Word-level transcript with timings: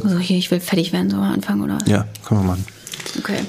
So, 0.00 0.16
hier, 0.20 0.38
ich 0.38 0.48
will 0.52 0.60
fertig 0.60 0.92
werden, 0.92 1.10
so 1.10 1.16
am 1.16 1.24
Anfang, 1.24 1.60
oder? 1.60 1.78
Ja, 1.86 2.06
können 2.24 2.42
wir 2.42 2.46
machen. 2.46 2.64
Okay. 3.18 3.40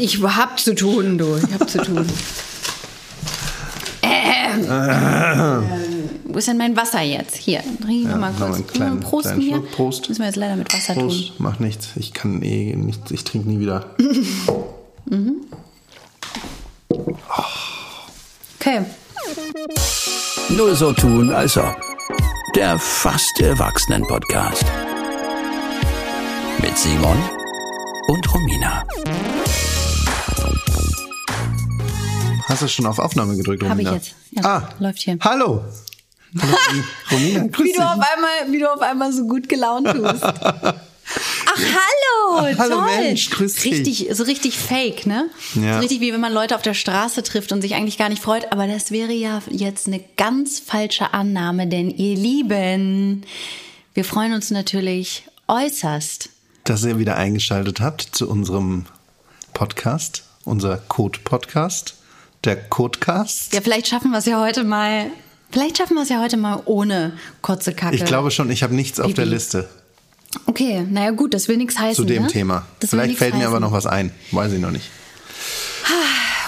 Ich, 0.00 0.14
ich 0.18 0.22
hab 0.22 0.58
zu 0.58 0.74
tun, 0.74 1.18
du. 1.18 1.36
Ich 1.36 1.52
hab 1.52 1.68
zu 1.68 1.78
tun. 1.82 2.06
Ähm. 4.02 5.64
Wo 6.24 6.38
ist 6.38 6.48
denn 6.48 6.56
mein 6.56 6.74
Wasser 6.76 7.02
jetzt? 7.02 7.36
Hier, 7.36 7.60
trinke 7.82 7.92
ich 7.92 8.04
noch 8.06 8.16
mal 8.16 8.30
noch 8.32 8.38
mal 8.38 8.46
kurz. 8.46 8.56
einen 8.56 8.66
kleinen- 8.68 9.00
Prosten 9.00 9.28
kleinen 9.32 9.42
hier. 9.42 9.56
Schluck. 9.56 9.70
Prost. 9.72 10.08
Müssen 10.08 10.20
wir 10.22 10.26
jetzt 10.26 10.36
leider 10.36 10.56
mit 10.56 10.72
Wasser 10.72 10.94
tun. 10.94 11.08
Prost, 11.08 11.40
macht 11.40 11.60
nichts. 11.60 11.88
Ich 11.96 12.12
kann 12.14 12.40
eh 12.42 12.74
nichts, 12.76 13.10
ich 13.10 13.24
trinke 13.24 13.48
nie 13.48 13.58
wieder. 13.60 13.84
Okay. 18.60 18.84
Nur 20.50 20.74
so 20.74 20.92
tun, 20.92 21.30
als 21.32 21.56
ob. 21.58 21.76
Der 22.54 22.78
fast 22.78 23.40
Erwachsenen-Podcast. 23.40 24.64
Mit 26.60 26.78
Simon 26.78 27.16
und 28.08 28.32
Romina. 28.34 28.84
Hast 32.48 32.62
du 32.62 32.68
schon 32.68 32.86
auf 32.86 32.98
Aufnahme 33.00 33.36
gedrückt, 33.36 33.64
Hab 33.64 33.70
Romina? 33.72 33.90
ich 33.90 33.96
jetzt. 33.96 34.14
Ja, 34.30 34.44
ah, 34.44 34.68
läuft 34.78 35.00
hier. 35.00 35.18
Hallo. 35.20 35.64
Hallo, 36.40 36.56
Romina, 37.10 37.46
grüß 37.46 37.58
Wie 37.58 37.72
dich. 37.72 37.76
du, 37.76 37.82
auf 37.82 37.92
einmal, 37.92 38.52
wie 38.52 38.58
du 38.58 38.72
auf 38.72 38.80
einmal 38.82 39.12
so 39.12 39.26
gut 39.26 39.48
gelaunt 39.48 39.88
tust. 39.88 40.22
Ach, 41.56 41.60
hallo! 41.60 42.58
hallo, 42.58 42.76
toll. 42.76 42.84
Mensch, 42.86 43.30
grüß 43.30 43.54
dich. 43.54 43.72
Richtig, 43.72 44.08
so 44.12 44.24
richtig 44.24 44.58
fake, 44.58 45.06
ne? 45.06 45.28
Ja. 45.54 45.74
So 45.74 45.80
richtig 45.80 46.00
wie 46.00 46.12
wenn 46.12 46.20
man 46.20 46.32
Leute 46.32 46.54
auf 46.56 46.62
der 46.62 46.74
Straße 46.74 47.22
trifft 47.22 47.52
und 47.52 47.62
sich 47.62 47.74
eigentlich 47.74 47.98
gar 47.98 48.08
nicht 48.08 48.22
freut. 48.22 48.50
Aber 48.52 48.66
das 48.66 48.90
wäre 48.90 49.12
ja 49.12 49.42
jetzt 49.50 49.86
eine 49.86 50.00
ganz 50.16 50.60
falsche 50.60 51.14
Annahme, 51.14 51.66
denn 51.66 51.90
ihr 51.90 52.16
Lieben, 52.16 53.22
wir 53.94 54.04
freuen 54.04 54.32
uns 54.34 54.50
natürlich 54.50 55.24
äußerst. 55.48 56.30
dass 56.64 56.84
ihr 56.84 56.98
wieder 56.98 57.16
eingeschaltet 57.16 57.80
habt 57.80 58.02
zu 58.02 58.28
unserem 58.28 58.86
Podcast, 59.52 60.24
unser 60.44 60.78
Code-Podcast, 60.78 61.96
der 62.44 62.56
Codecast. 62.56 63.52
Ja, 63.52 63.60
vielleicht 63.60 63.86
schaffen 63.88 64.10
wir 64.10 64.18
es 64.18 64.26
ja 64.26 64.40
heute 64.40 64.64
mal. 64.64 65.06
Vielleicht 65.50 65.78
schaffen 65.78 65.94
wir 65.94 66.02
es 66.02 66.08
ja 66.08 66.20
heute 66.20 66.36
mal 66.36 66.62
ohne 66.64 67.12
kurze 67.42 67.74
Kacke. 67.74 67.94
Ich 67.94 68.04
glaube 68.04 68.30
schon, 68.30 68.50
ich 68.50 68.62
habe 68.62 68.74
nichts 68.74 68.98
auf 68.98 69.12
der 69.14 69.22
Bibi. 69.22 69.34
Liste 69.34 69.68
Okay, 70.46 70.86
naja, 70.88 71.10
gut, 71.10 71.34
das 71.34 71.48
will 71.48 71.56
nichts 71.56 71.78
heißen. 71.78 71.94
zu 71.94 72.04
dem 72.04 72.24
ne? 72.24 72.28
Thema. 72.28 72.66
Das 72.80 72.90
Vielleicht 72.90 73.18
fällt 73.18 73.34
mir 73.34 73.46
aber 73.46 73.56
heißen. 73.56 73.62
noch 73.62 73.72
was 73.72 73.86
ein. 73.86 74.12
Weiß 74.30 74.52
ich 74.52 74.60
noch 74.60 74.70
nicht. 74.70 74.90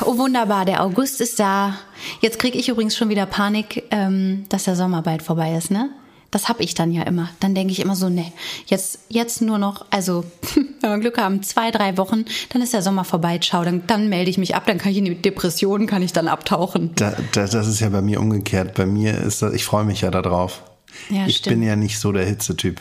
Oh, 0.03 0.19
wunderbar, 0.19 0.65
der 0.65 0.83
August 0.83 1.21
ist 1.21 1.41
da. 1.41 1.79
Jetzt 2.21 2.39
kriege 2.39 2.59
ich 2.59 2.69
übrigens 2.69 2.97
schon 2.97 3.09
wieder 3.09 3.27
Panik, 3.27 3.85
ähm, 3.91 4.45
dass 4.49 4.65
der 4.65 4.77
Sommer 4.77 5.03
bald 5.03 5.23
vorbei 5.23 5.57
ist, 5.57 5.71
ne? 5.71 5.91
Das 6.31 6.49
hab 6.49 6.61
ich 6.61 6.75
dann 6.75 6.93
ja 6.93 7.03
immer. 7.05 7.31
Dann 7.41 7.55
denke 7.55 7.73
ich 7.73 7.81
immer 7.81 7.97
so, 7.97 8.09
ne, 8.09 8.31
jetzt, 8.67 8.99
jetzt 9.09 9.41
nur 9.41 9.59
noch, 9.59 9.87
also, 9.91 10.25
wenn 10.81 10.91
wir 10.91 10.99
Glück 10.99 11.19
haben, 11.19 11.43
zwei, 11.43 11.71
drei 11.71 11.97
Wochen, 11.97 12.25
dann 12.51 12.61
ist 12.61 12.75
der 12.75 12.83
Sommer 12.83 13.05
vorbei, 13.05 13.39
ciao, 13.39 13.65
dann, 13.65 13.85
dann 13.87 14.09
melde 14.09 14.31
ich 14.31 14.37
mich 14.37 14.55
ab, 14.55 14.65
dann 14.67 14.77
kann 14.77 14.93
ich 14.93 14.99
in 14.99 15.07
die 15.07 15.15
Depression, 15.15 15.87
kann 15.87 16.03
ich 16.03 16.13
dann 16.13 16.29
abtauchen. 16.29 16.91
Da, 16.97 17.17
da, 17.33 17.47
das 17.47 17.67
ist 17.67 17.81
ja 17.81 17.89
bei 17.89 18.03
mir 18.03 18.21
umgekehrt. 18.21 18.75
Bei 18.75 18.85
mir 18.85 19.17
ist 19.17 19.41
das, 19.41 19.55
ich 19.55 19.65
freue 19.65 19.85
mich 19.85 20.03
ja 20.03 20.11
darauf. 20.11 20.63
Ja, 21.09 21.27
ich 21.27 21.39
stimmt. 21.39 21.61
bin 21.61 21.67
ja 21.67 21.77
nicht 21.77 21.99
so 21.99 22.13
der 22.13 22.27
Hitzetyp. 22.27 22.81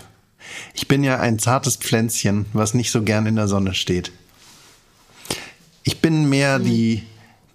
Ich 0.73 0.87
bin 0.87 1.03
ja 1.03 1.19
ein 1.19 1.39
zartes 1.39 1.75
Pflänzchen, 1.77 2.45
was 2.53 2.73
nicht 2.73 2.91
so 2.91 3.01
gern 3.03 3.25
in 3.25 3.35
der 3.35 3.47
Sonne 3.47 3.73
steht. 3.73 4.11
Ich 5.83 6.01
bin 6.01 6.27
mehr 6.29 6.59
die, 6.59 7.03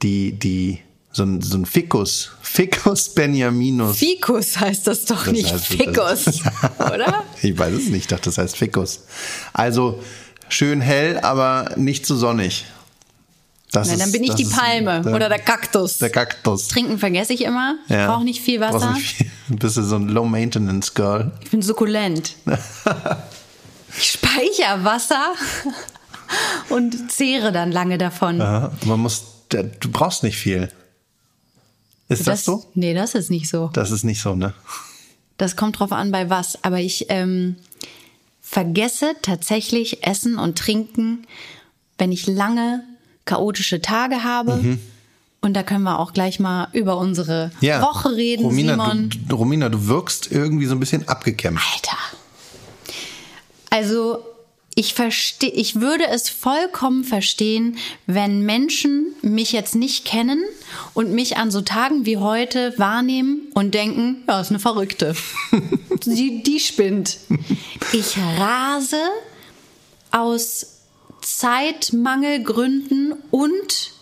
die, 0.03 0.33
die, 0.33 0.79
so 1.13 1.25
ein, 1.25 1.41
so 1.43 1.57
ein 1.59 1.67
Ficus. 1.67 2.33
Ficus 2.43 3.09
Benjaminus. 3.15 3.99
Ficus 3.99 4.59
heißt 4.59 4.87
das 4.87 5.05
doch 5.05 5.25
Das 5.25 5.33
nicht 5.33 5.53
heißt- 5.53 5.59
Ficus, 5.77 6.43
oder? 6.79 7.25
Ich 7.43 7.59
weiß 7.59 7.75
es 7.75 7.87
nicht, 7.87 8.03
ich 8.03 8.07
dachte, 8.07 8.25
das 8.27 8.39
heißt 8.39 8.57
Ficus. 8.57 9.05
Also 9.53 10.03
schön 10.49 10.81
hell, 10.81 11.19
aber 11.21 11.75
nicht 11.77 12.07
zu 12.07 12.17
sonnig. 12.17 12.65
Das 13.73 13.89
ist- 13.89 14.01
dann 14.01 14.11
bin 14.13 14.23
ich 14.25 14.31
das 14.31 14.37
die 14.39 14.45
Palme 14.47 15.01
oder 15.15 15.29
der 15.29 15.39
Kaktus. 15.39 15.99
Der 15.99 16.11
Kaktus. 16.11 16.69
Trinken 16.69 16.99
vergesse 16.99 17.33
ich 17.33 17.43
immer, 17.45 17.77
ich 17.87 17.95
Ja. 17.95 18.07
brauche 18.13 18.25
nicht 18.25 18.41
viel 18.41 18.61
Wasser, 18.61 18.93
nicht 18.95 19.07
viel. 19.17 19.31
Bist 19.59 19.77
du 19.77 19.83
so 19.83 19.97
ein 19.97 20.09
Low-Maintenance-Girl? 20.09 21.31
ich 21.43 21.51
bin 21.51 21.63
sukkulent. 21.63 22.35
ich 23.97 24.11
speichere 24.13 24.85
Wasser 24.85 25.33
und 26.69 27.11
zehre 27.13 27.53
dann 27.53 27.71
lange 27.73 27.99
davon. 27.99 28.39
Ja, 28.39 28.73
man 28.87 29.01
muss, 29.01 29.23
der- 29.53 29.65
du 29.65 29.91
brauchst 29.91 30.23
nicht 30.23 30.37
viel. 30.37 30.69
Ist 32.09 32.27
das, 32.27 32.45
so? 32.45 32.65
Nee, 32.75 32.93
das 32.95 33.15
ist 33.15 33.31
nicht 33.31 33.49
so. 33.49 33.71
Das 33.73 33.93
ist 33.93 34.03
nicht 34.03 34.21
so, 34.21 34.35
ne? 34.35 34.53
Das 35.37 35.55
kommt 35.55 35.79
drauf 35.79 35.93
an, 35.93 36.11
bei 36.11 36.29
was. 36.29 36.65
Aber 36.65 36.81
ich 36.81 37.07
ähm, 37.09 37.55
vergesse 38.41 39.15
tatsächlich 39.23 40.05
Essen 40.05 40.37
und 40.37 40.59
Trinken, 40.59 41.25
wenn 41.99 42.11
ich 42.11 42.27
lange 42.27 42.83
chaotische 43.31 43.81
Tage 43.81 44.25
habe. 44.25 44.79
Und 45.41 45.55
da 45.55 45.63
können 45.63 45.85
wir 45.85 45.99
auch 45.99 46.13
gleich 46.13 46.39
mal 46.39 46.69
über 46.73 46.99
unsere 46.99 47.51
Woche 47.61 48.15
reden, 48.15 48.45
Romina, 48.45 48.73
Simon. 48.73 49.11
Du, 49.29 49.37
Romina, 49.37 49.69
du 49.69 49.87
wirkst 49.87 50.31
irgendwie 50.31 50.67
so 50.67 50.75
ein 50.75 50.81
bisschen 50.81 51.09
abgekämpft. 51.09 51.65
Alter. 51.73 51.97
Also 53.71 54.19
ich 54.75 54.95
verstehe, 54.95 55.51
ich 55.51 55.81
würde 55.81 56.07
es 56.09 56.29
vollkommen 56.29 57.05
verstehen, 57.05 57.79
wenn 58.07 58.43
Menschen 58.45 59.15
mich 59.23 59.53
jetzt 59.53 59.75
nicht 59.75 60.05
kennen 60.05 60.43
und 60.95 61.13
mich 61.13 61.37
an 61.37 61.51
so 61.51 61.61
Tagen 61.61 62.07
wie 62.07 62.19
heute 62.19 62.75
wahrnehmen 62.77 63.43
und 63.55 63.75
denken, 63.75 64.23
ja, 64.29 64.41
ist 64.41 64.51
eine 64.51 64.59
Verrückte. 64.59 65.15
die, 66.05 66.43
die 66.43 66.61
spinnt. 66.61 67.19
Ich 67.93 68.17
rase 68.39 69.01
aus 70.11 70.80
Zeitmangelgründen 71.23 73.15
und 73.31 73.93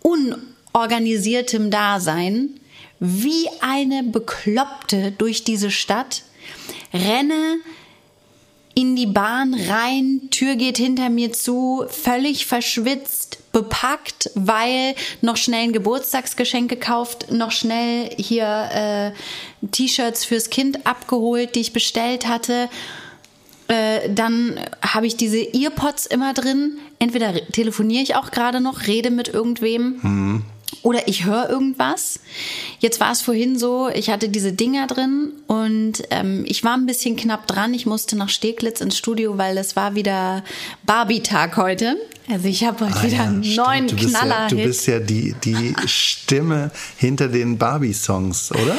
unorganisiertem 0.00 1.70
Dasein 1.70 2.60
wie 3.00 3.48
eine 3.60 4.04
Bekloppte 4.04 5.12
durch 5.12 5.42
diese 5.44 5.70
Stadt, 5.70 6.22
renne 6.94 7.58
in 8.74 8.96
die 8.96 9.06
Bahn 9.06 9.54
rein, 9.54 10.28
Tür 10.30 10.56
geht 10.56 10.78
hinter 10.78 11.10
mir 11.10 11.32
zu, 11.32 11.84
völlig 11.88 12.46
verschwitzt, 12.46 13.38
bepackt, 13.52 14.30
weil 14.34 14.94
noch 15.20 15.36
schnell 15.36 15.64
ein 15.64 15.72
Geburtstagsgeschenk 15.72 16.70
gekauft, 16.70 17.30
noch 17.30 17.50
schnell 17.50 18.08
hier 18.16 19.12
äh, 19.62 19.66
T-Shirts 19.66 20.24
fürs 20.24 20.48
Kind 20.48 20.86
abgeholt, 20.86 21.54
die 21.54 21.60
ich 21.60 21.72
bestellt 21.72 22.26
hatte. 22.26 22.70
Äh, 23.68 24.10
dann 24.12 24.58
habe 24.82 25.06
ich 25.06 25.16
diese 25.16 25.38
Earpods 25.54 26.06
immer 26.06 26.34
drin. 26.34 26.78
Entweder 26.98 27.34
re- 27.34 27.46
telefoniere 27.52 28.02
ich 28.02 28.14
auch 28.16 28.30
gerade 28.30 28.60
noch, 28.60 28.86
rede 28.86 29.10
mit 29.10 29.28
irgendwem. 29.28 30.44
Oder 30.82 31.06
ich 31.06 31.24
höre 31.26 31.48
irgendwas. 31.48 32.18
Jetzt 32.80 32.98
war 32.98 33.12
es 33.12 33.20
vorhin 33.20 33.56
so, 33.58 33.88
ich 33.88 34.10
hatte 34.10 34.28
diese 34.28 34.52
Dinger 34.52 34.86
drin 34.88 35.30
und 35.46 36.02
ähm, 36.10 36.44
ich 36.46 36.64
war 36.64 36.74
ein 36.74 36.86
bisschen 36.86 37.14
knapp 37.16 37.46
dran. 37.46 37.72
Ich 37.74 37.86
musste 37.86 38.16
nach 38.16 38.28
Steglitz 38.30 38.80
ins 38.80 38.98
Studio, 38.98 39.38
weil 39.38 39.58
es 39.58 39.76
war 39.76 39.94
wieder 39.94 40.42
Barbie-Tag 40.84 41.56
heute. 41.56 41.96
Also 42.30 42.48
ich 42.48 42.64
habe 42.64 42.86
heute 42.88 43.02
wieder 43.12 43.22
einen 43.22 43.40
Ah 43.40 43.44
stimmt. 43.44 43.56
neuen 43.58 43.86
du 43.88 43.96
bist 43.96 44.12
ja, 44.14 44.18
Knaller. 44.20 44.48
du 44.48 44.56
bist 44.56 44.86
ja 44.86 44.98
die, 44.98 45.34
die 45.44 45.74
Stimme 45.86 46.70
hinter 46.96 47.28
den 47.28 47.58
Barbie-Songs, 47.58 48.50
oder? 48.52 48.76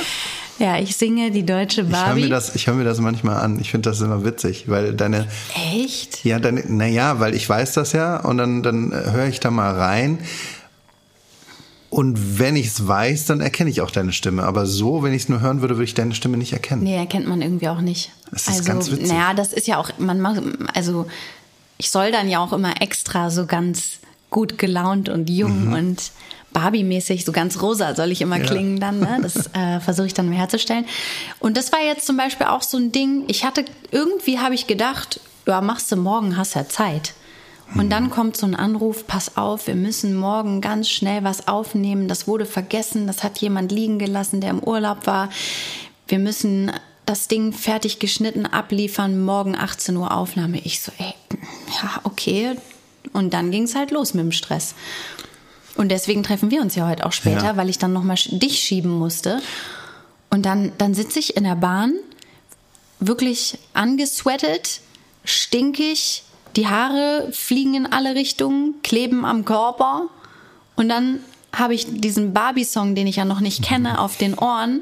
Ja, 0.59 0.77
ich 0.79 0.95
singe 0.95 1.31
die 1.31 1.45
deutsche 1.45 1.81
Ich 1.81 1.87
höre 1.87 1.91
Barbie. 1.91 2.21
mir, 2.23 2.29
das- 2.29 2.55
ich 2.55 2.67
hör 2.67 2.73
mir 2.75 2.83
das 2.83 2.99
manchmal 2.99 3.37
an. 3.37 3.59
Ich 3.59 3.71
finde 3.71 3.89
das 3.89 3.99
immer 4.01 4.23
witzig, 4.23 4.69
weil 4.69 4.93
deine, 4.93 5.27
Echt? 5.73 6.23
ja, 6.23 6.39
deine, 6.39 6.63
naja, 6.67 7.19
weil 7.19 7.33
ich 7.35 7.47
weiß 7.49 7.73
das 7.73 7.91
ja 7.93 8.17
und 8.17 8.37
dann, 8.37 8.63
dann 8.63 8.91
höre 8.93 9.27
ich 9.27 9.39
da 9.39 9.51
mal 9.51 9.71
rein. 9.73 10.19
Und 11.89 12.39
wenn 12.39 12.55
ich 12.55 12.67
es 12.67 12.87
weiß, 12.87 13.25
dann 13.25 13.39
erkenne 13.39 13.69
ich 13.69 13.81
auch 13.81 13.91
deine 13.91 14.13
Stimme. 14.13 14.43
Aber 14.45 14.65
so, 14.65 15.03
wenn 15.03 15.13
ich 15.13 15.23
es 15.23 15.29
nur 15.29 15.41
hören 15.41 15.61
würde, 15.61 15.75
würde 15.75 15.83
ich 15.83 15.93
deine 15.93 16.15
Stimme 16.15 16.37
nicht 16.37 16.51
erkennen. 16.51 16.83
Nee, 16.83 16.95
erkennt 16.97 17.27
man 17.27 17.41
irgendwie 17.43 17.67
auch 17.69 17.81
nicht. 17.81 18.11
Das 18.31 18.43
ist 18.43 18.47
also, 18.49 18.63
ganz 18.63 18.91
witzig. 18.91 19.09
Naja, 19.09 19.33
das 19.35 19.53
ist 19.53 19.67
ja 19.67 19.77
auch, 19.77 19.91
man 19.99 20.19
macht, 20.19 20.41
also 20.73 21.05
ich 21.77 21.91
soll 21.91 22.11
dann 22.11 22.29
ja 22.29 22.39
auch 22.39 22.51
immer 22.51 22.81
extra 22.81 23.29
so 23.29 23.45
ganz 23.45 23.99
gut 24.31 24.57
gelaunt 24.57 25.07
und 25.09 25.29
jung 25.29 25.67
Mhm. 25.67 25.73
und 25.73 26.11
Barbie-mäßig, 26.53 27.25
so 27.25 27.31
ganz 27.31 27.61
rosa 27.61 27.95
soll 27.95 28.11
ich 28.11 28.21
immer 28.21 28.39
klingen 28.39 28.79
dann. 28.79 28.99
Ne? 28.99 29.19
Das 29.21 29.47
äh, 29.53 29.79
versuche 29.79 30.07
ich 30.07 30.13
dann 30.13 30.29
mir 30.29 30.37
herzustellen. 30.37 30.85
Und 31.39 31.57
das 31.57 31.71
war 31.71 31.79
jetzt 31.81 32.05
zum 32.05 32.17
Beispiel 32.17 32.47
auch 32.47 32.61
so 32.61 32.77
ein 32.77 32.91
Ding, 32.91 33.25
ich 33.27 33.43
hatte, 33.43 33.65
irgendwie 33.91 34.39
habe 34.39 34.55
ich 34.55 34.67
gedacht, 34.67 35.19
ja, 35.45 35.61
machst 35.61 35.91
du 35.91 35.95
morgen, 35.95 36.37
hast 36.37 36.55
ja 36.55 36.67
Zeit. 36.67 37.13
Und 37.75 37.89
dann 37.89 38.11
kommt 38.11 38.37
so 38.37 38.45
ein 38.45 38.55
Anruf, 38.55 39.07
pass 39.07 39.35
auf, 39.35 39.65
wir 39.67 39.75
müssen 39.75 40.15
morgen 40.15 40.61
ganz 40.61 40.89
schnell 40.89 41.23
was 41.23 41.47
aufnehmen. 41.47 42.07
Das 42.07 42.27
wurde 42.27 42.45
vergessen, 42.45 43.07
das 43.07 43.23
hat 43.23 43.39
jemand 43.39 43.71
liegen 43.71 43.97
gelassen, 43.97 44.41
der 44.41 44.51
im 44.51 44.59
Urlaub 44.59 45.07
war. 45.07 45.29
Wir 46.07 46.19
müssen 46.19 46.71
das 47.05 47.27
Ding 47.27 47.51
fertig 47.51 47.99
geschnitten 47.99 48.45
abliefern, 48.45 49.23
morgen 49.23 49.55
18 49.55 49.97
Uhr 49.97 50.15
Aufnahme. 50.15 50.59
Ich 50.59 50.81
so, 50.81 50.91
ey, 50.99 51.13
ja, 51.81 52.01
okay. 52.03 52.55
Und 53.11 53.33
dann 53.33 53.51
ging 53.51 53.63
es 53.63 53.75
halt 53.75 53.91
los 53.91 54.13
mit 54.13 54.23
dem 54.23 54.31
Stress. 54.31 54.75
Und 55.75 55.89
deswegen 55.89 56.23
treffen 56.23 56.51
wir 56.51 56.61
uns 56.61 56.75
ja 56.75 56.87
heute 56.87 57.05
auch 57.05 57.11
später, 57.11 57.43
Ja. 57.45 57.57
weil 57.57 57.69
ich 57.69 57.77
dann 57.79 57.93
nochmal 57.93 58.17
dich 58.29 58.59
schieben 58.59 58.91
musste. 58.91 59.41
Und 60.29 60.45
dann, 60.45 60.71
dann 60.77 60.93
sitze 60.93 61.19
ich 61.19 61.35
in 61.37 61.43
der 61.43 61.55
Bahn, 61.55 61.93
wirklich 62.99 63.57
angesweatet, 63.73 64.79
stinkig, 65.25 66.23
die 66.55 66.67
Haare 66.67 67.29
fliegen 67.31 67.73
in 67.75 67.85
alle 67.91 68.15
Richtungen, 68.15 68.75
kleben 68.83 69.25
am 69.25 69.45
Körper 69.45 70.03
und 70.75 70.89
dann 70.89 71.19
habe 71.55 71.75
ich 71.75 71.85
diesen 71.87 72.33
Barbie-Song, 72.33 72.95
den 72.95 73.05
ich 73.05 73.17
ja 73.17 73.25
noch 73.25 73.39
nicht 73.39 73.61
kenne, 73.63 73.99
auf 73.99 74.17
den 74.17 74.33
Ohren, 74.33 74.81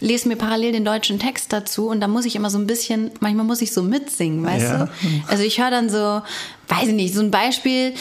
lese 0.00 0.28
mir 0.28 0.36
parallel 0.36 0.72
den 0.72 0.84
deutschen 0.84 1.18
Text 1.18 1.52
dazu 1.52 1.88
und 1.88 2.00
da 2.00 2.08
muss 2.08 2.24
ich 2.24 2.36
immer 2.36 2.48
so 2.48 2.56
ein 2.58 2.66
bisschen, 2.66 3.10
manchmal 3.20 3.44
muss 3.44 3.60
ich 3.60 3.72
so 3.72 3.82
mitsingen, 3.82 4.42
weißt 4.44 4.64
Ja. 4.70 4.86
du? 4.86 4.90
Also 5.28 5.42
ich 5.42 5.60
höre 5.60 5.70
dann 5.70 5.90
so, 5.90 6.22
weiß 6.68 6.88
ich 6.88 6.94
nicht, 6.94 7.12
so 7.14 7.20
ein 7.20 7.30
Beispiel, 7.30 7.92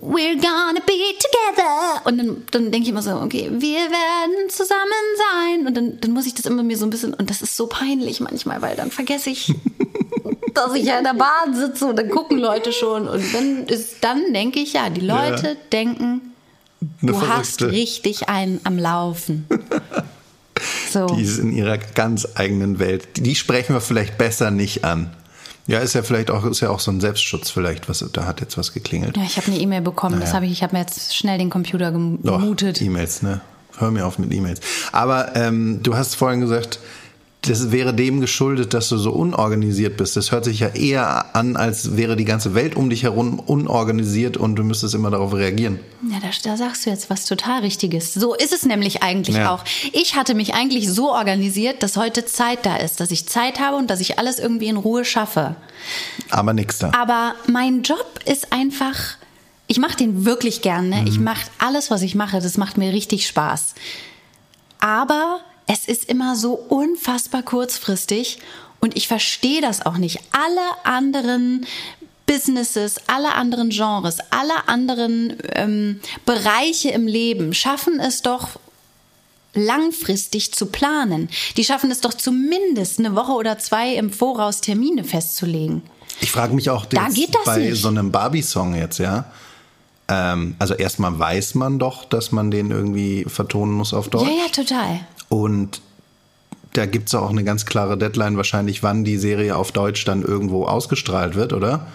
We're 0.00 0.36
gonna 0.36 0.80
be 0.86 0.92
together. 1.18 2.02
Und 2.04 2.18
dann, 2.18 2.42
dann 2.50 2.62
denke 2.70 2.84
ich 2.84 2.88
immer 2.88 3.02
so, 3.02 3.12
okay, 3.16 3.50
wir 3.52 3.78
werden 3.78 4.48
zusammen 4.50 4.80
sein. 5.16 5.66
Und 5.66 5.76
dann, 5.76 6.00
dann 6.00 6.10
muss 6.12 6.26
ich 6.26 6.34
das 6.34 6.46
immer 6.46 6.62
mir 6.62 6.76
so 6.76 6.86
ein 6.86 6.90
bisschen, 6.90 7.14
und 7.14 7.28
das 7.30 7.42
ist 7.42 7.56
so 7.56 7.66
peinlich 7.66 8.20
manchmal, 8.20 8.62
weil 8.62 8.76
dann 8.76 8.90
vergesse 8.90 9.30
ich, 9.30 9.52
dass 10.54 10.74
ich 10.74 10.84
ja 10.84 10.98
in 10.98 11.04
der 11.04 11.14
Bahn 11.14 11.54
sitze 11.54 11.86
und 11.86 11.96
dann 11.96 12.08
gucken 12.10 12.38
Leute 12.38 12.72
schon. 12.72 13.08
Und 13.08 13.22
dann 13.34 13.66
ist, 13.66 13.96
dann 14.02 14.32
denke 14.32 14.60
ich, 14.60 14.72
ja, 14.74 14.88
die 14.90 15.00
Leute 15.00 15.48
Ja. 15.48 15.54
denken, 15.72 16.32
Eine 17.00 17.12
du 17.12 17.20
hast 17.28 17.58
Verrückte. 17.58 17.76
richtig 17.76 18.28
einen 18.28 18.60
am 18.64 18.78
Laufen. 18.78 19.46
So. 20.92 21.06
Die 21.06 21.22
ist 21.22 21.38
in 21.38 21.52
ihrer 21.52 21.78
ganz 21.78 22.28
eigenen 22.34 22.78
Welt. 22.78 23.08
Die 23.16 23.34
sprechen 23.34 23.74
wir 23.74 23.80
vielleicht 23.80 24.18
besser 24.18 24.50
nicht 24.50 24.84
an. 24.84 25.10
Ja, 25.66 25.78
ist 25.78 25.94
ja 25.94 26.02
vielleicht 26.02 26.30
auch, 26.30 26.44
ist 26.44 26.60
ja 26.60 26.70
auch 26.70 26.80
so 26.80 26.90
ein 26.90 27.00
Selbstschutz 27.00 27.50
vielleicht, 27.50 27.88
was, 27.88 28.04
da 28.12 28.24
hat 28.26 28.40
jetzt 28.40 28.58
was 28.58 28.72
geklingelt. 28.72 29.16
Ja, 29.16 29.22
ich 29.22 29.36
habe 29.36 29.46
eine 29.48 29.58
E-Mail 29.60 29.80
bekommen, 29.80 30.16
das 30.18 30.30
Naja. 30.30 30.34
habe 30.36 30.46
ich, 30.46 30.52
ich 30.52 30.62
habe 30.62 30.74
mir 30.74 30.80
jetzt 30.80 31.14
schnell 31.16 31.38
den 31.38 31.50
Computer 31.50 31.92
gemutet. 31.92 32.80
E-Mails, 32.82 33.22
ne? 33.22 33.40
Hör 33.78 33.90
mir 33.90 34.04
auf 34.06 34.18
mit 34.18 34.32
E-Mails. 34.32 34.60
Aber 34.92 35.34
ähm, 35.36 35.80
du 35.82 35.96
hast 35.96 36.14
vorhin 36.16 36.40
gesagt, 36.40 36.78
das 37.42 37.72
wäre 37.72 37.92
dem 37.92 38.20
geschuldet, 38.20 38.72
dass 38.72 38.88
du 38.88 38.96
so 38.98 39.10
unorganisiert 39.10 39.96
bist. 39.96 40.16
Das 40.16 40.30
hört 40.30 40.44
sich 40.44 40.60
ja 40.60 40.68
eher 40.68 41.34
an, 41.34 41.56
als 41.56 41.96
wäre 41.96 42.14
die 42.14 42.24
ganze 42.24 42.54
Welt 42.54 42.76
um 42.76 42.88
dich 42.88 43.02
herum 43.02 43.40
unorganisiert 43.40 44.36
und 44.36 44.54
du 44.54 44.62
müsstest 44.62 44.94
immer 44.94 45.10
darauf 45.10 45.34
reagieren. 45.34 45.80
Ja, 46.08 46.18
da, 46.20 46.28
da 46.44 46.56
sagst 46.56 46.86
du 46.86 46.90
jetzt 46.90 47.10
was 47.10 47.24
total 47.24 47.62
Richtiges. 47.62 48.14
So 48.14 48.34
ist 48.34 48.52
es 48.52 48.64
nämlich 48.64 49.02
eigentlich 49.02 49.36
Ja. 49.36 49.52
auch. 49.54 49.64
Ich 49.92 50.14
hatte 50.14 50.34
mich 50.34 50.54
eigentlich 50.54 50.88
so 50.88 51.10
organisiert, 51.12 51.82
dass 51.82 51.96
heute 51.96 52.24
Zeit 52.26 52.64
da 52.64 52.76
ist, 52.76 53.00
dass 53.00 53.10
ich 53.10 53.28
Zeit 53.28 53.58
habe 53.58 53.76
und 53.76 53.90
dass 53.90 53.98
ich 54.00 54.20
alles 54.20 54.38
irgendwie 54.38 54.68
in 54.68 54.76
Ruhe 54.76 55.04
schaffe. 55.04 55.56
Aber 56.30 56.52
nix 56.52 56.78
da. 56.78 56.92
Aber 56.96 57.34
mein 57.48 57.82
Job 57.82 58.20
ist 58.24 58.52
einfach, 58.52 58.94
ich 59.66 59.78
mache 59.78 59.96
den 59.96 60.24
wirklich 60.24 60.62
gerne. 60.62 61.04
Ich 61.08 61.18
mache 61.18 61.46
alles, 61.58 61.90
was 61.90 62.02
ich 62.02 62.14
mache, 62.14 62.40
das 62.40 62.56
macht 62.56 62.78
mir 62.78 62.92
richtig 62.92 63.26
Spaß. 63.26 63.74
Aber 64.78 65.40
es 65.66 65.86
ist 65.86 66.04
immer 66.04 66.36
so 66.36 66.54
unfassbar 66.54 67.42
kurzfristig 67.42 68.38
und 68.80 68.96
ich 68.96 69.08
verstehe 69.08 69.60
das 69.60 69.84
auch 69.86 69.96
nicht. 69.96 70.20
Alle 70.32 70.84
anderen 70.84 71.66
Businesses, 72.26 72.96
alle 73.06 73.34
anderen 73.34 73.70
Genres, 73.70 74.18
alle 74.30 74.68
anderen 74.68 75.36
ähm, 75.54 76.00
Bereiche 76.24 76.90
im 76.90 77.06
Leben 77.06 77.52
schaffen 77.54 78.00
es 78.00 78.22
doch 78.22 78.58
langfristig 79.54 80.52
zu 80.52 80.66
planen. 80.66 81.28
Die 81.56 81.64
schaffen 81.64 81.90
es 81.90 82.00
doch 82.00 82.14
zumindest 82.14 82.98
eine 82.98 83.14
Woche 83.14 83.32
oder 83.32 83.58
zwei 83.58 83.94
im 83.94 84.10
Voraus 84.10 84.60
Termine 84.60 85.04
festzulegen. 85.04 85.82
Ich 86.20 86.30
frage 86.30 86.54
mich 86.54 86.70
auch 86.70 86.86
Da 86.86 87.08
geht 87.08 87.34
das 87.34 87.44
bei 87.44 87.58
nicht. 87.58 87.80
so 87.82 87.88
einem 87.88 88.12
Barbie-Song 88.12 88.74
jetzt, 88.74 88.98
ja. 88.98 89.26
Ähm, 90.08 90.56
also 90.58 90.74
erstmal 90.74 91.18
weiß 91.18 91.54
man 91.54 91.78
doch, 91.78 92.04
dass 92.04 92.32
man 92.32 92.50
den 92.50 92.70
irgendwie 92.70 93.24
vertonen 93.28 93.72
muss 93.74 93.92
auf 93.92 94.08
Deutsch. 94.08 94.28
Ja, 94.28 94.44
ja, 94.44 94.48
total. 94.48 95.00
Und 95.32 95.80
da 96.74 96.84
gibt 96.84 97.08
es 97.08 97.14
auch 97.14 97.30
eine 97.30 97.42
ganz 97.42 97.64
klare 97.64 97.96
Deadline 97.96 98.36
wahrscheinlich, 98.36 98.82
wann 98.82 99.02
die 99.02 99.16
Serie 99.16 99.56
auf 99.56 99.72
Deutsch 99.72 100.04
dann 100.04 100.22
irgendwo 100.22 100.66
ausgestrahlt 100.66 101.34
wird, 101.36 101.54
oder? 101.54 101.86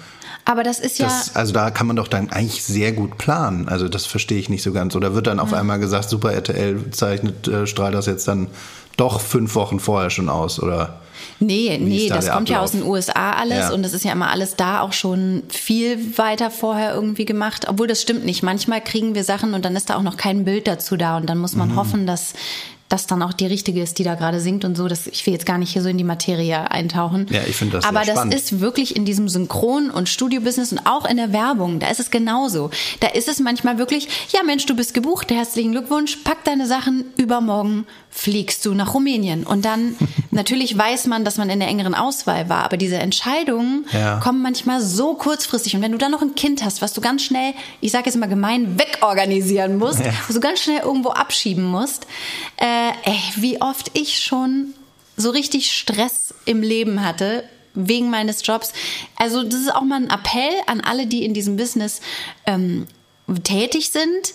Aber 0.46 0.64
das 0.64 0.80
ist 0.80 0.98
ja. 0.98 1.06
Das, 1.06 1.36
also 1.36 1.54
da 1.54 1.70
kann 1.70 1.86
man 1.86 1.96
doch 1.98 2.08
dann 2.08 2.32
eigentlich 2.32 2.64
sehr 2.64 2.94
gut 2.94 3.18
planen. 3.20 3.68
Also 3.70 3.90
das 3.90 4.08
verstehe 4.08 4.40
ich 4.40 4.50
nicht 4.50 4.64
so 4.64 4.72
ganz. 4.72 4.96
Oder 4.96 5.14
wird 5.14 5.28
dann 5.28 5.40
auf 5.40 5.54
einmal 5.54 5.78
gesagt, 5.78 6.10
Super 6.10 6.32
RTL 6.34 6.90
zeichnet, 6.92 7.48
äh, 7.48 7.68
strahlt 7.68 7.94
das 7.94 8.08
jetzt 8.08 8.28
dann 8.28 8.48
doch 8.96 9.22
fünf 9.22 9.54
Wochen 9.54 9.80
vorher 9.80 10.10
schon 10.10 10.30
aus, 10.30 10.60
oder? 10.62 11.00
Nee, 11.40 11.78
nee, 11.80 12.10
da 12.10 12.16
das 12.16 12.30
kommt 12.32 12.50
ja 12.50 12.58
Ablauf? 12.58 12.64
aus 12.64 12.72
den 12.72 12.84
USA 12.84 13.34
alles 13.34 13.70
Ja. 13.70 13.74
und 13.74 13.84
das 13.84 13.94
ist 13.94 14.04
ja 14.04 14.12
immer 14.14 14.32
alles 14.32 14.56
da 14.56 14.82
auch 14.82 14.94
schon 14.94 15.44
viel 15.50 16.18
weiter 16.18 16.50
vorher 16.50 16.96
irgendwie 16.96 17.26
gemacht. 17.26 17.68
Obwohl 17.70 17.86
das 17.88 18.02
stimmt 18.02 18.26
nicht. 18.26 18.42
Manchmal 18.42 18.82
kriegen 18.82 19.14
wir 19.14 19.24
Sachen 19.24 19.54
und 19.54 19.64
dann 19.66 19.76
ist 19.76 19.92
da 19.92 19.98
auch 19.98 20.02
noch 20.02 20.18
kein 20.18 20.46
Bild 20.46 20.66
dazu 20.68 20.98
da 20.98 21.18
und 21.18 21.28
dann 21.30 21.38
muss 21.38 21.54
Mhm. 21.54 21.60
man 21.60 21.76
hoffen, 21.76 22.08
dass 22.08 22.34
das 22.90 23.06
dann 23.06 23.22
auch 23.22 23.34
die 23.34 23.46
richtige 23.46 23.82
ist, 23.82 24.00
die 24.00 24.04
da 24.04 24.16
gerade 24.16 24.40
singt 24.40 24.64
und 24.64 24.76
so. 24.78 24.88
Das, 24.88 25.08
ich 25.08 25.26
will 25.26 25.34
jetzt 25.34 25.46
gar 25.46 25.58
nicht 25.58 25.74
hier 25.74 25.82
so 25.82 25.90
in 25.90 25.98
die 25.98 26.04
Materie 26.06 26.72
eintauchen. 26.72 27.28
Ja, 27.30 27.42
ich 27.48 27.56
finde 27.58 27.78
das 27.78 27.86
Aber 27.86 28.00
das 28.00 28.10
spannend. 28.12 28.34
ist 28.34 28.60
wirklich 28.62 28.96
in 28.96 29.04
diesem 29.04 29.28
Synchron- 29.28 29.90
und 29.90 30.08
Studiobusiness 30.08 30.72
und 30.72 30.86
auch 30.86 31.04
in 31.06 31.18
der 31.18 31.34
Werbung, 31.34 31.80
da 31.80 31.90
ist 31.90 32.00
es 32.00 32.12
genauso. 32.12 32.70
Da 33.02 33.08
ist 33.08 33.28
es 33.28 33.40
manchmal 33.40 33.78
wirklich, 33.78 34.08
ja 34.32 34.42
Mensch, 34.44 34.66
du 34.68 34.76
bist 34.76 34.94
gebucht, 34.94 35.32
herzlichen 35.32 35.72
Glückwunsch, 35.74 36.18
pack 36.24 36.44
deine 36.46 36.66
Sachen, 36.66 37.06
übermorgen 37.18 37.86
fliegst 38.10 38.66
du 38.66 38.74
nach 38.74 38.94
Rumänien. 38.96 39.44
Und 39.46 39.64
dann, 39.66 39.96
natürlich 40.32 40.76
weiß 40.76 41.06
man, 41.08 41.24
dass 41.26 41.38
man 41.38 41.50
in 41.50 41.60
der 41.60 41.68
engeren 41.70 41.94
Auswahl 41.94 42.50
war, 42.50 42.64
aber 42.64 42.78
diese 42.78 42.96
Entscheidungen 42.98 43.86
Ja. 43.92 44.20
kommen 44.24 44.42
manchmal 44.42 44.82
so 44.82 45.14
kurzfristig. 45.14 45.76
Und 45.76 45.82
wenn 45.84 45.92
du 45.92 45.98
dann 46.00 46.12
noch 46.12 46.22
ein 46.24 46.34
Kind 46.36 46.64
hast, 46.64 46.82
was 46.82 46.94
du 46.94 47.02
ganz 47.02 47.22
schnell, 47.24 47.54
ich 47.82 47.92
sage 47.92 48.06
jetzt 48.06 48.16
mal 48.18 48.26
gemein, 48.28 48.80
wegorganisieren 48.80 49.78
musst, 49.78 50.00
Ja. 50.00 50.14
was 50.28 50.34
du 50.36 50.40
ganz 50.40 50.62
schnell 50.62 50.80
irgendwo 50.84 51.10
abschieben 51.10 51.64
musst, 51.66 52.08
äh, 52.58 52.77
ey, 53.04 53.20
wie 53.38 53.62
oft 53.62 53.92
ich 53.94 54.20
schon 54.20 54.74
so 55.16 55.30
richtig 55.32 55.72
Stress 55.72 56.34
im 56.46 56.62
Leben 56.62 57.04
hatte 57.04 57.44
wegen 57.74 58.10
meines 58.10 58.46
Jobs. 58.46 58.74
Also 59.16 59.44
das 59.44 59.62
ist 59.62 59.74
auch 59.74 59.84
mal 59.84 60.02
ein 60.02 60.10
Appell 60.10 60.52
an 60.68 60.82
alle, 60.82 61.08
die 61.08 61.24
in 61.26 61.34
diesem 61.34 61.58
Business 61.58 62.02
ähm, 62.46 62.88
tätig 63.44 63.90
sind. 63.90 64.34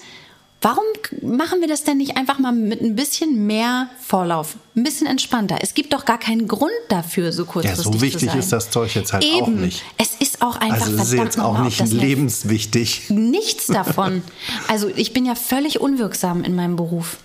Warum 0.64 0.84
machen 1.22 1.60
wir 1.60 1.66
das 1.66 1.82
denn 1.82 1.96
nicht 1.96 2.16
einfach 2.16 2.38
mal 2.38 2.52
mit 2.52 2.80
ein 2.82 2.94
bisschen 2.94 3.48
mehr 3.48 3.88
Vorlauf, 4.00 4.54
ein 4.76 4.84
bisschen 4.84 5.08
entspannter? 5.08 5.58
Es 5.60 5.74
gibt 5.74 5.92
doch 5.92 6.04
gar 6.04 6.18
keinen 6.18 6.46
Grund 6.46 6.70
dafür, 6.88 7.32
so 7.32 7.42
Ja, 7.42 7.48
kurzfristig 7.50 7.84
so 7.84 7.90
zu 7.90 8.00
wichtig 8.00 8.30
sein. 8.30 8.38
ist 8.38 8.52
das 8.52 8.70
Zeug 8.70 8.94
jetzt 8.94 9.12
halt 9.12 9.24
Eben. 9.24 9.42
auch 9.42 9.48
nicht. 9.48 9.82
Es 9.98 10.12
ist 10.20 10.40
auch 10.40 10.54
einfach 10.56 10.82
Also 10.86 10.96
es 10.98 11.08
ist 11.08 11.14
jetzt 11.14 11.40
auch 11.40 11.58
nicht 11.64 11.80
lebenswichtig. 11.90 13.10
Nichts 13.10 13.66
davon. 13.66 14.22
Also 14.68 14.88
ich 14.94 15.12
bin 15.12 15.26
ja 15.26 15.34
völlig 15.34 15.80
unwirksam 15.80 16.44
in 16.44 16.54
meinem 16.54 16.76
Beruf. 16.76 17.16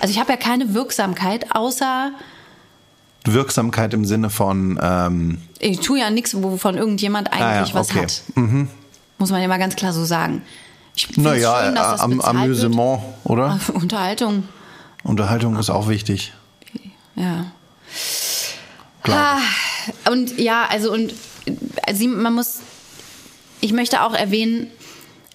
Also 0.00 0.12
ich 0.12 0.20
habe 0.20 0.32
ja 0.32 0.36
keine 0.36 0.74
Wirksamkeit, 0.74 1.54
außer 1.54 2.12
Wirksamkeit 3.24 3.94
im 3.94 4.04
Sinne 4.04 4.28
von, 4.28 4.78
ähm, 4.82 5.38
ich 5.58 5.80
tue 5.80 6.00
ja 6.00 6.10
nichts, 6.10 6.34
wovon 6.42 6.76
irgendjemand 6.76 7.32
eigentlich 7.32 7.42
Ah 7.42 7.64
ja, 7.66 7.74
was 7.74 7.90
okay. 7.90 8.02
hat. 8.02 8.22
Muss 9.18 9.30
man 9.30 9.40
ja 9.40 9.48
mal 9.48 9.58
ganz 9.58 9.76
klar 9.76 9.92
so 9.92 10.04
sagen. 10.04 10.42
Ich 10.94 11.16
naja, 11.16 11.64
schön, 11.64 11.74
dass 11.74 11.90
das 11.92 12.00
am, 12.00 12.20
Amüsement, 12.20 13.00
oder? 13.24 13.58
Wird. 13.66 13.82
Unterhaltung, 13.82 14.46
Unterhaltung 15.02 15.56
ist 15.56 15.70
auch 15.70 15.88
wichtig. 15.88 16.32
ja. 17.14 17.46
glaub 19.02 19.18
Ah, 19.18 19.40
und 20.10 20.38
ja, 20.38 20.66
also 20.68 20.92
und 20.92 21.14
sie, 21.92 22.08
man 22.08 22.34
muss, 22.34 22.60
ich 23.60 23.72
möchte 23.72 24.02
auch 24.02 24.14
erwähnen, 24.14 24.68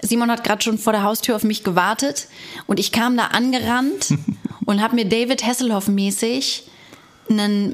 Simon 0.02 0.32
hat 0.32 0.44
gerade 0.44 0.62
schon 0.62 0.78
vor 0.78 0.94
der 0.94 1.04
Haustür 1.04 1.36
auf 1.36 1.44
mich 1.44 1.64
gewartet 1.64 2.28
und 2.68 2.80
ich 2.80 2.92
kam 2.92 3.18
da 3.18 3.26
angerannt 3.26 4.14
und 4.70 4.84
habe 4.84 4.94
mir 4.94 5.06
David 5.06 5.44
Hasselhoff 5.44 5.88
mäßig 5.88 6.62
einen 7.28 7.74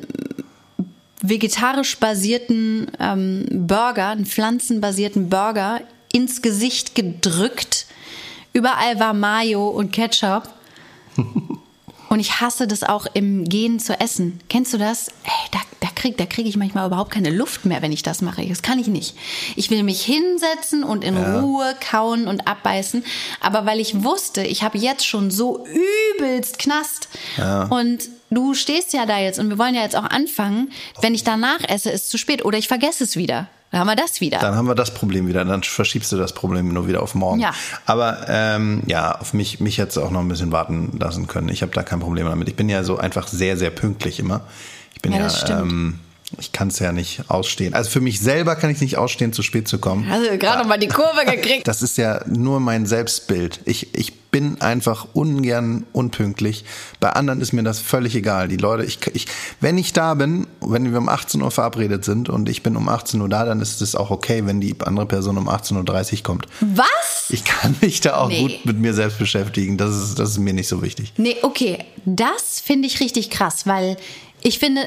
vegetarisch 1.21 1.97
basierten 1.99 2.89
ähm, 3.01 3.45
Burger, 3.51 4.11
einen 4.11 4.25
pflanzenbasierten 4.25 5.29
Burger 5.29 5.81
ins 6.13 6.41
Gesicht 6.41 6.95
gedrückt. 6.95 7.85
Überall 8.53 8.97
war 8.97 9.13
Mayo 9.13 9.67
und 9.67 9.91
Ketchup. 9.91 10.49
Und 12.07 12.19
ich 12.19 12.39
hasse 12.39 12.65
das 12.65 12.83
auch 12.83 13.07
im 13.13 13.43
Gehen 13.43 13.79
zu 13.79 13.99
essen. 13.99 14.39
Kennst 14.47 14.73
du 14.73 14.77
das? 14.77 15.09
Ey, 15.09 15.49
da, 15.51 15.59
kriege 16.05 16.17
da 16.17 16.25
krieg 16.25 16.45
ich 16.45 16.57
manchmal 16.57 16.87
überhaupt 16.87 17.11
keine 17.11 17.29
Luft 17.29 17.65
mehr, 17.65 17.81
wenn 17.81 17.91
ich 17.91 18.03
das 18.03 18.21
mache. 18.21 18.45
Das 18.47 18.61
kann 18.61 18.79
ich 18.79 18.87
nicht. 18.87 19.15
Ich 19.55 19.69
will 19.71 19.83
mich 19.83 20.03
hinsetzen 20.03 20.83
und 20.83 21.03
in 21.03 21.17
Ruhe 21.17 21.73
kauen 21.89 22.27
und 22.27 22.47
abbeißen. 22.47 23.03
Aber 23.41 23.65
weil 23.65 23.79
ich 23.79 24.03
wusste, 24.03 24.43
ich 24.43 24.63
habe 24.63 24.77
jetzt 24.77 25.05
schon 25.05 25.31
so 25.31 25.65
übelst 26.17 26.59
Knast. 26.59 27.09
Und 27.69 28.09
du 28.29 28.53
stehst 28.53 28.93
ja 28.93 29.05
da 29.05 29.19
jetzt 29.19 29.39
und 29.39 29.49
wir 29.49 29.57
wollen 29.57 29.75
ja 29.75 29.81
jetzt 29.81 29.95
auch 29.95 30.03
anfangen. 30.03 30.71
Wenn 31.01 31.15
ich 31.15 31.23
danach 31.23 31.59
esse, 31.67 31.89
ist 31.89 32.09
zu 32.09 32.17
spät. 32.17 32.45
Oder 32.45 32.57
ich 32.57 32.67
vergesse 32.67 33.03
es 33.03 33.15
wieder. 33.15 33.47
Dann 33.71 33.79
haben 33.81 33.87
wir 33.87 33.95
das 33.95 34.21
wieder. 34.21 34.39
Dann 34.39 34.55
haben 34.55 34.67
wir 34.67 34.75
das 34.75 34.93
Problem 34.93 35.27
wieder. 35.27 35.43
Dann 35.43 35.63
verschiebst 35.63 36.11
du 36.11 36.17
das 36.17 36.33
Problem 36.33 36.69
nur 36.69 36.87
wieder 36.87 37.01
auf 37.01 37.15
morgen. 37.15 37.41
Ja. 37.41 37.53
Aber 37.85 38.25
ähm, 38.29 38.83
ja, 38.85 39.19
auf 39.19 39.33
mich, 39.33 39.59
mich 39.59 39.79
hätte 39.79 39.89
es 39.89 39.97
auch 39.97 40.11
noch 40.11 40.21
ein 40.21 40.27
bisschen 40.27 40.51
warten 40.51 40.97
lassen 40.99 41.27
können. 41.27 41.49
Ich 41.49 41.61
habe 41.61 41.73
da 41.73 41.83
kein 41.83 41.99
Problem 41.99 42.27
damit. 42.27 42.47
Ich 42.47 42.55
bin 42.55 42.69
ja 42.69 42.83
so 42.83 42.97
einfach 42.97 43.27
sehr, 43.27 43.57
sehr 43.57 43.71
pünktlich 43.71 44.19
immer. 44.19 44.41
Ich 44.95 45.01
bin 45.01 45.11
Ja, 45.11 45.27
ja, 45.27 45.59
ähm, 45.61 45.99
ich 46.39 46.51
kann 46.51 46.69
es 46.69 46.79
ja 46.79 46.91
nicht 46.91 47.29
ausstehen. 47.29 47.73
Also 47.75 47.89
für 47.91 48.01
mich 48.01 48.19
selber 48.19 48.55
kann 48.55 48.69
ich 48.71 48.81
nicht 48.81 48.97
ausstehen, 48.97 49.31
zu 49.31 49.43
spät 49.43 49.67
zu 49.67 49.77
kommen. 49.77 50.09
Hast 50.09 50.25
du 50.29 50.37
gerade 50.37 50.59
noch 50.59 50.67
mal 50.67 50.79
die 50.79 50.87
Kurve 50.87 51.23
gekriegt? 51.31 51.67
Das 51.67 51.81
ist 51.81 51.97
ja 51.97 52.21
nur 52.27 52.59
mein 52.59 52.85
Selbstbild. 52.87 53.59
Ich, 53.65 53.93
ich 53.95 54.13
bin 54.31 54.59
einfach 54.59 55.07
ungern 55.13 55.85
unpünktlich. 55.93 56.65
Bei 56.99 57.11
anderen 57.11 57.39
ist 57.41 57.53
mir 57.53 57.63
das 57.63 57.79
völlig 57.79 58.15
egal. 58.15 58.47
Die 58.49 58.57
Leute, 58.57 58.83
ich, 58.83 58.99
ich, 59.13 59.27
wenn 59.61 59.77
ich 59.77 59.93
da 59.93 60.13
bin, 60.15 60.47
wenn 60.61 60.91
wir 60.91 60.97
um 60.97 61.07
18 61.09 61.41
Uhr 61.41 61.51
verabredet 61.51 62.03
sind 62.03 62.27
und 62.27 62.49
ich 62.49 62.63
bin 62.63 62.75
um 62.75 62.89
18 62.89 63.21
Uhr 63.21 63.29
da, 63.29 63.45
dann 63.45 63.61
ist 63.61 63.81
es 63.81 63.95
auch 63.95 64.09
okay, 64.09 64.45
wenn 64.45 64.59
die 64.59 64.75
andere 64.83 65.05
Person 65.05 65.37
um 65.37 65.47
18.30 65.47 66.17
Uhr 66.17 66.23
kommt. 66.23 66.47
Was? 66.59 67.27
Ich 67.29 67.45
kann 67.45 67.75
mich 67.81 68.01
da 68.01 68.17
auch 68.17 68.27
Nee. 68.29 68.41
gut 68.41 68.65
mit 68.65 68.77
mir 68.79 68.93
selbst 68.93 69.19
beschäftigen. 69.19 69.77
Das 69.77 69.95
ist, 69.95 70.19
das 70.19 70.31
ist 70.31 70.37
mir 70.39 70.53
nicht 70.53 70.67
so 70.67 70.81
wichtig. 70.81 71.13
Nee, 71.17 71.37
okay. 71.43 71.85
Das 72.03 72.59
finde 72.59 72.87
ich 72.87 72.99
richtig 72.99 73.29
krass, 73.29 73.65
weil 73.67 73.95
ich 74.45 74.59
finde, 74.59 74.81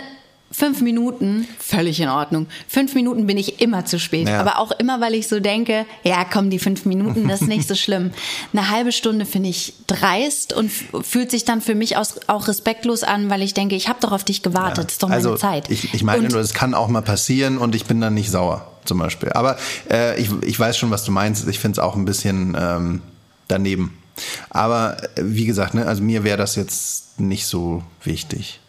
fünf 0.51 0.81
Minuten, 0.81 1.47
völlig 1.59 2.01
in 2.01 2.09
Ordnung. 2.09 2.47
Fünf 2.69 2.95
Minuten 2.95 3.27
bin 3.27 3.37
ich 3.37 3.61
immer 3.61 3.85
zu 3.85 3.99
spät. 3.99 4.29
Ja. 4.29 4.41
Aber 4.41 4.59
auch 4.59 4.71
immer, 4.73 5.01
weil 5.01 5.15
ich 5.15 5.29
so 5.29 5.41
denke, 5.41 5.85
ja, 6.05 6.25
komm, 6.25 6.49
die 6.49 6.59
fünf 6.59 6.85
Minuten, 6.85 7.29
das 7.29 7.43
ist 7.43 7.49
nicht 7.49 7.69
so 7.69 7.75
schlimm. 7.85 8.13
Eine 8.53 8.71
halbe 8.71 8.93
Stunde 8.93 9.27
finde 9.27 9.51
ich 9.51 9.75
dreist 9.87 10.53
und 10.53 10.71
fühlt 10.71 11.31
sich 11.31 11.45
dann 11.45 11.61
für 11.61 11.75
mich 11.75 11.97
auch 11.97 12.49
respektlos 12.49 13.03
an, 13.03 13.31
weil 13.31 13.43
ich 13.43 13.53
denke, 13.53 13.75
ich 13.75 13.89
habe 13.89 13.99
doch 14.01 14.13
auf 14.13 14.25
dich 14.25 14.43
gewartet. 14.43 14.87
Das 14.87 14.93
ist 14.93 15.03
doch 15.03 15.09
meine 15.09 15.17
also, 15.17 15.37
Zeit. 15.37 15.71
Ich, 15.71 15.93
ich 15.93 16.03
meine 16.03 16.23
Und- 16.25 16.33
nur, 16.33 16.41
es 16.41 16.55
kann 16.55 16.75
auch 16.75 16.89
mal 16.89 17.03
passieren 17.03 17.59
und 17.59 17.75
ich 17.75 17.85
bin 17.85 18.01
dann 18.01 18.15
nicht 18.15 18.31
sauer, 18.31 18.71
zum 18.85 18.99
Beispiel. 18.99 19.31
Aber 19.33 19.59
äh, 19.91 20.21
ich, 20.21 20.31
ich 20.43 20.59
weiß 20.59 20.79
schon, 20.79 20.91
was 20.91 21.05
du 21.05 21.11
meinst. 21.13 21.47
Ich 21.49 21.59
finde 21.59 21.73
es 21.73 21.85
auch 21.85 21.95
ein 21.97 22.05
bisschen 22.05 22.57
ähm, 22.59 23.03
daneben. 23.49 23.99
Aber 24.51 24.97
äh, 25.17 25.23
wie 25.25 25.45
gesagt, 25.45 25.75
ne, 25.75 25.85
also 25.87 26.03
mir 26.03 26.25
wäre 26.25 26.39
das 26.39 26.57
jetzt 26.57 27.21
nicht 27.21 27.47
so 27.47 27.83
wichtig. 28.03 28.61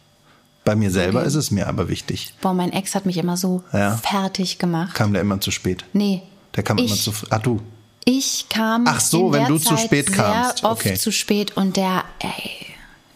Bei 0.66 0.76
mir 0.76 0.92
selber 0.92 1.24
ist 1.24 1.36
es 1.36 1.52
mir 1.52 1.68
aber 1.68 1.88
wichtig. 1.90 2.34
Boah, 2.42 2.54
mein 2.54 2.72
Ex 2.72 2.94
hat 2.96 3.06
mich 3.06 3.18
immer 3.18 3.38
so 3.38 3.64
Ja. 3.74 3.98
fertig 3.98 4.60
gemacht. 4.60 4.94
Kam 4.94 5.14
der 5.14 5.22
immer 5.22 5.40
zu 5.42 5.52
spät? 5.52 5.84
Nee. 5.94 6.22
Der 6.56 6.64
kam 6.64 6.78
immer 6.78 6.94
ich, 6.94 7.02
zu. 7.04 7.12
Ah, 7.30 7.40
du. 7.40 7.60
Ich 8.06 8.48
kam 8.50 8.86
Ach 8.88 9.00
so, 9.00 9.32
wenn 9.32 9.46
du 9.46 9.58
zu 9.58 9.76
Zeit 9.76 9.80
spät 9.86 10.12
kamst. 10.12 10.60
sehr 10.60 10.70
oft 10.70 10.82
Okay. 10.86 10.96
zu 10.96 11.12
spät 11.12 11.56
und 11.58 11.78
der, 11.78 12.04
ey, 12.20 12.66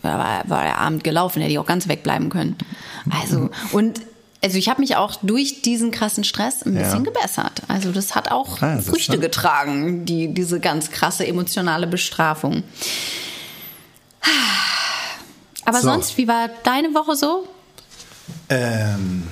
da 0.01 0.17
war, 0.17 0.49
war 0.49 0.63
der 0.63 0.77
Abend 0.79 1.03
gelaufen, 1.03 1.41
hätte 1.41 1.51
ich 1.51 1.59
auch 1.59 1.65
ganz 1.65 1.87
wegbleiben 1.87 2.29
können. 2.29 2.55
Also, 3.21 3.49
und 3.71 4.01
also 4.43 4.57
ich 4.57 4.67
habe 4.69 4.81
mich 4.81 4.95
auch 4.97 5.15
durch 5.21 5.61
diesen 5.61 5.91
krassen 5.91 6.23
Stress 6.23 6.63
ein 6.63 6.75
Ja. 6.75 6.83
bisschen 6.83 7.03
gebessert. 7.05 7.61
Also 7.67 7.91
das 7.91 8.13
hat 8.15 8.29
auch 8.31 8.61
Ah, 8.61 8.75
das 8.75 8.87
Früchte 8.87 9.17
getragen, 9.17 10.05
die, 10.05 10.33
diese 10.33 10.59
ganz 10.59 10.91
krasse 10.91 11.25
emotionale 11.25 11.87
Bestrafung. 11.87 12.63
Aber 15.65 15.79
So. 15.79 15.87
sonst, 15.89 16.17
wie 16.17 16.27
war 16.27 16.49
deine 16.63 16.89
Woche 16.93 17.15
so? 17.15 17.47
Ähm, 18.49 19.23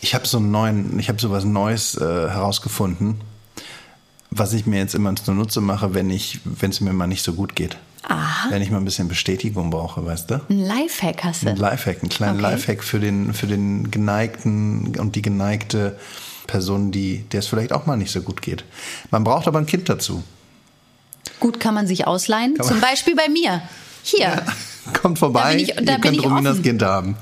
ich 0.00 0.14
habe 0.14 0.26
so 0.26 0.38
einen 0.38 0.50
neuen, 0.50 0.98
ich 0.98 1.08
habe 1.08 1.20
so 1.20 1.30
was 1.30 1.44
Neues 1.44 1.96
äh, 1.96 2.00
herausgefunden, 2.00 3.20
was 4.30 4.52
ich 4.52 4.66
mir 4.66 4.78
jetzt 4.78 4.94
immer 4.94 5.14
zunutze 5.16 5.60
mache, 5.60 5.94
wenn 5.94 6.10
ich, 6.10 6.40
wenn 6.44 6.70
es 6.70 6.80
mir 6.80 6.92
mal 6.92 7.06
nicht 7.06 7.22
so 7.22 7.34
gut 7.34 7.54
geht. 7.54 7.76
Aha. 8.08 8.48
Wenn 8.50 8.62
ich 8.62 8.70
mal 8.70 8.78
ein 8.78 8.84
bisschen 8.84 9.06
Bestätigung 9.08 9.70
brauche, 9.70 10.04
weißt 10.04 10.30
du? 10.30 10.40
Ein 10.50 10.58
Lifehack 10.58 11.22
hast 11.22 11.44
du. 11.44 11.50
Ein 11.50 11.56
Lifehack, 11.56 12.00
einen 12.02 12.08
kleinen 12.08 12.40
Okay. 12.40 12.50
Lifehack 12.54 12.82
für 12.82 12.98
den, 12.98 13.32
für 13.32 13.46
den 13.46 13.92
geneigten 13.92 14.96
und 14.98 15.14
die 15.14 15.22
geneigte 15.22 15.96
Person, 16.48 16.90
die, 16.90 17.18
der 17.30 17.38
es 17.40 17.46
vielleicht 17.46 17.72
auch 17.72 17.86
mal 17.86 17.96
nicht 17.96 18.10
so 18.10 18.20
gut 18.20 18.42
geht. 18.42 18.64
Man 19.12 19.22
braucht 19.22 19.46
aber 19.46 19.60
ein 19.60 19.66
Kind 19.66 19.88
dazu. 19.88 20.24
Gut 21.38 21.60
kann 21.60 21.74
man 21.74 21.86
sich 21.86 22.06
ausleihen. 22.08 22.54
Kann 22.56 22.66
Zum 22.66 22.80
Beispiel 22.80 23.14
bei 23.14 23.28
mir. 23.28 23.62
Hier. 24.02 24.42
Kommt 25.02 25.18
vorbei, 25.18 25.56
ich- 25.56 25.74
da 25.74 25.92
ihr 25.94 25.98
könnt 26.00 26.24
Rominas 26.24 26.54
offen. 26.54 26.62
Kind 26.62 26.82
haben. 26.82 27.16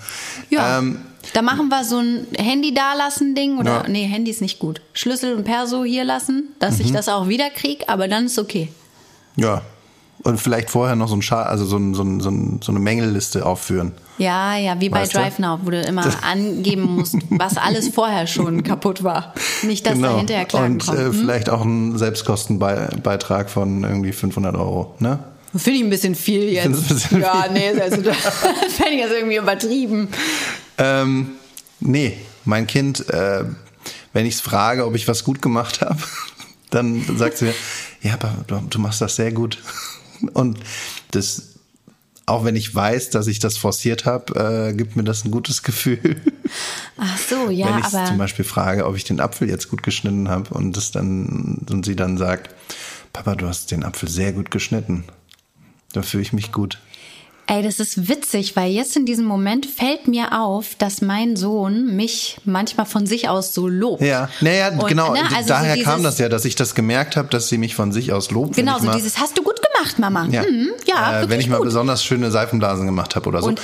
Ja. 0.50 0.78
Ähm, 0.78 0.98
da 1.34 1.42
machen 1.42 1.68
wir 1.68 1.84
so 1.84 1.98
ein 1.98 2.26
Handy 2.38 2.72
da 2.72 2.94
lassen 2.94 3.34
Ding 3.34 3.58
oder 3.58 3.82
Ja. 3.82 3.88
nee, 3.88 4.06
Handy 4.06 4.30
ist 4.30 4.40
nicht 4.40 4.58
gut. 4.58 4.80
Schlüssel 4.94 5.34
und 5.34 5.44
Perso 5.44 5.84
hier 5.84 6.04
lassen, 6.04 6.48
dass 6.58 6.78
Mhm. 6.78 6.84
ich 6.86 6.92
das 6.92 7.08
auch 7.08 7.28
wieder 7.28 7.50
krieg, 7.50 7.84
aber 7.88 8.08
dann 8.08 8.26
ist 8.26 8.38
okay. 8.38 8.68
ja. 9.36 9.62
Und 10.22 10.38
vielleicht 10.38 10.68
vorher 10.68 10.96
noch 10.96 11.08
so 11.08 11.16
ein 11.16 11.22
Scha 11.22 11.44
also 11.44 11.64
so, 11.64 11.78
ein, 11.78 11.94
so, 11.94 12.02
ein, 12.02 12.20
so, 12.20 12.28
ein, 12.30 12.60
so 12.62 12.72
eine 12.72 12.78
Mängelliste 12.78 13.46
aufführen. 13.46 13.92
Ja, 14.18 14.54
ja, 14.54 14.78
wie 14.78 14.90
bei 14.90 15.00
Weißt 15.00 15.14
du? 15.14 15.18
Drive 15.18 15.38
Now, 15.38 15.60
wo 15.62 15.70
du 15.70 15.80
immer 15.80 16.04
angeben 16.22 16.82
musst, 16.96 17.16
was 17.30 17.56
alles 17.56 17.88
vorher 17.88 18.26
schon 18.26 18.62
kaputt 18.62 19.02
war. 19.02 19.32
Nicht, 19.62 19.86
dass 19.86 19.98
da 19.98 20.18
hinterher 20.18 20.44
Klagen 20.44 20.78
Genau. 20.78 20.92
Und 20.92 20.98
kommt. 20.98 20.98
äh, 20.98 21.04
Hm? 21.06 21.12
vielleicht 21.14 21.48
auch 21.48 21.62
einen 21.62 21.96
Selbstkostenbeitrag 21.96 23.48
von 23.48 23.82
irgendwie 23.82 24.12
500 24.12 24.56
Euro. 24.56 24.94
Ne? 24.98 25.20
Finde 25.56 25.78
ich 25.78 25.84
ein 25.84 25.90
bisschen 25.90 26.14
viel 26.14 26.44
jetzt. 26.44 26.88
Bisschen 26.88 27.20
ja, 27.20 27.42
viel? 27.42 27.52
nee, 27.52 27.80
also, 27.80 28.00
das 28.02 28.16
fände 28.76 28.92
ich 28.92 29.00
jetzt 29.00 29.12
irgendwie 29.12 29.36
übertrieben. 29.36 30.08
Ähm, 30.78 31.32
nee, 31.80 32.16
mein 32.44 32.66
Kind, 32.66 33.08
äh, 33.08 33.44
wenn 34.12 34.26
ich 34.26 34.34
es 34.34 34.40
frage, 34.40 34.86
ob 34.86 34.94
ich 34.94 35.08
was 35.08 35.24
gut 35.24 35.42
gemacht 35.42 35.80
habe, 35.80 35.98
dann 36.70 37.04
sagt 37.16 37.38
sie 37.38 37.46
mir, 37.46 37.54
ja, 38.02 38.14
aber 38.14 38.44
du, 38.46 38.60
du 38.70 38.78
machst 38.78 39.00
das 39.00 39.16
sehr 39.16 39.32
gut. 39.32 39.58
Und 40.34 40.58
das, 41.10 41.54
auch 42.26 42.44
wenn 42.44 42.54
ich 42.54 42.72
weiß, 42.72 43.10
dass 43.10 43.26
ich 43.26 43.40
das 43.40 43.56
forciert 43.56 44.04
habe, 44.04 44.68
äh, 44.70 44.72
gibt 44.74 44.94
mir 44.94 45.04
das 45.04 45.24
ein 45.24 45.32
gutes 45.32 45.64
Gefühl. 45.64 46.20
Ach 46.96 47.18
so, 47.18 47.50
ja, 47.50 47.66
wenn 47.66 47.78
ich 47.78 47.84
aber 47.86 48.04
zum 48.04 48.18
Beispiel 48.18 48.44
frage, 48.44 48.86
ob 48.86 48.94
ich 48.96 49.04
den 49.04 49.18
Apfel 49.20 49.48
jetzt 49.48 49.68
gut 49.68 49.82
geschnitten 49.82 50.28
habe 50.28 50.54
und 50.54 50.76
das 50.76 50.92
dann 50.92 51.66
und 51.68 51.84
sie 51.84 51.96
dann 51.96 52.18
sagt, 52.18 52.54
Papa, 53.12 53.34
du 53.34 53.48
hast 53.48 53.70
den 53.72 53.82
Apfel 53.82 54.08
sehr 54.08 54.32
gut 54.32 54.50
geschnitten. 54.50 55.04
Da 55.92 56.02
fühle 56.02 56.22
ich 56.22 56.32
mich 56.32 56.52
gut. 56.52 56.78
Ey, 57.46 57.64
das 57.64 57.80
ist 57.80 58.08
witzig, 58.08 58.54
weil 58.54 58.70
jetzt 58.70 58.96
in 58.96 59.06
diesem 59.06 59.24
Moment 59.24 59.66
fällt 59.66 60.06
mir 60.06 60.40
auf, 60.40 60.76
dass 60.76 61.02
mein 61.02 61.34
Sohn 61.34 61.96
mich 61.96 62.36
manchmal 62.44 62.86
von 62.86 63.06
sich 63.06 63.28
aus 63.28 63.52
so 63.54 63.66
lobt. 63.66 64.02
Ja, 64.02 64.28
naja, 64.40 64.68
Und, 64.70 64.86
genau. 64.86 65.12
ne, 65.14 65.20
also 65.34 65.48
daher 65.48 65.76
so 65.76 65.82
kam 65.82 66.04
das 66.04 66.18
ja, 66.18 66.28
dass 66.28 66.44
ich 66.44 66.54
das 66.54 66.76
gemerkt 66.76 67.16
habe, 67.16 67.26
dass 67.28 67.48
sie 67.48 67.58
mich 67.58 67.74
von 67.74 67.90
sich 67.90 68.12
aus 68.12 68.30
lobt. 68.30 68.54
Genau, 68.54 68.78
so 68.78 68.84
mal, 68.86 68.94
dieses 68.94 69.18
hast 69.18 69.36
du 69.36 69.42
gut 69.42 69.58
gemacht, 69.74 69.98
Mama. 69.98 70.28
ja, 70.30 70.42
Hm, 70.44 70.68
ja 70.86 71.22
äh, 71.22 71.28
wenn 71.28 71.40
ich 71.40 71.48
mal 71.48 71.56
gut. 71.56 71.64
besonders 71.64 72.04
schöne 72.04 72.30
Seifenblasen 72.30 72.86
gemacht 72.86 73.16
habe 73.16 73.28
oder 73.28 73.42
so. 73.42 73.48
Und- 73.48 73.60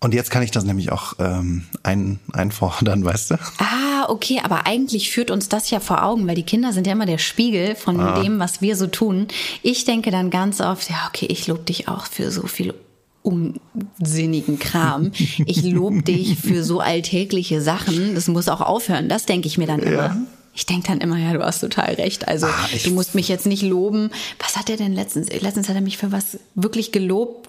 Und, 0.00 0.14
jetzt 0.14 0.30
kann 0.30 0.42
ich 0.44 0.50
das 0.52 0.64
nämlich 0.64 0.92
auch 0.92 1.14
ähm, 1.18 1.64
ein, 1.82 2.20
einfordern, 2.32 3.04
weißt 3.04 3.32
du? 3.32 3.34
Ah, 3.58 4.06
okay, 4.08 4.40
aber 4.44 4.66
eigentlich 4.66 5.10
führt 5.10 5.30
uns 5.30 5.48
das 5.48 5.70
ja 5.70 5.80
vor 5.80 6.04
Augen, 6.04 6.26
weil 6.28 6.36
die 6.36 6.44
Kinder 6.44 6.72
sind 6.72 6.86
ja 6.86 6.92
immer 6.92 7.06
der 7.06 7.18
Spiegel 7.18 7.74
von 7.74 7.98
Ah. 8.00 8.20
dem, 8.22 8.38
was 8.38 8.60
wir 8.62 8.76
so 8.76 8.86
tun. 8.86 9.26
Ich 9.62 9.84
denke 9.84 10.10
dann 10.10 10.30
ganz 10.30 10.60
oft, 10.60 10.88
ja, 10.90 11.08
okay, 11.08 11.26
ich 11.28 11.46
lobe 11.48 11.62
dich 11.64 11.88
auch 11.88 12.06
für 12.06 12.30
so 12.30 12.46
viel 12.46 12.74
unsinnigen 13.22 14.58
Kram. 14.58 15.10
Ich 15.46 15.62
lobe 15.64 16.02
dich 16.02 16.36
für 16.38 16.62
so 16.64 16.80
alltägliche 16.80 17.60
Sachen. 17.60 18.14
Das 18.14 18.28
muss 18.28 18.48
auch 18.48 18.60
aufhören. 18.60 19.08
Das 19.08 19.26
denke 19.26 19.48
ich 19.48 19.58
mir 19.58 19.66
dann 19.66 19.80
immer. 19.80 20.16
Ich 20.54 20.66
denke 20.66 20.88
dann 20.88 21.00
immer, 21.00 21.18
ja, 21.18 21.32
du 21.32 21.42
hast 21.44 21.60
total 21.60 21.94
recht. 21.94 22.26
Also 22.28 22.46
Ah, 22.46 22.68
du 22.84 22.90
musst 22.92 23.14
mich 23.14 23.28
jetzt 23.28 23.46
nicht 23.46 23.62
loben. 23.62 24.10
Was 24.38 24.56
hat 24.56 24.70
er 24.70 24.76
denn 24.76 24.92
letztens? 24.94 25.28
Letztens 25.40 25.68
hat 25.68 25.74
er 25.76 25.82
mich 25.82 25.98
für 25.98 26.10
was 26.12 26.38
wirklich 26.54 26.90
gelobt, 26.92 27.48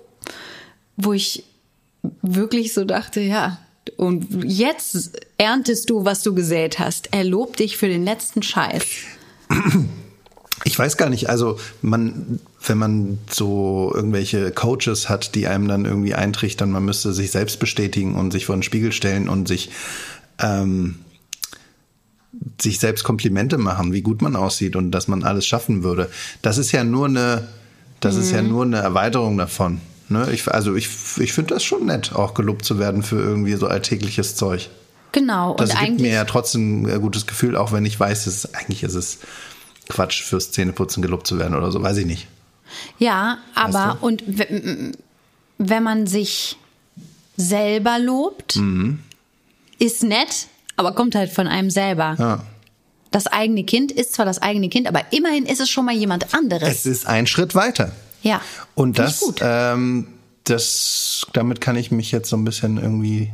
wo 0.97 1.13
ich 1.13 1.43
wirklich 2.21 2.73
so 2.73 2.85
dachte, 2.85 3.19
ja. 3.21 3.59
Und 3.97 4.43
jetzt 4.43 5.11
erntest 5.37 5.89
du, 5.89 6.05
was 6.05 6.21
du 6.21 6.35
gesät 6.35 6.79
hast. 6.79 7.09
Er 7.11 7.23
lobt 7.23 7.59
dich 7.59 7.77
für 7.77 7.87
den 7.87 8.03
letzten 8.05 8.43
Scheiß. 8.43 8.83
Ich 10.63 10.77
weiß 10.77 10.97
gar 10.97 11.09
nicht, 11.09 11.29
also 11.29 11.57
man, 11.81 12.39
wenn 12.65 12.77
man 12.77 13.17
so 13.31 13.91
irgendwelche 13.95 14.51
Coaches 14.51 15.09
hat, 15.09 15.33
die 15.33 15.47
einem 15.47 15.67
dann 15.67 15.85
irgendwie 15.85 16.13
eintrichtern, 16.13 16.69
man 16.69 16.85
müsste 16.85 17.13
sich 17.13 17.31
selbst 17.31 17.59
bestätigen 17.59 18.15
und 18.15 18.31
sich 18.31 18.45
vor 18.45 18.55
den 18.55 18.63
Spiegel 18.63 18.91
stellen 18.91 19.27
und 19.29 19.47
sich, 19.47 19.71
ähm, 20.39 20.99
sich 22.61 22.79
selbst 22.79 23.03
Komplimente 23.03 23.57
machen, 23.57 23.91
wie 23.93 24.01
gut 24.01 24.21
man 24.21 24.35
aussieht 24.35 24.75
und 24.75 24.91
dass 24.91 25.07
man 25.07 25.23
alles 25.23 25.47
schaffen 25.47 25.81
würde. 25.83 26.09
Das 26.41 26.57
ist 26.57 26.71
ja 26.71 26.83
nur 26.83 27.07
eine, 27.07 27.47
das 28.01 28.15
ist 28.17 28.29
Mhm. 28.29 28.35
ja 28.35 28.41
nur 28.43 28.63
eine 28.65 28.77
Erweiterung 28.77 29.37
davon. 29.37 29.81
Ne? 30.09 30.29
Ich, 30.31 30.47
also 30.47 30.75
ich, 30.75 30.89
ich 31.17 31.33
finde 31.33 31.53
das 31.53 31.63
schon 31.63 31.85
nett, 31.85 32.13
auch 32.13 32.33
gelobt 32.33 32.65
zu 32.65 32.79
werden 32.79 33.03
für 33.03 33.17
irgendwie 33.19 33.53
so 33.55 33.67
alltägliches 33.67 34.35
Zeug. 34.35 34.69
Genau. 35.11 35.55
Das 35.55 35.71
und 35.73 35.79
gibt 35.85 35.99
mir 36.01 36.11
ja 36.13 36.25
trotzdem 36.25 36.85
ein 36.85 37.01
gutes 37.01 37.25
Gefühl, 37.27 37.55
auch 37.55 37.71
wenn 37.71 37.85
ich 37.85 37.99
weiß, 37.99 38.25
dass 38.25 38.53
eigentlich 38.53 38.83
ist 38.83 38.95
es 38.95 39.19
Quatsch 39.87 40.21
fürs 40.23 40.51
Zähneputzen 40.51 41.01
gelobt 41.01 41.25
zu 41.25 41.39
werden 41.39 41.55
oder 41.55 41.71
so, 41.71 41.81
weiß 41.81 41.97
ich 41.97 42.05
nicht. 42.05 42.27
Ja, 42.99 43.39
aber 43.55 43.73
Weißt 43.73 43.97
du? 44.01 44.05
und 44.05 44.23
wenn 45.57 45.83
man 45.83 46.05
sich 46.07 46.57
selber 47.37 47.97
lobt, 47.99 48.57
Mhm. 48.57 48.99
ist 49.79 50.03
nett, 50.03 50.47
aber 50.75 50.91
kommt 50.93 51.15
halt 51.15 51.31
von 51.31 51.47
einem 51.47 51.69
selber. 51.71 52.15
Ja. 52.19 52.43
Das 53.11 53.25
eigene 53.25 53.63
Kind 53.63 53.91
ist 53.91 54.13
zwar 54.13 54.25
das 54.25 54.39
eigene 54.41 54.69
Kind, 54.69 54.87
aber 54.87 55.01
immerhin 55.11 55.45
ist 55.47 55.59
es 55.59 55.69
schon 55.69 55.85
mal 55.85 55.95
jemand 55.95 56.33
anderes. 56.35 56.69
Es 56.69 56.85
ist 56.85 57.07
ein 57.07 57.25
Schritt 57.25 57.55
weiter. 57.55 57.91
Ja. 58.21 58.41
Und 58.75 58.99
das, 58.99 59.19
gut. 59.19 59.39
ähm, 59.41 60.07
das, 60.43 61.25
damit 61.33 61.61
kann 61.61 61.75
ich 61.75 61.91
mich 61.91 62.11
jetzt 62.11 62.29
so 62.29 62.37
ein 62.37 62.45
bisschen 62.45 62.77
irgendwie 62.77 63.31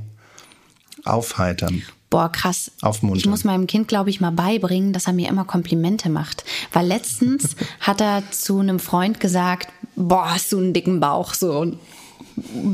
aufheitern. 1.03 1.83
Boah, 2.09 2.31
krass. 2.31 2.71
Aufmuntern. 2.81 3.19
Ich 3.19 3.25
muss 3.25 3.43
meinem 3.43 3.67
Kind, 3.67 3.87
glaube 3.87 4.09
ich, 4.09 4.21
mal 4.21 4.31
beibringen, 4.31 4.93
dass 4.93 5.07
er 5.07 5.13
mir 5.13 5.27
immer 5.27 5.43
Komplimente 5.43 6.09
macht. 6.09 6.45
Weil 6.71 6.87
letztens 6.87 7.55
hat 7.79 8.01
er 8.01 8.23
zu 8.31 8.59
einem 8.59 8.79
Freund 8.79 9.19
gesagt, 9.19 9.69
boah, 9.95 10.33
hast 10.33 10.51
du 10.51 10.57
einen 10.59 10.73
dicken 10.73 10.99
Bauch, 10.99 11.33
so. 11.33 11.73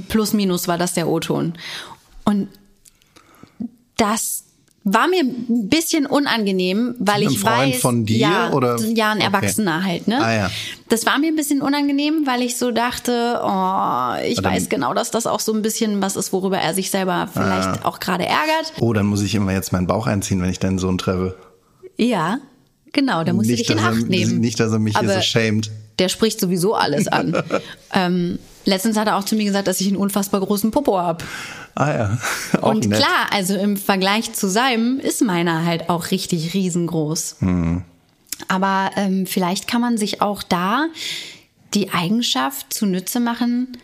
Plus, 0.10 0.34
minus 0.34 0.68
war 0.68 0.78
das 0.78 0.94
der 0.94 1.08
O-Ton. 1.08 1.54
Und 2.26 2.50
das 3.98 4.44
war 4.84 5.08
mir 5.08 5.20
ein 5.22 5.70
bisschen 5.70 6.08
unangenehm, 6.08 6.96
weil 6.98 7.22
ich 7.24 7.38
Freund 7.40 7.74
weiß, 7.76 7.82
von 7.82 8.06
dir, 8.06 8.18
ja, 8.18 8.52
oder? 8.52 8.80
ja, 8.80 9.12
ein 9.12 9.18
Okay. 9.18 9.26
Erwachsener 9.28 9.84
halt, 9.84 10.08
ne? 10.08 10.20
Ah, 10.20 10.34
ja. 10.34 10.52
Das 10.90 11.06
war 11.06 11.20
mir 11.20 11.28
ein 11.28 11.36
bisschen 11.36 11.62
unangenehm, 11.62 12.24
weil 12.26 12.42
ich 12.42 12.58
so 12.58 12.72
dachte, 12.72 13.36
oh, 13.44 14.16
ich 14.26 14.38
Aber 14.40 14.42
dann- 14.50 14.54
weiß 14.54 14.70
genau, 14.70 14.94
dass 14.96 15.12
das 15.12 15.28
auch 15.28 15.40
so 15.40 15.54
ein 15.54 15.62
bisschen 15.62 16.02
was 16.02 16.16
ist, 16.16 16.34
worüber 16.34 16.58
er 16.58 16.74
sich 16.74 16.90
selber 16.90 17.30
vielleicht 17.32 17.86
auch 17.86 18.00
gerade 18.00 18.26
ärgert. 18.26 18.74
Oh, 18.80 18.92
dann 18.94 19.06
muss 19.06 19.22
ich 19.22 19.36
immer 19.36 19.54
jetzt 19.54 19.72
meinen 19.72 19.86
Bauch 19.88 20.08
einziehen, 20.08 20.42
wenn 20.42 20.50
ich 20.50 20.60
deinen 20.60 20.80
Sohn 20.80 20.98
treffe. 20.98 21.36
Ja, 21.98 22.40
genau, 22.92 23.24
da 23.24 23.34
musst 23.34 23.50
du 23.50 23.54
nicht, 23.54 23.70
dich 23.70 23.70
in 23.70 23.78
dass 23.78 23.86
er, 23.86 23.92
Acht 24.02 24.10
nehmen. 24.10 24.40
nicht, 24.40 24.60
dass 24.60 24.72
er 24.72 24.80
mich 24.80 24.98
hier 24.98 25.08
Aber 25.08 25.14
so 25.16 25.22
schämt. 25.22 25.70
Der 26.02 26.10
spricht 26.10 26.40
sowieso 26.40 26.74
alles 26.74 27.08
an. 27.08 27.44
ähm, 27.94 28.40
letztens 28.66 28.98
hat 28.98 29.08
er 29.08 29.18
auch 29.18 29.24
zu 29.24 29.36
mir 29.36 29.46
gesagt, 29.46 29.68
dass 29.68 29.80
ich 29.80 29.88
einen 29.88 29.98
unfassbar 29.98 30.42
großen 30.42 30.72
Popo 30.72 30.98
habe. 30.98 31.24
Ah 31.76 31.94
ja, 31.94 32.18
auch 32.62 32.72
Und 32.72 32.88
nett. 32.88 32.98
klar, 32.98 33.28
also 33.32 33.56
im 33.56 33.78
Vergleich 33.78 34.34
zu 34.34 34.50
seinem 34.50 35.00
ist 35.00 35.22
meiner 35.22 35.64
halt 35.64 35.90
auch 35.90 36.10
richtig 36.10 36.56
riesengroß. 36.56 37.36
Hm. 37.40 37.84
Aber 38.48 38.90
ähm, 38.96 39.28
vielleicht 39.28 39.68
kann 39.68 39.82
man 39.82 39.98
sich 40.00 40.22
auch 40.24 40.42
da 40.42 40.88
die 41.76 41.92
Eigenschaft 41.92 42.74
zunutze 42.74 43.20
machen, 43.20 43.78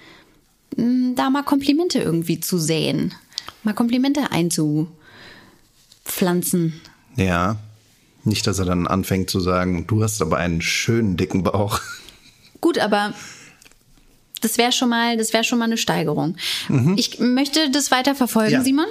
mh, 0.75 1.13
da 1.15 1.29
mal 1.29 1.43
Komplimente 1.43 1.99
irgendwie 1.99 2.39
zu 2.39 2.57
säen. 2.57 3.13
Mal 3.61 3.73
Komplimente 3.73 4.31
einzupflanzen. 4.31 6.81
Ja, 7.15 7.57
nicht, 8.23 8.47
dass 8.47 8.59
er 8.59 8.65
dann 8.65 8.87
anfängt 8.87 9.29
zu 9.29 9.39
sagen, 9.39 9.85
du 9.87 10.03
hast 10.03 10.21
aber 10.21 10.37
einen 10.37 10.61
schönen 10.61 11.15
dicken 11.15 11.43
Bauch. 11.43 11.79
Gut, 12.61 12.77
aber 12.79 13.13
das 14.41 14.57
wäre 14.57 14.71
schon 14.71 14.89
mal, 14.89 15.17
das 15.17 15.33
wäre 15.33 15.43
schon 15.43 15.59
mal 15.59 15.65
eine 15.65 15.77
Steigerung. 15.77 16.37
Ich 16.95 17.19
möchte 17.19 17.69
das 17.71 17.91
weiter 17.91 18.15
verfolgen, 18.15 18.53
Ja. 18.53 18.63
Simon. 18.63 18.85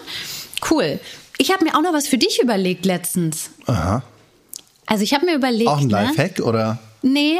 Cool. 0.70 0.98
Ich 1.38 1.52
habe 1.52 1.64
mir 1.64 1.76
auch 1.76 1.82
noch 1.82 1.92
was 1.92 2.08
für 2.08 2.18
dich 2.18 2.40
überlegt 2.42 2.86
letztens. 2.86 3.50
Aha. 3.66 4.02
Also 4.86 5.02
ich 5.04 5.12
habe 5.14 5.26
mir 5.26 5.34
überlegt, 5.34 5.68
Auch 5.68 5.78
ein 5.80 5.88
ne? 5.88 5.92
Lifehack 5.92 6.40
oder? 6.40 6.78
Nee, 7.02 7.38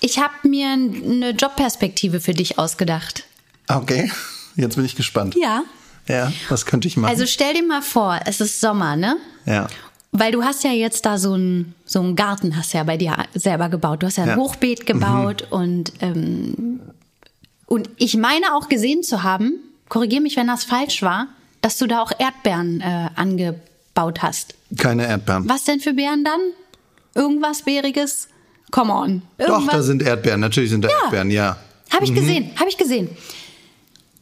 ich 0.00 0.18
habe 0.18 0.32
mir 0.48 0.68
eine 0.68 1.30
Jobperspektive 1.30 2.20
für 2.20 2.34
dich 2.34 2.58
ausgedacht. 2.58 3.24
Okay, 3.68 4.10
jetzt 4.56 4.76
bin 4.76 4.84
ich 4.84 4.96
gespannt. 4.96 5.34
Ja. 5.36 5.62
Ja, 6.06 6.30
was 6.50 6.66
könnte 6.66 6.86
ich 6.86 6.96
machen? 6.96 7.10
Also 7.10 7.24
stell 7.26 7.54
dir 7.54 7.66
mal 7.66 7.80
vor, 7.82 8.20
es 8.26 8.40
ist 8.40 8.60
Sommer, 8.60 8.94
ne? 8.96 9.16
ja. 9.46 9.66
Weil 10.16 10.30
du 10.30 10.44
hast 10.44 10.62
ja 10.62 10.70
jetzt 10.70 11.04
da 11.06 11.18
so 11.18 11.32
einen 11.32 11.74
so 11.84 11.98
einen 12.00 12.14
Garten 12.14 12.56
hast 12.56 12.72
ja 12.72 12.84
bei 12.84 12.96
dir 12.96 13.16
selber 13.34 13.68
gebaut. 13.68 14.02
Du 14.02 14.06
hast 14.06 14.16
ja 14.16 14.22
ein 14.22 14.28
Ja. 14.30 14.36
Mhm. 14.36 14.40
Hochbeet 14.42 14.86
gebaut 14.86 15.48
und 15.50 15.92
ähm, 16.00 16.80
und 17.66 17.90
ich 17.96 18.16
meine 18.16 18.54
auch 18.54 18.68
gesehen 18.68 19.02
zu 19.02 19.24
haben, 19.24 19.54
korrigier 19.88 20.20
mich, 20.20 20.36
wenn 20.36 20.46
das 20.46 20.62
falsch 20.62 21.02
war, 21.02 21.26
dass 21.62 21.78
du 21.78 21.86
da 21.88 22.00
auch 22.00 22.12
Erdbeeren 22.16 22.80
äh, 22.80 23.08
angebaut 23.16 24.22
hast. 24.22 24.54
Keine 24.78 25.06
Erdbeeren. 25.06 25.48
Was 25.48 25.64
denn 25.64 25.80
für 25.80 25.94
Beeren 25.94 26.22
dann? 26.24 26.40
Irgendwas 27.16 27.62
Beeriges? 27.62 28.28
Come 28.70 28.92
on. 28.92 29.22
Doch, 29.38 29.48
Irgendwas? 29.48 29.74
da 29.74 29.82
sind 29.82 30.02
Erdbeeren. 30.02 30.40
Natürlich 30.40 30.70
sind 30.70 30.84
da 30.84 30.88
Erdbeeren, 31.02 31.30
ja. 31.30 31.56
Habe 31.92 32.04
ich 32.04 32.14
gesehen, 32.14 32.50
habe 32.56 32.68
ich 32.68 32.76
gesehen. 32.76 33.08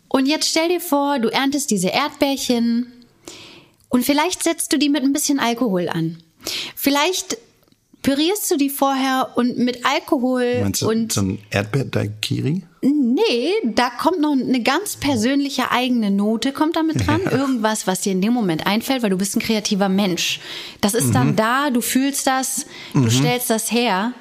Und 0.08 0.26
jetzt 0.26 0.48
stell 0.48 0.68
dir 0.68 0.80
vor, 0.80 1.18
du 1.18 1.28
erntest 1.28 1.70
diese 1.70 1.88
Erdbeerchen 1.88 2.91
und 3.92 4.04
vielleicht 4.04 4.42
setzt 4.42 4.72
du 4.72 4.78
die 4.78 4.88
mit 4.88 5.02
ein 5.04 5.12
bisschen 5.12 5.38
Alkohol 5.38 5.88
an. 5.88 6.18
Vielleicht 6.74 7.36
pürierst 8.02 8.50
du 8.50 8.56
die 8.56 8.68
vorher 8.70 9.30
und 9.36 9.58
mit 9.58 9.84
Alkohol 9.86 10.60
Meinst 10.62 10.82
du 10.82 10.88
und 10.90 11.12
so 11.12 11.20
ein 11.20 11.38
Erdbeer-Daikiri? 11.50 12.62
nee, 12.84 13.52
da 13.64 13.90
kommt 13.90 14.20
noch 14.20 14.32
eine 14.32 14.60
ganz 14.62 14.96
persönliche 14.96 15.70
eigene 15.70 16.10
Note 16.10 16.50
kommt 16.52 16.74
da 16.74 16.82
mit 16.82 17.06
dran, 17.06 17.20
irgendwas, 17.30 17.86
was 17.86 18.00
dir 18.00 18.10
in 18.10 18.20
dem 18.20 18.32
Moment 18.32 18.66
einfällt, 18.66 19.04
weil 19.04 19.10
du 19.10 19.18
bist 19.18 19.36
ein 19.36 19.40
kreativer 19.40 19.88
Mensch. 19.88 20.40
Das 20.80 20.94
ist 20.94 21.08
Mhm. 21.08 21.12
dann 21.12 21.36
da, 21.36 21.70
du 21.70 21.80
fühlst 21.80 22.26
das, 22.26 22.66
du 22.94 23.08
stellst 23.08 23.50
das 23.50 23.70
her 23.70 24.14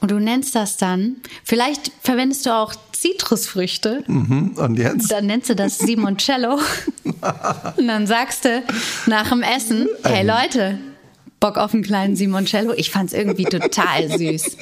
und 0.00 0.10
du 0.10 0.18
nennst 0.18 0.54
das 0.54 0.76
dann. 0.76 1.16
Vielleicht 1.44 1.92
verwendest 2.02 2.46
du 2.46 2.50
auch 2.50 2.74
Zitrusfrüchte. 2.92 4.04
Mhm. 4.06 4.52
Und 4.56 4.78
jetzt? 4.78 5.10
Dann 5.10 5.26
nennst 5.26 5.50
du 5.50 5.56
das 5.56 5.78
Simoncello. 5.78 6.58
Und 7.76 7.86
dann 7.86 8.06
sagst 8.06 8.44
du 8.44 8.62
nach 9.06 9.30
dem 9.30 9.42
Essen, 9.42 9.88
hey 10.04 10.26
Leute, 10.26 10.78
Bock 11.40 11.56
auf 11.58 11.74
einen 11.74 11.82
kleinen 11.82 12.16
Simoncello? 12.16 12.74
Ich 12.76 12.90
fand's 12.90 13.12
irgendwie 13.12 13.44
total 13.44 14.08
süß. 14.18 14.56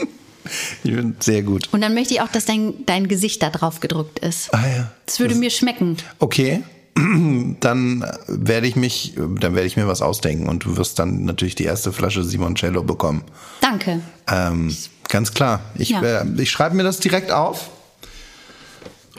Ich 0.84 0.94
bin 0.94 1.16
sehr 1.18 1.42
gut. 1.42 1.68
Und 1.72 1.80
dann 1.80 1.94
möchte 1.94 2.14
ich 2.14 2.20
auch, 2.20 2.28
dass 2.28 2.44
dein, 2.44 2.74
dein 2.86 3.08
Gesicht 3.08 3.42
da 3.42 3.50
drauf 3.50 3.80
gedruckt 3.80 4.18
ist. 4.20 4.52
Ah 4.54 4.66
ja. 4.66 4.92
Das 5.06 5.18
würde 5.18 5.34
mir 5.34 5.50
schmecken. 5.50 5.96
Okay, 6.18 6.62
dann 7.60 8.04
werde 8.26 8.66
ich 8.66 8.76
mich, 8.76 9.14
dann 9.16 9.54
werde 9.54 9.66
ich 9.66 9.76
mir 9.76 9.88
was 9.88 10.02
ausdenken 10.02 10.48
und 10.48 10.64
du 10.64 10.76
wirst 10.76 10.98
dann 10.98 11.24
natürlich 11.24 11.54
die 11.54 11.64
erste 11.64 11.92
Flasche 11.92 12.24
Simoncello 12.24 12.82
bekommen. 12.82 13.22
Danke. 13.60 14.00
Ähm, 14.30 14.74
ganz 15.08 15.32
klar. 15.34 15.60
Ich, 15.76 15.90
Ja. 15.90 16.02
äh, 16.02 16.24
ich 16.38 16.50
schreibe 16.50 16.76
mir 16.76 16.82
das 16.84 17.00
direkt 17.00 17.30
auf. 17.30 17.70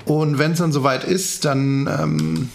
Und 0.05 0.37
wenn 0.37 0.51
es 0.53 0.59
dann 0.59 0.71
soweit 0.71 1.03
ist, 1.03 1.43
dann 1.45 1.87
ähm, 1.87 2.49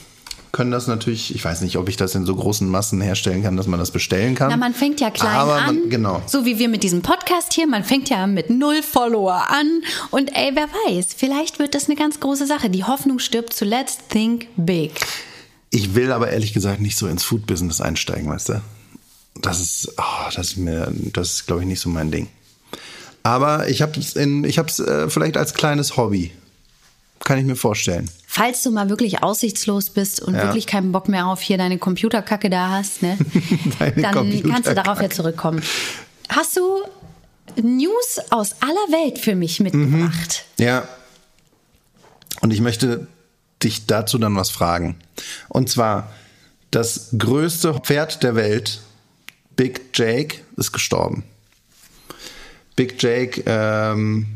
können 0.53 0.71
das 0.71 0.87
natürlich, 0.87 1.35
ich 1.35 1.45
weiß 1.45 1.61
nicht, 1.62 1.77
ob 1.77 1.88
ich 1.88 1.97
das 1.97 2.14
in 2.14 2.25
so 2.25 2.35
großen 2.37 2.68
Massen 2.68 3.01
herstellen 3.01 3.42
kann, 3.42 3.57
dass 3.57 3.66
man 3.66 3.79
das 3.81 3.90
bestellen 3.90 4.35
kann. 4.35 4.51
Na, 4.51 4.57
man 4.57 4.75
fängt 4.75 5.01
ja 5.01 5.11
klein 5.11 5.35
Aber 5.35 5.55
an. 5.57 5.66
Man, 5.66 5.90
genau. 5.90 6.23
So 6.27 6.45
wie 6.45 6.59
wir 6.59 6.68
mit 6.68 6.83
diesem 6.83 7.03
Podcast 7.03 7.53
hier. 7.53 7.66
Man 7.66 7.85
fängt 7.85 8.09
ja 8.11 8.27
mit 8.27 8.49
null 8.51 8.83
Follower 8.83 9.49
an. 9.51 9.83
Und 10.11 10.35
ey, 10.35 10.53
wer 10.55 10.68
weiß, 10.87 11.09
vielleicht 11.16 11.59
wird 11.59 11.75
das 11.75 11.87
eine 11.87 11.97
ganz 11.97 12.21
große 12.21 12.47
Sache. 12.47 12.71
Die 12.71 12.85
Hoffnung 12.85 13.18
stirbt 13.18 13.53
zuletzt. 13.55 14.09
Think 14.11 14.47
big. 14.57 14.92
Ich 15.71 15.95
will 15.95 16.12
aber 16.12 16.31
ehrlich 16.31 16.53
gesagt 16.53 16.81
nicht 16.81 16.97
so 16.99 17.07
ins 17.07 17.25
Food-Business 17.25 17.81
einsteigen, 17.81 18.31
weißt 18.31 18.51
du? 18.51 18.62
Das 19.40 19.59
ist, 19.61 19.95
oh, 19.97 20.31
das 20.35 20.49
ist 20.49 20.57
mir, 20.59 20.92
das 21.14 21.33
ist, 21.33 21.47
glaube 21.47 21.62
ich, 21.62 21.68
nicht 21.68 21.81
so 21.81 21.88
mein 21.88 22.11
Ding. 22.11 22.29
Aber 23.22 23.68
ich 23.68 23.82
habe 23.82 23.98
es 23.98 24.16
ich 24.16 24.58
äh, 24.58 25.08
vielleicht 25.08 25.37
als 25.37 25.54
kleines 25.54 25.96
Hobby. 25.96 26.32
Kann 27.24 27.38
ich 27.38 27.44
mir 27.44 27.54
vorstellen. 27.56 28.11
Falls 28.26 28.62
du 28.62 28.70
mal 28.72 28.88
wirklich 28.88 29.22
aussichtslos 29.22 29.90
bist 29.90 30.20
und 30.20 30.35
Ja. 30.35 30.44
wirklich 30.44 30.66
keinen 30.66 30.90
Bock 30.90 31.08
mehr 31.08 31.26
auf 31.26 31.40
hier 31.40 31.58
deine 31.58 31.78
Computerkacke 31.78 32.50
da 32.50 32.70
hast, 32.70 33.02
ne, 33.02 33.16
dann 33.96 34.42
kannst 34.42 34.68
du 34.68 34.74
darauf 34.74 35.00
ja 35.00 35.08
zurückkommen. 35.08 35.62
Hast 36.28 36.56
du 36.56 36.82
News 37.62 38.18
aus 38.30 38.56
aller 38.61 38.72
Welt 39.04 39.18
für 39.18 39.35
mich 39.35 39.61
mitgebracht? 39.61 40.44
Ja. 40.58 40.88
Und 42.40 42.52
ich 42.52 42.61
möchte 42.61 43.06
dich 43.62 43.87
dazu 43.87 44.18
dann 44.18 44.35
was 44.35 44.50
fragen. 44.50 44.96
Und 45.48 45.68
zwar, 45.68 46.11
das 46.70 47.11
größte 47.16 47.74
Pferd 47.74 48.22
der 48.22 48.35
Welt, 48.35 48.80
Big 49.54 49.82
Jake, 49.94 50.38
ist 50.56 50.72
gestorben. 50.72 51.24
Big 52.76 53.02
Jake 53.02 53.42
ähm, 53.46 54.26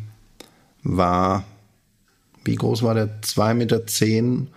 war, 0.83 1.45
wie 2.45 2.55
groß 2.55 2.83
war 2.83 2.95
der? 2.95 3.23
2,10 3.23 3.55
Meter 3.55 3.87
zehn 3.87 4.49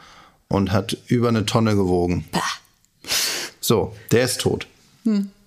und 0.48 0.72
hat 0.72 0.98
über 1.08 1.30
eine 1.30 1.46
Tonne 1.46 1.76
gewogen. 1.76 2.26
Bah. 2.32 2.42
So, 3.62 3.96
der 4.12 4.26
ist 4.26 4.42
tot. 4.42 4.68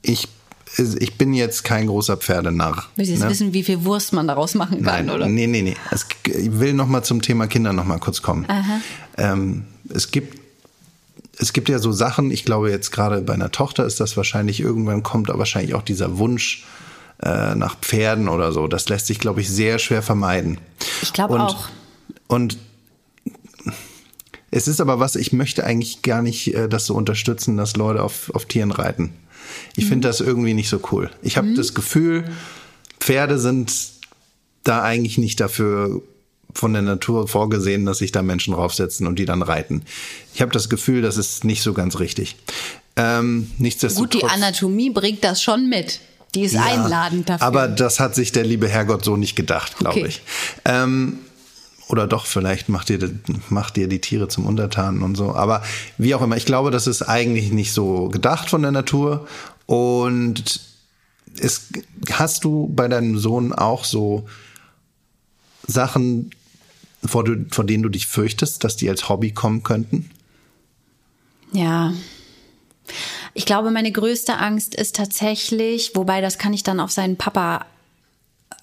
Ich, 0.03 0.29
ich 0.77 1.19
bin 1.19 1.35
jetzt 1.35 1.65
kein 1.65 1.87
großer 1.87 2.17
Pferdenarr. 2.17 2.85
Willst 2.97 3.11
du 3.11 3.15
jetzt 3.15 3.25
ne? 3.25 3.31
wissen, 3.31 3.53
wie 3.53 3.63
viel 3.63 3.85
Wurst 3.85 4.13
man 4.13 4.27
daraus 4.27 4.55
machen 4.55 4.83
kann, 4.83 5.07
Nein, 5.07 5.11
oder? 5.11 5.27
nee, 5.27 5.47
nee, 5.47 5.63
nee. 5.63 5.77
Es, 5.91 6.07
ich 6.27 6.59
will 6.59 6.73
noch 6.73 6.87
mal 6.87 7.03
zum 7.03 7.21
Thema 7.21 7.47
Kinder 7.47 7.73
noch 7.73 7.85
mal 7.85 7.99
kurz 7.99 8.23
kommen. 8.23 8.47
Ähm, 9.17 9.65
es 9.89 10.11
gibt 10.11 10.43
es 11.39 11.53
gibt 11.53 11.69
ja 11.69 11.79
so 11.79 11.93
Sachen, 11.93 12.31
ich 12.31 12.45
glaube 12.45 12.71
jetzt 12.71 12.93
gerade 12.93 13.21
bei 13.23 13.33
einer 13.33 13.51
Tochter 13.51 13.85
ist 13.85 14.01
das 14.01 14.17
wahrscheinlich, 14.17 14.61
irgendwann 14.61 15.03
kommt 15.03 15.29
da 15.29 15.39
wahrscheinlich 15.39 15.75
auch 15.75 15.83
dieser 15.83 16.19
Wunsch 16.19 16.65
äh, 17.25 17.55
nach 17.55 17.77
Pferden 17.81 18.29
oder 18.29 18.53
so. 18.53 18.67
Das 18.67 18.89
lässt 18.89 19.07
sich, 19.07 19.19
glaube 19.19 19.41
ich, 19.41 19.49
sehr 19.51 19.79
schwer 19.79 20.03
vermeiden. 20.03 20.59
Ich 21.03 21.13
glaube 21.13 21.35
Und- 21.35 21.41
auch. 21.41 21.69
Und 22.29 22.57
es 24.51 24.69
ist 24.69 24.81
aber 24.81 25.01
was, 25.01 25.17
ich 25.17 25.33
möchte 25.33 25.65
eigentlich 25.65 26.03
gar 26.03 26.23
nicht 26.23 26.55
äh, 26.55 26.69
das 26.69 26.87
so 26.87 26.95
unterstützen, 26.95 27.57
dass 27.57 27.77
Leute 27.77 28.03
auf, 28.03 28.31
auf 28.35 28.45
Tieren 28.47 28.71
reiten. 28.71 29.15
Ich 29.77 29.87
finde 29.87 30.09
das 30.09 30.21
irgendwie 30.21 30.55
nicht 30.55 30.69
so 30.69 30.81
cool. 30.93 31.11
Ich 31.23 31.37
habe 31.37 31.55
das 31.55 31.75
Gefühl, 31.75 32.25
Pferde 33.01 33.39
sind 33.39 33.73
da 34.65 34.83
eigentlich 34.83 35.19
nicht 35.19 35.41
dafür 35.41 36.03
von 36.55 36.73
der 36.75 36.83
Natur 36.83 37.27
vorgesehen, 37.29 37.87
dass 37.87 37.99
sich 37.99 38.13
da 38.13 38.23
Menschen 38.23 38.53
draufsetzen 38.55 39.07
und 39.07 39.19
die 39.19 39.25
dann 39.25 39.43
reiten. 39.43 39.83
Ich 40.35 40.43
habe 40.43 40.53
das 40.53 40.69
Gefühl, 40.69 41.01
das 41.03 41.17
ist 41.17 41.45
nicht 41.45 41.63
so 41.63 41.73
ganz 41.73 41.99
richtig. 41.99 42.37
Ähm, 42.97 43.47
Gut, 43.53 43.61
nichtsdestotrotz. 43.61 44.21
die 44.21 44.25
Anatomie 44.29 44.91
bringt 44.91 45.25
das 45.25 45.43
schon 45.43 45.69
mit. 45.71 46.01
Die 46.35 46.43
ist 46.43 46.53
Ja, 46.53 46.63
einladend 46.65 47.29
dafür. 47.29 47.47
Aber 47.47 47.69
das 47.69 48.01
hat 48.01 48.15
sich 48.15 48.33
der 48.33 48.45
liebe 48.45 48.69
Herrgott 48.69 49.05
so 49.05 49.17
nicht 49.17 49.37
gedacht, 49.37 49.77
glaube 49.77 50.01
Okay. 50.01 50.09
ich. 50.09 50.23
Ähm, 50.65 51.19
oder 51.89 52.07
doch, 52.07 52.25
vielleicht 52.25 52.69
macht 52.71 52.89
ihr, 52.89 53.11
macht 53.51 53.77
ihr 53.77 53.87
die 53.87 54.01
Tiere 54.01 54.29
zum 54.29 54.47
Untertanen 54.47 55.03
und 55.03 55.15
so. 55.15 55.35
Aber 55.35 55.63
wie 55.99 56.15
auch 56.15 56.23
immer, 56.23 56.37
ich 56.39 56.47
glaube, 56.47 56.71
das 56.71 56.87
ist 56.87 57.03
eigentlich 57.03 57.53
nicht 57.53 57.73
so 57.73 58.09
gedacht 58.09 58.49
von 58.49 58.63
der 58.63 58.71
Natur. 58.71 59.27
Und 59.67 60.61
es, 61.39 61.69
hast 62.11 62.45
du 62.45 62.71
bei 62.75 62.89
deinem 62.89 63.19
Sohn 63.19 63.53
auch 63.53 63.85
so 63.85 64.27
Sachen, 65.67 66.31
vor, 67.05 67.25
du, 67.25 67.45
vor 67.51 67.65
denen 67.65 67.83
du 67.83 67.89
dich 67.91 68.07
fürchtest, 68.07 68.65
dass 68.65 68.77
die 68.77 68.89
als 68.89 69.09
Hobby 69.11 69.33
kommen 69.33 69.63
könnten? 69.63 70.11
Ja. 71.53 71.93
Ich 73.35 73.47
glaube, 73.47 73.71
meine 73.71 73.93
größte 73.93 74.37
Angst 74.39 74.75
ist 74.75 74.97
tatsächlich, 74.97 75.93
wobei 75.95 76.21
das 76.21 76.39
kann 76.39 76.53
ich 76.53 76.63
dann 76.63 76.81
auf 76.81 76.91
seinen 76.91 77.17
Papa 77.17 77.67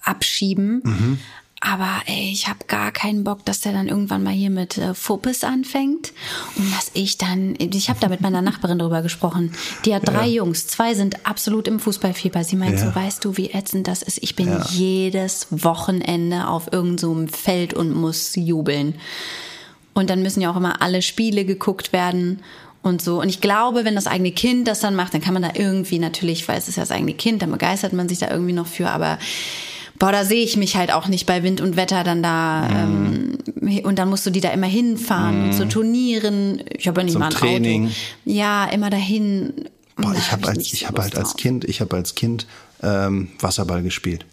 abschieben. 0.02 0.80
Mhm. 0.84 1.18
Aber 1.62 1.90
ey, 2.06 2.30
ich 2.32 2.48
habe 2.48 2.60
gar 2.68 2.90
keinen 2.90 3.22
Bock, 3.22 3.44
dass 3.44 3.60
der 3.60 3.74
dann 3.74 3.86
irgendwann 3.86 4.22
mal 4.22 4.32
hier 4.32 4.48
mit 4.48 4.78
äh, 4.78 4.94
Fuppes 4.94 5.44
anfängt 5.44 6.12
und 6.56 6.74
dass 6.74 6.90
ich 6.94 7.18
dann, 7.18 7.54
ich 7.58 7.90
habe 7.90 8.00
da 8.00 8.08
mit 8.08 8.22
meiner 8.22 8.40
Nachbarin 8.40 8.78
drüber 8.78 9.02
gesprochen. 9.02 9.52
Die 9.84 9.94
hat 9.94 10.08
drei 10.08 10.26
Jungs, 10.26 10.68
zwei 10.68 10.94
sind 10.94 11.26
absolut 11.26 11.68
im 11.68 11.78
Fußballfieber. 11.78 12.44
Sie 12.44 12.56
meint 12.56 12.78
Ja. 12.80 12.86
so, 12.88 12.94
weißt 12.94 13.22
du, 13.26 13.36
wie 13.36 13.50
ätzend 13.50 13.88
das 13.88 14.00
ist? 14.02 14.22
Ich 14.22 14.36
bin 14.36 14.48
Ja. 14.48 14.64
jedes 14.70 15.48
Wochenende 15.50 16.48
auf 16.48 16.72
irgendeinem 16.72 17.28
so 17.28 17.36
Feld 17.36 17.74
und 17.74 17.94
muss 17.94 18.36
jubeln. 18.36 18.94
Und 19.92 20.08
dann 20.08 20.22
müssen 20.22 20.40
ja 20.40 20.50
auch 20.50 20.56
immer 20.56 20.80
alle 20.80 21.02
Spiele 21.02 21.44
geguckt 21.44 21.92
werden 21.92 22.40
und 22.82 23.02
so. 23.02 23.20
Und 23.20 23.28
ich 23.28 23.40
glaube, 23.40 23.84
wenn 23.84 23.94
das 23.94 24.06
eigene 24.06 24.32
Kind 24.32 24.66
das 24.66 24.80
dann 24.80 24.94
macht, 24.94 25.14
dann 25.14 25.20
kann 25.20 25.34
man 25.34 25.42
da 25.42 25.50
irgendwie 25.54 25.98
natürlich, 25.98 26.46
weil 26.48 26.58
es 26.58 26.68
ist 26.68 26.76
ja 26.76 26.82
das 26.82 26.90
eigene 26.90 27.14
Kind, 27.14 27.42
dann 27.42 27.50
begeistert 27.50 27.92
man 27.92 28.08
sich 28.08 28.18
da 28.18 28.30
irgendwie 28.30 28.52
noch 28.52 28.66
für. 28.66 28.88
Aber 28.88 29.18
boah, 29.98 30.12
da 30.12 30.24
sehe 30.24 30.42
ich 30.42 30.56
mich 30.56 30.76
halt 30.76 30.92
auch 30.92 31.06
nicht 31.06 31.26
bei 31.26 31.42
Wind 31.42 31.60
und 31.60 31.76
Wetter 31.76 32.02
dann 32.02 32.22
da. 32.22 32.68
Mhm. 32.68 33.38
Ähm, 33.60 33.84
und 33.84 33.98
dann 33.98 34.08
musst 34.08 34.26
du 34.26 34.30
die 34.30 34.40
da 34.40 34.50
immer 34.50 34.66
hinfahren 34.66 35.44
und 35.44 35.52
zu 35.52 35.68
Turnieren. 35.68 36.62
Ich 36.76 36.88
habe 36.88 37.00
ja 37.00 37.04
nicht 37.04 37.12
Zum 37.12 37.20
mal 37.20 37.26
ein 37.26 37.32
Training. 37.32 37.86
Auto. 37.86 37.94
Ja, 38.24 38.64
immer 38.66 38.90
dahin. 38.90 39.68
Boah, 39.96 40.14
ich 40.16 40.32
habe 40.32 40.48
als, 40.48 40.58
nicht 40.58 40.72
ich 40.72 40.80
so 40.80 40.86
hab 40.86 40.98
halt 40.98 41.16
als. 41.16 41.36
Kind, 41.36 41.64
ich 41.64 41.80
habe 41.80 41.94
als 41.96 42.14
Kind 42.14 42.46
ähm, 42.82 43.28
Wasserball 43.38 43.82
gespielt. 43.82 44.24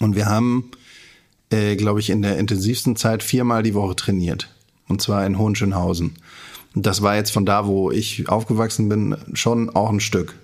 Und 0.00 0.16
wir 0.16 0.26
haben, 0.26 0.70
äh, 1.50 1.76
glaube 1.76 2.00
ich, 2.00 2.10
in 2.10 2.22
der 2.22 2.38
intensivsten 2.38 2.96
Zeit 2.96 3.22
viermal 3.22 3.62
die 3.62 3.74
Woche 3.74 3.94
trainiert. 3.94 4.48
Und 4.88 5.00
zwar 5.00 5.24
in 5.24 5.38
Hohenschönhausen. 5.38 6.16
Das 6.74 7.02
war 7.02 7.16
jetzt 7.16 7.32
von 7.32 7.44
da, 7.44 7.66
wo 7.66 7.90
ich 7.90 8.28
aufgewachsen 8.28 8.88
bin, 8.88 9.16
schon 9.34 9.70
auch 9.70 9.90
ein 9.90 10.00
Stück. 10.00 10.34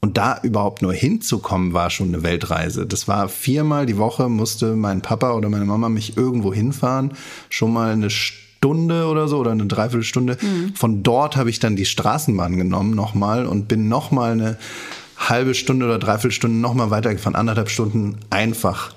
Und 0.00 0.18
da 0.18 0.38
überhaupt 0.42 0.82
nur 0.82 0.92
hinzukommen, 0.92 1.72
war 1.72 1.90
schon 1.90 2.08
eine 2.08 2.22
Weltreise. 2.22 2.86
Das 2.86 3.08
war 3.08 3.28
viermal 3.28 3.86
die 3.86 3.96
Woche, 3.96 4.28
musste 4.28 4.76
mein 4.76 5.00
Papa 5.00 5.32
oder 5.32 5.48
meine 5.48 5.64
Mama 5.64 5.88
mich 5.88 6.16
irgendwo 6.16 6.52
hinfahren. 6.52 7.12
Schon 7.48 7.72
mal 7.72 7.92
eine 7.92 8.10
Stunde 8.10 9.06
oder 9.06 9.26
so 9.26 9.38
oder 9.38 9.52
eine 9.52 9.66
Dreiviertelstunde. 9.66 10.36
Von 10.74 11.02
dort 11.02 11.36
habe 11.36 11.50
ich 11.50 11.58
dann 11.58 11.76
die 11.76 11.86
Straßenbahn 11.86 12.56
genommen 12.56 12.94
nochmal 12.94 13.46
und 13.46 13.68
bin 13.68 13.88
nochmal 13.88 14.32
eine 14.32 14.58
halbe 15.16 15.54
Stunde 15.54 15.86
oder 15.86 15.98
Dreiviertelstunde 15.98 16.56
nochmal 16.56 16.90
weitergefahren. 16.90 17.34
Anderthalb 17.34 17.70
Stunden 17.70 18.16
einfach. 18.30 18.94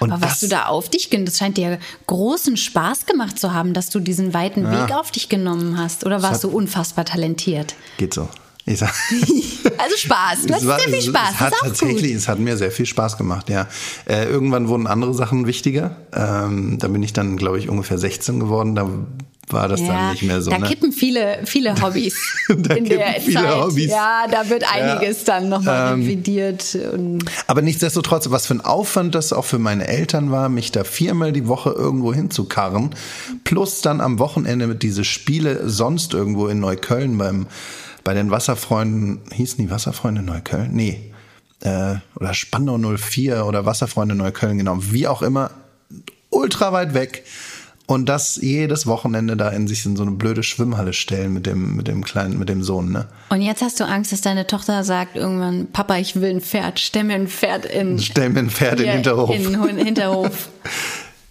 Und 0.00 0.12
Aber 0.12 0.22
was 0.26 0.40
du 0.40 0.48
da 0.48 0.66
auf 0.66 0.88
dich 0.88 1.10
gen- 1.10 1.24
das 1.26 1.38
scheint 1.38 1.56
dir 1.58 1.78
großen 2.06 2.56
Spaß 2.56 3.06
gemacht 3.06 3.38
zu 3.38 3.52
haben, 3.52 3.74
dass 3.74 3.90
du 3.90 4.00
diesen 4.00 4.32
weiten 4.34 4.62
Ja. 4.64 4.88
Weg 4.88 4.94
auf 4.94 5.10
dich 5.10 5.28
genommen 5.28 5.78
hast. 5.78 6.04
Oder 6.06 6.22
warst 6.22 6.44
du 6.44 6.48
unfassbar 6.48 7.04
talentiert? 7.04 7.74
geht 7.98 8.14
so. 8.14 8.28
Ich 8.66 8.78
sag, 8.78 8.92
Also 9.78 9.96
Spaß. 9.96 10.42
Du 10.42 10.48
Es 10.54 10.60
hast 10.60 10.66
war- 10.66 10.78
sehr 10.78 10.88
viel 10.90 11.02
Spaß. 11.02 11.30
Es 11.34 11.40
hat 11.40 11.52
tatsächlich, 11.60 12.02
gut. 12.12 12.16
es 12.20 12.28
hat 12.28 12.38
mir 12.38 12.56
sehr 12.56 12.70
viel 12.70 12.86
Spaß 12.86 13.16
gemacht, 13.16 13.48
ja. 13.48 13.66
Äh, 14.06 14.26
irgendwann 14.26 14.68
wurden 14.68 14.86
andere 14.86 15.14
Sachen 15.14 15.46
wichtiger. 15.46 15.96
Ähm, 16.14 16.78
da 16.78 16.88
bin 16.88 17.02
ich 17.02 17.12
dann, 17.12 17.36
glaube 17.36 17.58
ich, 17.58 17.68
ungefähr 17.68 17.98
16 17.98 18.38
geworden. 18.38 18.74
Da 18.74 18.86
war 19.52 19.68
das 19.68 19.84
dann 19.84 20.12
nicht 20.12 20.22
mehr 20.22 20.40
so. 20.42 20.50
da 20.50 20.58
ne? 20.58 20.66
kippen 20.66 20.92
viele, 20.92 21.40
viele 21.44 21.74
Hobbys 21.82 22.16
Da 22.48 22.74
in 22.74 22.84
der 22.84 23.20
viele 23.20 23.34
Zeit. 23.34 23.60
Hobbys. 23.60 23.90
Ja, 23.90 24.26
da 24.30 24.48
wird 24.48 24.64
einiges 24.72 25.24
dann 25.24 25.48
nochmal 25.48 25.94
Ähm, 25.94 26.02
revidiert. 26.02 26.78
Aber 27.46 27.62
nichtsdestotrotz, 27.62 28.30
was 28.30 28.46
für 28.46 28.54
ein 28.54 28.60
Aufwand 28.60 29.14
das 29.14 29.32
auch 29.32 29.44
für 29.44 29.58
meine 29.58 29.86
Eltern 29.86 30.30
war, 30.30 30.48
mich 30.48 30.72
da 30.72 30.84
viermal 30.84 31.32
die 31.32 31.46
Woche 31.48 31.70
irgendwo 31.70 32.12
hinzukarren, 32.12 32.90
plus 33.44 33.80
dann 33.80 34.00
am 34.00 34.18
Wochenende 34.18 34.66
mit 34.66 34.82
diese 34.82 35.04
Spiele 35.04 35.68
sonst 35.68 36.14
irgendwo 36.14 36.48
in 36.48 36.60
Neukölln 36.60 37.18
beim 37.18 37.46
bei 38.04 38.14
den 38.14 38.30
Wasserfreunden, 38.30 39.20
hießen 39.32 39.58
die 39.58 39.70
Wasserfreunde 39.70 40.22
Neukölln? 40.22 40.72
Nee. 40.72 41.12
Äh, 41.60 41.96
oder 42.16 42.32
Spandau 42.32 42.78
04 42.78 43.44
oder 43.44 43.66
Wasserfreunde 43.66 44.14
Neukölln, 44.14 44.58
genau. 44.58 44.78
Wie 44.80 45.06
auch 45.06 45.22
immer, 45.22 45.50
ultra 46.30 46.72
weit 46.72 46.94
weg. 46.94 47.24
Und 47.90 48.08
das 48.08 48.36
jedes 48.40 48.86
Wochenende 48.86 49.36
da 49.36 49.48
in 49.48 49.66
sich 49.66 49.84
in 49.84 49.96
so 49.96 50.02
eine 50.04 50.12
blöde 50.12 50.44
Schwimmhalle 50.44 50.92
stellen 50.92 51.32
mit 51.32 51.44
dem, 51.46 51.74
mit 51.74 51.88
dem 51.88 52.04
kleinen, 52.04 52.38
mit 52.38 52.48
dem 52.48 52.62
Sohn, 52.62 52.92
ne? 52.92 53.08
Und 53.30 53.42
jetzt 53.42 53.62
hast 53.62 53.80
du 53.80 53.84
Angst, 53.84 54.12
dass 54.12 54.20
deine 54.20 54.46
Tochter 54.46 54.84
sagt 54.84 55.16
irgendwann, 55.16 55.66
Papa, 55.72 55.96
ich 55.96 56.14
will 56.20 56.30
ein 56.30 56.40
Pferd, 56.40 56.78
stell 56.78 57.02
mir 57.02 57.14
ein 57.14 57.26
Pferd 57.26 57.64
in, 57.66 57.98
Stell 58.10 58.28
mir 58.30 58.38
ein 58.40 58.50
Pferd 58.50 58.78
in 58.78 58.86
den 58.86 58.92
Hinterhof. 58.94 59.30
in 59.34 59.52
den 59.76 59.84
Hinterhof. 59.84 60.48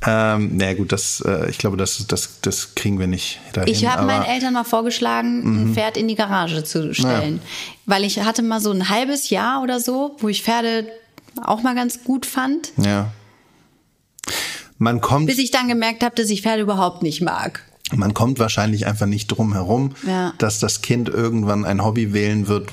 Ähm, 0.08 0.52
na 0.54 0.74
gut, 0.76 0.94
das, 0.94 1.22
äh, 1.28 1.50
ich 1.50 1.58
glaube, 1.58 1.76
das, 1.76 2.06
das, 2.08 2.40
das 2.42 2.74
kriegen 2.74 3.00
wir 3.00 3.08
nicht 3.08 3.42
dahin. 3.52 3.74
Ich 3.74 3.86
habe 3.86 4.04
Mhm. 4.04 4.08
meinen 4.08 4.24
Eltern 4.24 4.54
mal 4.54 4.64
vorgeschlagen, 4.64 5.44
ein 5.44 5.74
Pferd 5.74 5.98
in 5.98 6.08
die 6.08 6.16
Garage 6.16 6.64
zu 6.64 6.94
stellen. 6.94 7.42
Weil 7.86 8.06
ich 8.06 8.18
hatte 8.22 8.42
mal 8.42 8.62
so 8.62 8.72
ein 8.72 8.88
halbes 8.88 9.30
Jahr 9.30 9.62
oder 9.62 9.82
so, 9.82 10.16
wo 10.20 10.30
ich 10.30 10.42
Pferde 10.44 10.88
auch 11.44 11.64
mal 11.64 11.76
ganz 11.76 12.06
gut 12.06 12.26
fand, 12.26 12.72
Ja. 12.78 13.12
Man 14.80 15.02
kommt, 15.02 15.28
bis 15.28 15.38
ich 15.38 15.52
dann 15.52 15.68
gemerkt 15.68 16.04
habe, 16.04 16.16
dass 16.16 16.30
ich 16.30 16.42
Pferde 16.42 16.62
überhaupt 16.64 17.04
nicht 17.04 17.22
mag. 17.22 17.64
man 17.96 18.14
kommt 18.14 18.40
wahrscheinlich 18.40 18.86
einfach 18.88 19.06
nicht 19.08 19.28
drum 19.28 19.54
herum, 19.54 19.94
Ja. 20.08 20.34
dass 20.38 20.60
das 20.60 20.82
Kind 20.82 21.10
irgendwann 21.10 21.66
ein 21.66 21.84
Hobby 21.84 22.14
wählen 22.14 22.48
wird, 22.48 22.70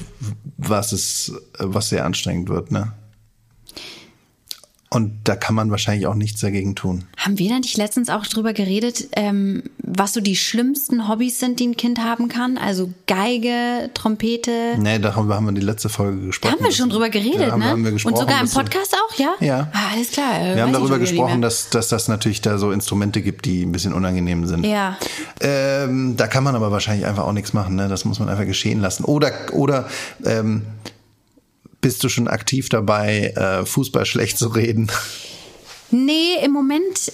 was 0.57 0.92
es, 0.92 1.33
was 1.59 1.88
sehr 1.90 2.05
anstrengend 2.05 2.49
wird, 2.49 2.71
ne? 2.71 2.92
Und 4.88 5.12
da 5.25 5.35
kann 5.35 5.57
man 5.57 5.72
wahrscheinlich 5.72 6.07
auch 6.07 6.14
nichts 6.14 6.40
dagegen 6.40 6.77
tun. 6.77 7.05
Haben 7.16 7.38
wir 7.40 7.51
da 7.51 7.59
nicht 7.59 7.77
letztens 7.77 8.09
auch 8.09 8.25
drüber 8.25 8.53
geredet, 8.53 9.09
ähm, 9.16 9.64
was 9.79 10.12
so 10.12 10.20
die 10.20 10.37
schlimmsten 10.37 11.09
Hobbys 11.09 11.40
sind, 11.40 11.59
die 11.59 11.66
ein 11.66 11.77
Kind 11.77 11.99
haben 11.99 12.29
kann? 12.29 12.57
Also 12.57 12.92
Geige, 13.09 13.90
Trompete. 13.94 14.77
Nee, 14.79 15.01
darüber 15.01 15.35
haben 15.35 15.46
wir 15.46 15.53
die 15.53 15.61
letzte 15.61 15.88
Folge 15.88 16.27
gesprochen. 16.27 16.55
Haben 16.55 16.64
wir 16.64 16.70
schon 16.70 16.88
drüber 16.88 17.09
geredet, 17.09 17.40
ja, 17.40 17.57
ne? 17.57 17.64
haben 17.64 17.85
wir 17.85 17.90
gesprochen, 17.90 18.14
Und 18.14 18.20
sogar 18.20 18.40
im 18.40 18.49
Podcast 18.49 18.94
auch, 18.94 19.18
ja? 19.18 19.35
Ja. 19.40 19.68
Ah, 19.72 19.94
alles 19.94 20.12
klar. 20.12 20.40
äh, 20.40 20.55
Wir 20.55 20.62
haben 20.62 20.72
darüber 20.72 21.01
gesprochen, 21.01 21.42
dass, 21.42 21.68
dass 21.70 21.88
das 21.88 22.07
natürlich 22.07 22.40
da 22.40 22.57
so 22.59 22.70
Instrumente 22.70 23.22
gibt, 23.22 23.44
die 23.44 23.64
ein 23.64 23.72
bisschen 23.72 23.92
unangenehm 23.92 24.46
sind. 24.46 24.64
Ja. 24.64 24.96
Ähm, 25.40 26.16
da 26.16 26.29
kann 26.29 26.44
man 26.44 26.55
aber 26.55 26.70
wahrscheinlich 26.70 27.07
einfach 27.07 27.25
auch 27.25 27.33
nichts 27.33 27.53
machen. 27.53 27.75
Ne? 27.75 27.88
Das 27.88 28.05
muss 28.05 28.20
man 28.20 28.29
einfach 28.29 28.46
geschehen 28.46 28.81
lassen. 28.81 29.05
Oder, 29.05 29.33
oder 29.53 29.88
ähm, 30.25 30.62
bist 31.87 32.03
du 32.03 32.09
schon 32.09 32.27
aktiv 32.27 32.68
dabei, 32.68 33.33
äh, 33.37 33.64
Fußball 33.64 34.07
schlecht 34.07 34.38
zu 34.38 34.49
reden? 34.49 34.90
Nee, 35.92 36.35
im 36.44 36.51
Moment 36.51 37.12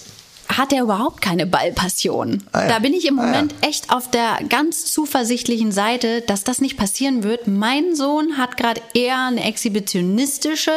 hat 0.57 0.73
er 0.73 0.83
überhaupt 0.83 1.21
keine 1.21 1.45
Ballpassion. 1.45 2.43
Ah 2.51 2.63
ja. 2.63 2.67
Da 2.69 2.79
bin 2.79 2.93
ich 2.93 3.05
im 3.07 3.19
Ah 3.19 3.25
ja. 3.25 3.31
Moment 3.31 3.55
echt 3.61 3.91
auf 3.91 4.09
der 4.09 4.39
ganz 4.49 4.91
zuversichtlichen 4.91 5.71
Seite, 5.71 6.21
dass 6.21 6.43
das 6.43 6.61
nicht 6.61 6.77
passieren 6.77 7.23
wird. 7.23 7.47
Mein 7.47 7.95
Sohn 7.95 8.37
hat 8.37 8.57
gerade 8.57 8.81
eher 8.93 9.27
eine 9.27 9.43
exhibitionistische 9.43 10.71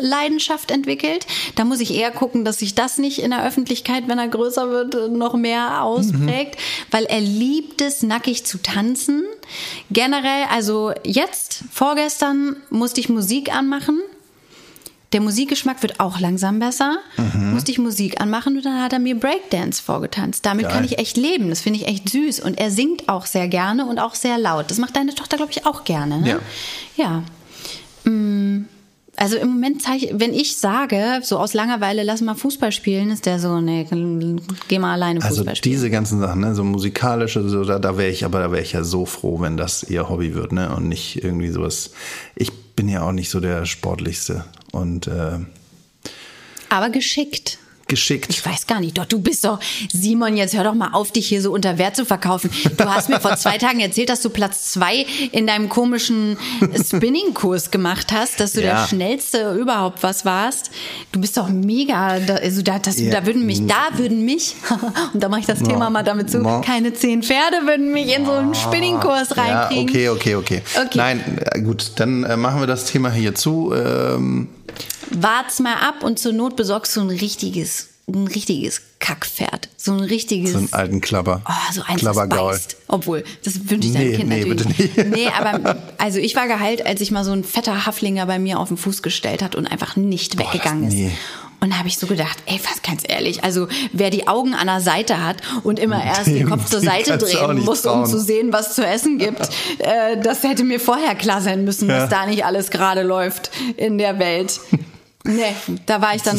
Leidenschaft 0.00 0.70
entwickelt. 0.70 1.26
Da 1.56 1.64
muss 1.64 1.80
ich 1.80 1.94
eher 1.94 2.10
gucken, 2.10 2.44
dass 2.44 2.58
sich 2.58 2.74
das 2.74 2.98
nicht 2.98 3.18
in 3.20 3.30
der 3.30 3.44
Öffentlichkeit, 3.44 4.04
wenn 4.08 4.18
er 4.18 4.28
größer 4.28 4.70
wird, 4.70 5.12
noch 5.12 5.34
mehr 5.34 5.82
ausprägt, 5.82 6.58
weil 6.90 7.04
er 7.04 7.20
liebt 7.20 7.80
es, 7.80 8.02
nackig 8.02 8.44
zu 8.44 8.58
tanzen. 8.58 9.24
Generell, 9.90 10.44
also 10.50 10.92
jetzt, 11.04 11.64
vorgestern 11.72 12.56
musste 12.70 13.00
ich 13.00 13.08
Musik 13.08 13.54
anmachen. 13.54 14.00
Der 15.14 15.20
Musikgeschmack 15.22 15.80
wird 15.82 16.00
auch 16.00 16.20
langsam 16.20 16.58
besser. 16.58 16.98
Mhm. 17.16 17.52
Musste 17.52 17.70
ich 17.72 17.78
Musik 17.78 18.20
anmachen 18.20 18.56
und 18.56 18.64
dann 18.66 18.82
hat 18.82 18.92
er 18.92 18.98
mir 18.98 19.14
Breakdance 19.18 19.80
vorgetanzt. 19.82 20.44
Damit 20.44 20.64
Geil. 20.66 20.72
kann 20.74 20.84
ich 20.84 20.98
echt 20.98 21.16
leben. 21.16 21.48
Das 21.48 21.62
finde 21.62 21.78
ich 21.80 21.86
echt 21.88 22.08
süß. 22.10 22.40
Und 22.40 22.58
er 22.58 22.70
singt 22.70 23.08
auch 23.08 23.24
sehr 23.24 23.48
gerne 23.48 23.86
und 23.86 23.98
auch 23.98 24.14
sehr 24.16 24.36
laut. 24.38 24.70
Das 24.70 24.78
macht 24.78 24.96
deine 24.96 25.14
Tochter, 25.14 25.36
glaube 25.38 25.52
ich, 25.52 25.64
auch 25.64 25.84
gerne. 25.84 26.20
Ne? 26.20 26.28
Ja. 26.96 27.22
Ja. 28.04 28.10
Mm, 28.10 28.66
Also 29.16 29.36
im 29.36 29.48
Moment 29.50 29.80
zeige 29.82 30.06
ich, 30.06 30.12
wenn 30.18 30.34
ich 30.34 30.56
sage, 30.56 31.20
so 31.22 31.38
aus 31.38 31.54
Langeweile, 31.54 32.02
lass 32.02 32.20
mal 32.20 32.34
Fußball 32.34 32.72
spielen, 32.72 33.12
ist 33.12 33.26
der 33.26 33.38
so, 33.38 33.60
nee, 33.60 33.86
geh 34.66 34.80
mal 34.80 34.94
alleine 34.94 35.22
Also 35.22 35.36
Fußball 35.36 35.54
spielen. 35.54 35.72
diese 35.76 35.88
ganzen 35.90 36.18
Sachen, 36.18 36.40
ne? 36.40 36.56
so 36.56 36.64
musikalische, 36.64 37.48
so, 37.48 37.64
da, 37.64 37.78
da 37.78 37.96
wäre 37.96 38.10
ich, 38.10 38.24
aber 38.24 38.40
da 38.40 38.50
wäre 38.50 38.62
ich 38.62 38.72
ja 38.72 38.82
so 38.82 39.06
froh, 39.06 39.40
wenn 39.40 39.56
das 39.56 39.84
ihr 39.84 40.08
Hobby 40.08 40.34
wird, 40.34 40.50
ne? 40.50 40.74
Und 40.74 40.88
nicht 40.88 41.22
irgendwie 41.22 41.50
sowas. 41.50 41.92
Ich 42.34 42.50
bin 42.74 42.88
ja 42.88 43.02
auch 43.06 43.12
nicht 43.12 43.30
so 43.30 43.38
der 43.38 43.64
sportlichste 43.66 44.44
und 44.74 45.06
äh, 45.06 45.38
Aber 46.68 46.90
geschickt. 46.90 47.58
geschickt. 47.86 48.30
Ich 48.30 48.44
weiß 48.44 48.66
gar 48.66 48.80
nicht. 48.80 48.96
Doch, 48.96 49.04
du 49.04 49.20
bist 49.20 49.44
doch, 49.44 49.60
Simon, 49.92 50.36
jetzt 50.38 50.56
hör 50.56 50.64
doch 50.64 50.74
mal 50.74 50.92
auf, 50.94 51.12
dich 51.12 51.28
hier 51.28 51.42
so 51.42 51.52
unter 51.52 51.76
Wert 51.76 51.94
zu 51.96 52.06
verkaufen. 52.06 52.50
Du 52.78 52.84
hast 52.86 53.10
mir 53.10 53.20
vor 53.20 53.36
zwei 53.36 53.58
Tagen 53.58 53.78
erzählt, 53.80 54.08
dass 54.08 54.22
du 54.22 54.30
Platz 54.30 54.72
zwei 54.72 55.04
in 55.32 55.46
deinem 55.46 55.68
komischen 55.68 56.38
Spinning-Kurs 56.82 57.70
gemacht 57.70 58.10
hast, 58.10 58.40
dass 58.40 58.52
du 58.54 58.62
Ja. 58.62 58.80
der 58.80 58.88
schnellste 58.88 59.52
überhaupt 59.52 60.02
was 60.02 60.24
warst. 60.24 60.70
Du 61.12 61.20
bist 61.20 61.36
doch 61.36 61.48
mega, 61.50 62.18
da- 62.20 62.36
also 62.36 62.62
da, 62.62 62.78
das, 62.78 62.98
Ja. 62.98 63.10
da 63.12 63.26
würden 63.26 63.44
mich, 63.44 63.66
da 63.66 63.96
würden 63.98 64.24
mich, 64.24 64.54
und 65.12 65.22
da 65.22 65.28
mache 65.28 65.40
ich 65.40 65.46
das 65.46 65.60
Thema 65.62 65.90
mal 65.90 66.02
damit 66.02 66.30
zu, 66.30 66.38
No. 66.38 66.62
keine 66.62 66.94
zehn 66.94 67.22
Pferde 67.22 67.66
würden 67.66 67.92
mich 67.92 68.16
in 68.16 68.24
so 68.24 68.32
einen 68.32 68.54
Spinning-Kurs 68.54 69.28
Ja, 69.36 69.42
reinkriegen. 69.42 69.90
okay, 69.90 70.08
okay, 70.08 70.34
okay, 70.36 70.62
Okay. 70.74 70.88
Nein, 70.98 71.38
äh, 71.52 71.60
gut, 71.60 71.92
dann 71.96 72.24
äh, 72.24 72.36
machen 72.38 72.60
wir 72.60 72.66
das 72.66 72.86
Thema 72.86 73.10
hier 73.12 73.34
zu. 73.34 73.72
Ähm, 73.74 74.48
Wart's 75.10 75.60
mal 75.60 75.76
ab 75.76 76.02
und 76.02 76.18
zur 76.18 76.32
Not 76.32 76.56
besorgst 76.56 76.96
du 76.96 77.00
ein 77.00 77.10
richtiges 77.10 77.88
ein 78.06 78.26
richtiges 78.26 78.82
Kackpferd. 78.98 79.68
So 79.76 79.92
ein 79.92 80.00
richtiges. 80.00 80.52
So 80.52 80.58
einen 80.58 80.72
alten 80.72 81.00
Klapper. 81.00 81.42
Oh, 81.48 81.72
so 81.72 81.82
das 81.86 81.96
Klappergaul. 81.96 82.58
Obwohl, 82.88 83.24
das 83.44 83.68
wünsche 83.68 83.88
ich 83.88 83.94
deinem 83.94 84.10
Nee, 84.10 84.16
Kind 84.16 84.28
nee, 84.28 84.44
natürlich. 84.44 84.76
bitte 84.76 85.08
nicht. 85.08 85.16
Nee, 85.16 85.28
aber 85.28 85.76
also 85.98 86.18
ich 86.18 86.36
war 86.36 86.46
geheilt, 86.46 86.84
als 86.84 86.98
sich 86.98 87.10
mal 87.10 87.24
so 87.24 87.32
ein 87.32 87.44
fetter 87.44 87.86
Haflinger 87.86 88.26
bei 88.26 88.38
mir 88.38 88.58
auf 88.58 88.68
den 88.68 88.76
Fuß 88.76 89.02
gestellt 89.02 89.42
hat 89.42 89.54
und 89.54 89.66
einfach 89.66 89.96
nicht 89.96 90.38
weggegangen 90.38 90.88
nee. 90.88 91.06
ist. 91.08 91.14
Und 91.64 91.70
da 91.70 91.78
habe 91.78 91.88
ich 91.88 91.96
so 91.96 92.06
gedacht, 92.06 92.36
ey, 92.44 92.60
was 92.62 92.82
ganz 92.82 93.04
ehrlich, 93.08 93.42
also 93.42 93.68
wer 93.94 94.10
die 94.10 94.28
Augen 94.28 94.52
an 94.52 94.66
der 94.66 94.82
Seite 94.82 95.24
hat 95.24 95.38
und 95.62 95.78
immer 95.78 96.04
erst 96.04 96.26
den 96.26 96.46
Kopf 96.50 96.66
zur 96.68 96.80
Seite 96.80 97.16
drehen 97.16 97.64
muss, 97.64 97.86
um 97.86 97.92
trauen. 97.92 98.06
zu 98.06 98.20
sehen, 98.20 98.52
was 98.52 98.74
zu 98.74 98.86
essen 98.86 99.16
gibt, 99.16 99.40
äh, 99.78 100.20
das 100.22 100.42
hätte 100.42 100.62
mir 100.62 100.78
vorher 100.78 101.14
klar 101.14 101.40
sein 101.40 101.64
müssen, 101.64 101.88
Ja. 101.88 102.00
dass 102.00 102.10
da 102.10 102.26
nicht 102.26 102.44
alles 102.44 102.70
gerade 102.70 103.02
läuft 103.02 103.50
in 103.78 103.96
der 103.98 104.18
Welt. 104.18 104.60
Nee, 105.26 105.54
da 105.86 106.02
war 106.02 106.14
ich 106.14 106.20
dann, 106.20 106.38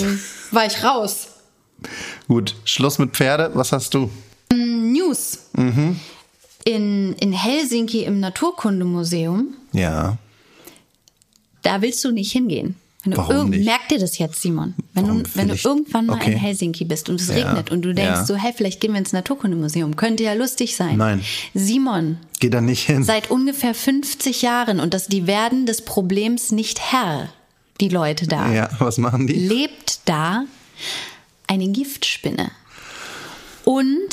war 0.51 0.67
ich 0.67 0.83
raus. 0.83 1.29
Gut, 2.27 2.53
Schluss 2.65 2.99
mit 2.99 3.15
Pferde. 3.15 3.49
Was 3.55 3.71
hast 3.71 3.95
du? 3.95 4.11
News. 4.53 5.39
In, 5.55 7.13
in 7.15 7.33
Helsinki 7.33 8.03
im 8.03 8.19
Naturkundemuseum, 8.19 9.55
Ja. 9.73 10.19
da 11.63 11.81
willst 11.81 12.03
du 12.05 12.11
nicht 12.11 12.31
hingehen. 12.31 12.75
Wenn 13.05 13.17
Warum 13.17 13.49
nicht? 13.51 13.65
Merk 13.65 13.87
dir 13.89 13.99
das 13.99 14.17
jetzt, 14.17 14.41
Simon. 14.41 14.73
Wenn, 14.93 15.03
Warum 15.05 15.23
du, 15.23 15.29
wenn 15.35 15.47
du 15.49 15.55
irgendwann 15.63 16.07
mal 16.07 16.15
Okay. 16.15 16.31
in 16.33 16.37
Helsinki 16.37 16.85
bist 16.85 17.07
und 17.09 17.21
es 17.21 17.27
Ja. 17.29 17.35
regnet 17.35 17.69
und 17.71 17.83
du 17.83 17.93
denkst 17.93 18.19
Ja. 18.19 18.25
so, 18.25 18.35
hey, 18.35 18.51
vielleicht 18.55 18.79
gehen 18.81 18.93
wir 18.93 18.99
ins 18.99 19.13
Naturkundemuseum. 19.13 19.95
Könnte 19.95 20.23
ja 20.23 20.33
lustig 20.33 20.75
sein. 20.75 20.97
Nein. 20.97 21.21
Simon, 21.53 22.17
Geh 22.39 22.49
da 22.49 22.61
nicht 22.61 22.85
hin. 22.85 23.03
seit 23.03 23.29
ungefähr 23.31 23.73
50 23.75 24.41
Jahren 24.41 24.79
und 24.79 24.93
das, 24.93 25.07
die 25.07 25.27
werden 25.27 25.65
des 25.65 25.83
Problems 25.83 26.51
nicht 26.51 26.79
Herr, 26.91 27.29
die 27.79 27.89
Leute 27.89 28.27
da. 28.27 28.51
Ja, 28.51 28.69
was 28.79 28.97
machen 28.97 29.27
die? 29.27 29.33
lebt 29.33 29.99
da 30.05 30.43
eine 31.47 31.67
Giftspinne. 31.67 32.49
Und 33.65 34.10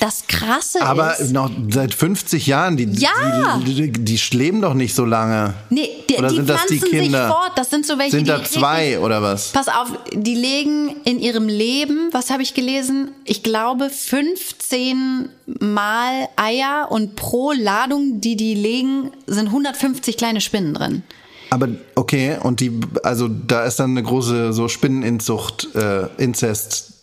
das 0.00 0.26
Krasse 0.28 0.80
Aber 0.80 1.18
ist, 1.20 1.32
noch 1.32 1.50
seit 1.70 1.92
50 1.94 2.46
Jahren, 2.46 2.76
die, 2.78 2.84
Ja! 2.84 3.60
die, 3.64 3.74
die, 3.74 3.92
die 3.92 4.36
leben 4.36 4.62
doch 4.62 4.72
nicht 4.72 4.94
so 4.94 5.04
lange. 5.04 5.52
nee, 5.68 5.88
die, 6.08 6.16
oder 6.16 6.28
die 6.28 6.36
sind 6.36 6.48
das 6.48 6.66
die 6.66 6.78
pflanzen 6.78 6.90
sich 6.96 7.02
Kinder? 7.02 7.28
fort. 7.28 7.52
Das 7.56 7.68
sind 7.68 7.84
so 7.84 7.98
welche, 7.98 8.16
Sind 8.16 8.28
da 8.28 8.42
zwei 8.42 8.98
oder 8.98 9.20
was? 9.22 9.52
Pass 9.52 9.68
auf, 9.68 9.92
die 10.14 10.34
legen 10.34 10.96
in 11.04 11.18
ihrem 11.18 11.48
Leben, 11.48 12.08
was 12.12 12.30
habe 12.30 12.42
ich 12.42 12.54
gelesen? 12.54 13.10
Ich 13.24 13.42
glaube 13.42 13.90
15 13.90 15.28
Mal 15.60 16.28
Eier 16.36 16.88
und 16.90 17.14
pro 17.14 17.52
Ladung, 17.52 18.20
die 18.22 18.36
die 18.36 18.54
legen, 18.54 19.10
sind 19.26 19.48
150 19.48 20.16
kleine 20.16 20.40
Spinnen 20.40 20.72
drin. 20.74 21.02
Aber 21.50 21.68
okay, 21.94 22.36
und 22.42 22.60
die, 22.60 22.78
also 23.02 23.28
da 23.28 23.64
ist 23.64 23.76
dann 23.80 23.92
eine 23.92 24.02
große 24.02 24.52
so 24.52 24.68
Spinneninzucht, 24.68 25.74
äh, 25.74 26.06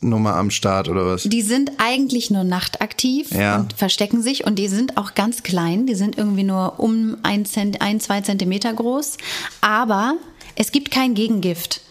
Inzestnummer 0.06 0.36
am 0.36 0.52
Start 0.52 0.88
oder 0.88 1.06
was? 1.08 1.24
Die 1.24 1.42
sind 1.42 1.72
eigentlich 1.80 2.30
nur 2.30 2.44
nachtaktiv 2.44 3.32
Ja. 3.32 3.58
und 3.60 3.74
verstecken 3.74 4.22
sich 4.22 4.46
und 4.46 4.58
die 4.60 4.68
sind 4.68 4.98
auch 4.98 5.16
ganz 5.16 5.42
klein. 5.44 5.88
Die 5.88 5.96
sind 5.96 6.18
irgendwie 6.18 6.44
nur 6.44 6.80
um 6.80 7.18
ein, 7.24 7.46
Zent, 7.46 7.82
ein 7.82 8.00
zwei 8.00 8.22
Zentimeter 8.22 8.72
groß. 8.74 9.18
Aber 9.62 10.16
es 10.56 10.72
gibt 10.72 10.92
kein 10.92 11.16
Gegengift 11.16 11.82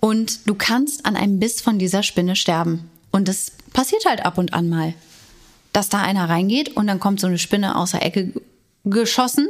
und 0.00 0.48
du 0.48 0.54
kannst 0.54 1.04
an 1.06 1.16
einem 1.16 1.40
Biss 1.40 1.60
von 1.60 1.78
dieser 1.78 2.02
Spinne 2.02 2.36
sterben. 2.36 2.88
Und 3.10 3.26
das 3.28 3.52
passiert 3.72 4.04
halt 4.06 4.24
ab 4.24 4.38
und 4.38 4.54
an 4.54 4.68
mal, 4.68 4.94
dass 5.72 5.88
da 5.88 6.00
einer 6.00 6.28
reingeht 6.28 6.76
und 6.76 6.86
dann 6.86 7.00
kommt 7.00 7.18
so 7.20 7.26
eine 7.26 7.38
Spinne 7.38 7.76
aus 7.76 7.90
der 7.90 8.04
Ecke 8.04 8.32
geschossen. 8.84 9.48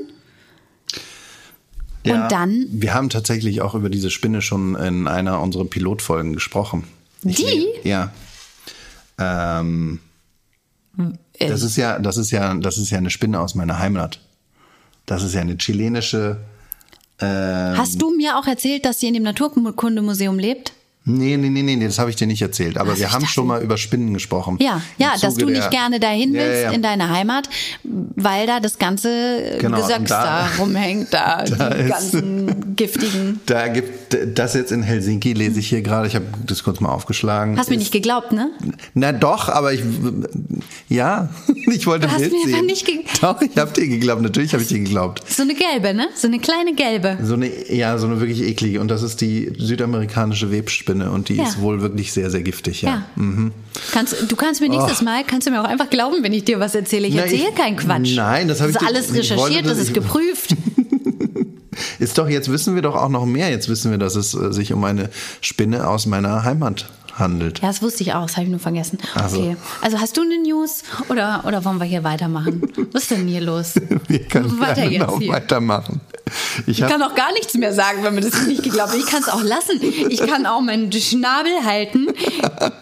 Und 2.07 2.29
dann- 2.31 2.67
Wir 2.71 2.93
haben 2.93 3.09
tatsächlich 3.09 3.63
auch 3.63 3.75
über 3.75 3.89
diese 3.89 4.11
Spinne 4.11 4.43
schon 4.43 4.75
in 4.77 5.07
einer 5.09 5.41
unserer 5.41 5.65
Pilotfolgen 5.65 6.35
gesprochen. 6.35 6.85
Ich 7.25 7.37
Die? 7.37 7.45
le- 7.45 7.89
Ja. 7.89 8.11
Ähm, 9.19 10.01
Äh, 11.39 11.49
das 11.49 11.63
ist 11.63 11.77
ja, 11.77 11.99
das 11.99 12.17
ist 12.17 12.31
ja, 12.31 12.55
das 12.55 12.79
ist 12.79 12.91
ja 12.91 12.99
eine 12.99 13.11
Spinne 13.11 13.41
aus 13.41 13.55
meiner 13.55 13.79
Heimat. 13.81 14.21
Das 15.07 15.23
ist 15.23 15.35
ja 15.35 15.41
eine 15.41 15.57
chilenische. 15.59 16.39
Ähm. 17.21 17.77
Hast 17.77 18.01
du 18.01 18.15
mir 18.17 18.39
auch 18.39 18.47
erzählt, 18.47 18.85
dass 18.85 19.01
sie 19.01 19.09
in 19.09 19.15
dem 19.15 19.23
Naturkundemuseum 19.25 20.39
lebt? 20.39 20.73
Nee, 21.07 21.37
nee, 21.37 21.51
nee, 21.51 21.63
nee, 21.63 21.85
das 21.85 21.99
habe 21.99 22.09
ich 22.09 22.17
dir 22.17 22.27
nicht 22.27 22.41
erzählt. 22.41 22.79
Aber 22.79 22.93
Was, 22.93 22.99
wir 22.99 23.13
haben 23.13 23.27
schon 23.27 23.47
mal 23.47 23.63
über 23.63 23.77
Spinnen 23.77 24.15
gesprochen. 24.15 24.57
Ja, 24.61 24.81
ja, 24.97 25.13
dass 25.21 25.35
du 25.35 25.45
nicht 25.47 25.71
gerne 25.71 26.01
dahin 26.01 26.33
willst 26.33 26.63
ja, 26.63 26.71
ja. 26.71 26.71
in 26.71 26.81
deine 26.81 27.11
Heimat, 27.11 27.49
weil 27.83 28.47
da 28.47 28.59
das 28.59 28.79
ganze 28.79 29.59
Genau, 29.61 29.77
Gesöcks 29.83 30.09
da, 30.09 30.25
da- 30.25 30.49
rumhängt, 30.59 31.09
da, 31.13 31.45
da 31.59 31.71
die 31.75 31.89
ganzen 31.89 32.75
giftigen. 32.75 33.41
Da 33.45 33.69
gibt 33.69 34.17
das 34.35 34.55
jetzt 34.55 34.73
in 34.73 34.83
Helsinki, 34.83 35.35
lese 35.35 35.61
ich 35.61 35.69
hier 35.69 35.83
gerade, 35.83 36.07
ich 36.09 36.15
habe 36.15 36.25
das 36.47 36.63
kurz 36.65 36.81
mal 36.81 36.89
aufgeschlagen. 36.89 37.59
Hast 37.59 37.69
mir 37.69 37.75
Ist- 37.77 37.81
nicht 37.81 37.93
geglaubt, 37.93 38.33
ne? 38.33 38.51
Na 38.95 39.13
doch, 39.13 39.51
aber 39.51 39.75
ich 39.75 39.83
ja, 40.89 41.29
ich 41.73 41.87
wollte 41.87 42.07
Du 42.07 42.13
hast 42.13 42.21
Bild 42.21 42.33
mir 42.33 42.57
sehen. 42.57 42.67
nicht 42.67 42.87
ge- 42.87 43.01
doch, 43.21 43.43
ich 43.43 43.57
habe 43.59 43.73
dir 43.73 43.89
geglaubt, 43.89 44.23
natürlich 44.23 44.55
habe 44.55 44.63
ich 44.63 44.69
dir 44.71 44.79
geglaubt. 44.79 45.21
So 45.31 45.43
eine 45.43 45.55
gelbe, 45.55 45.93
ne? 45.93 46.09
So 46.15 46.29
eine 46.29 46.39
kleine 46.39 46.75
gelbe. 46.75 47.19
So 47.23 47.35
eine 47.35 47.51
ja, 47.71 47.99
so 47.99 48.07
eine 48.07 48.21
wirklich 48.21 48.41
eklige 48.43 48.81
und 48.81 48.89
das 48.89 49.03
ist 49.03 49.21
die 49.21 49.53
südamerikanische 49.59 50.51
Webspinne 50.51 50.94
und 51.03 51.29
die 51.29 51.37
Ja. 51.37 51.45
ist 51.45 51.61
wohl 51.61 51.81
wirklich 51.81 52.13
sehr 52.13 52.31
sehr 52.31 52.43
giftig, 52.43 52.83
ja. 52.83 53.05
Ja. 53.17 53.51
Kannst, 53.93 54.17
du 54.31 54.37
kannst 54.37 54.61
mir 54.61 54.69
nächstes 54.69 55.03
Mal, 55.03 55.25
kannst 55.25 55.47
du 55.47 55.51
mir 55.51 55.61
auch 55.61 55.69
einfach 55.69 55.91
glauben, 55.91 56.17
wenn 56.23 56.33
ich 56.33 56.45
dir 56.45 56.61
was 56.61 56.75
erzähle. 56.75 57.07
Ich 57.09 57.15
Na, 57.15 57.23
erzähle 57.23 57.49
ich- 57.51 57.55
keinen 57.55 57.77
Quatsch. 57.77 58.15
Nein, 58.17 58.49
das 58.49 58.61
habe 58.61 58.71
ich 58.71 58.77
ist 58.77 58.83
dir- 58.83 58.87
alles 58.89 59.07
ich 59.11 59.15
wollte 59.15 59.35
recherchiert, 59.35 59.65
das- 59.67 59.79
das 59.79 59.87
ist 59.89 59.95
geprüft. 59.95 60.57
Ist 61.99 62.19
doch 62.19 62.29
jetzt 62.29 62.51
wissen 62.53 62.75
wir 62.77 62.83
doch 62.83 62.95
auch 62.95 63.09
noch 63.09 63.27
mehr. 63.27 63.51
Jetzt 63.51 63.69
wissen 63.69 63.91
wir, 63.91 63.99
dass 63.99 64.15
es 64.15 64.33
äh, 64.35 64.53
sich 64.53 64.73
um 64.73 64.85
eine 64.85 65.11
Spinne 65.41 65.89
aus 65.89 66.07
meiner 66.07 66.45
Heimat 66.45 66.87
handelt. 67.15 67.61
Ja, 67.61 67.69
das 67.69 67.83
wusste 67.83 68.03
ich 68.05 68.13
auch, 68.15 68.23
das 68.27 68.37
habe 68.37 68.45
ich 68.45 68.51
nur 68.51 68.61
vergessen. 68.61 68.99
Ach 69.15 69.29
so. 69.29 69.41
Okay. 69.41 69.57
Also 69.81 69.99
hast 69.99 70.17
du 70.17 70.23
eine 70.23 70.39
News 70.41 70.83
oder, 71.09 71.43
oder 71.47 71.65
wollen 71.65 71.79
wir 71.79 71.85
hier 71.87 72.05
weitermachen? 72.05 72.63
Was 72.93 73.03
ist 73.03 73.11
denn 73.13 73.27
hier 73.27 73.41
los? 73.41 73.75
Wir 74.09 74.21
können 74.21 74.59
Weiter 74.61 74.89
noch 75.07 75.19
hier. 75.19 75.33
weitermachen. 75.33 76.01
Ich 76.67 76.81
Ich 76.81 76.87
kann 76.89 77.03
auch 77.03 77.15
gar 77.15 77.33
nichts 77.33 77.55
mehr 77.55 77.73
sagen, 77.73 78.03
wenn 78.03 78.15
mir 78.15 78.21
das 78.23 78.47
nicht 78.47 78.63
geglaubt 78.63 78.93
wird. 78.93 79.03
Ich 79.05 79.11
kann 79.11 79.23
es 79.23 79.29
auch 79.29 79.43
lassen. 79.43 79.81
Ich 80.09 80.21
kann 80.27 80.47
auch 80.47 80.61
meinen 80.61 80.91
Schnabel 80.93 81.53
halten. 81.65 82.07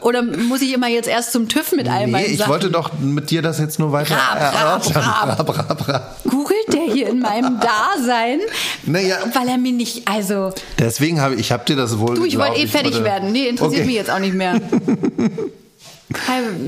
Oder 0.01 0.23
muss 0.23 0.63
ich 0.63 0.73
immer 0.73 0.89
jetzt 0.89 1.09
erst 1.09 1.33
zum 1.33 1.49
TÜV 1.49 1.73
mit 1.73 1.89
all 1.89 2.07
Nee, 2.07 2.13
meinen 2.13 2.31
ich 2.33 2.39
Sachen? 2.39 2.51
wollte 2.51 2.71
doch 2.71 2.93
mit 3.01 3.31
dir 3.31 3.43
das 3.43 3.59
jetzt 3.59 3.79
nur 3.79 3.91
weiter 3.93 4.15
Rab, 4.17 4.95
rab, 4.95 5.59
rab. 5.59 5.89
Rab. 5.89 6.17
Googelt 6.25 6.73
der 6.73 6.83
hier 6.93 7.09
in 7.09 7.19
meinem 7.21 7.59
Dasein? 7.61 8.41
Naja. 8.85 9.17
Weil 9.35 9.49
er 9.49 9.59
mir 9.59 9.73
nicht, 9.73 10.07
also, 10.09 10.53
Deswegen 10.79 11.21
habe 11.21 11.35
ich, 11.35 11.51
habe 11.53 11.65
dir 11.65 11.77
das 11.77 11.99
wohl 11.99 12.15
du, 12.15 12.25
ich 12.25 12.39
wollte 12.39 12.57
eh 12.61 12.67
fertig 12.67 12.93
wollte- 12.93 13.05
werden. 13.05 13.33
Nee, 13.33 13.49
interessiert 13.49 13.81
Okay. 13.83 13.87
mich 13.87 13.97
jetzt 13.97 14.11
auch 14.11 14.19
nicht 14.21 14.35
mehr. 14.35 14.61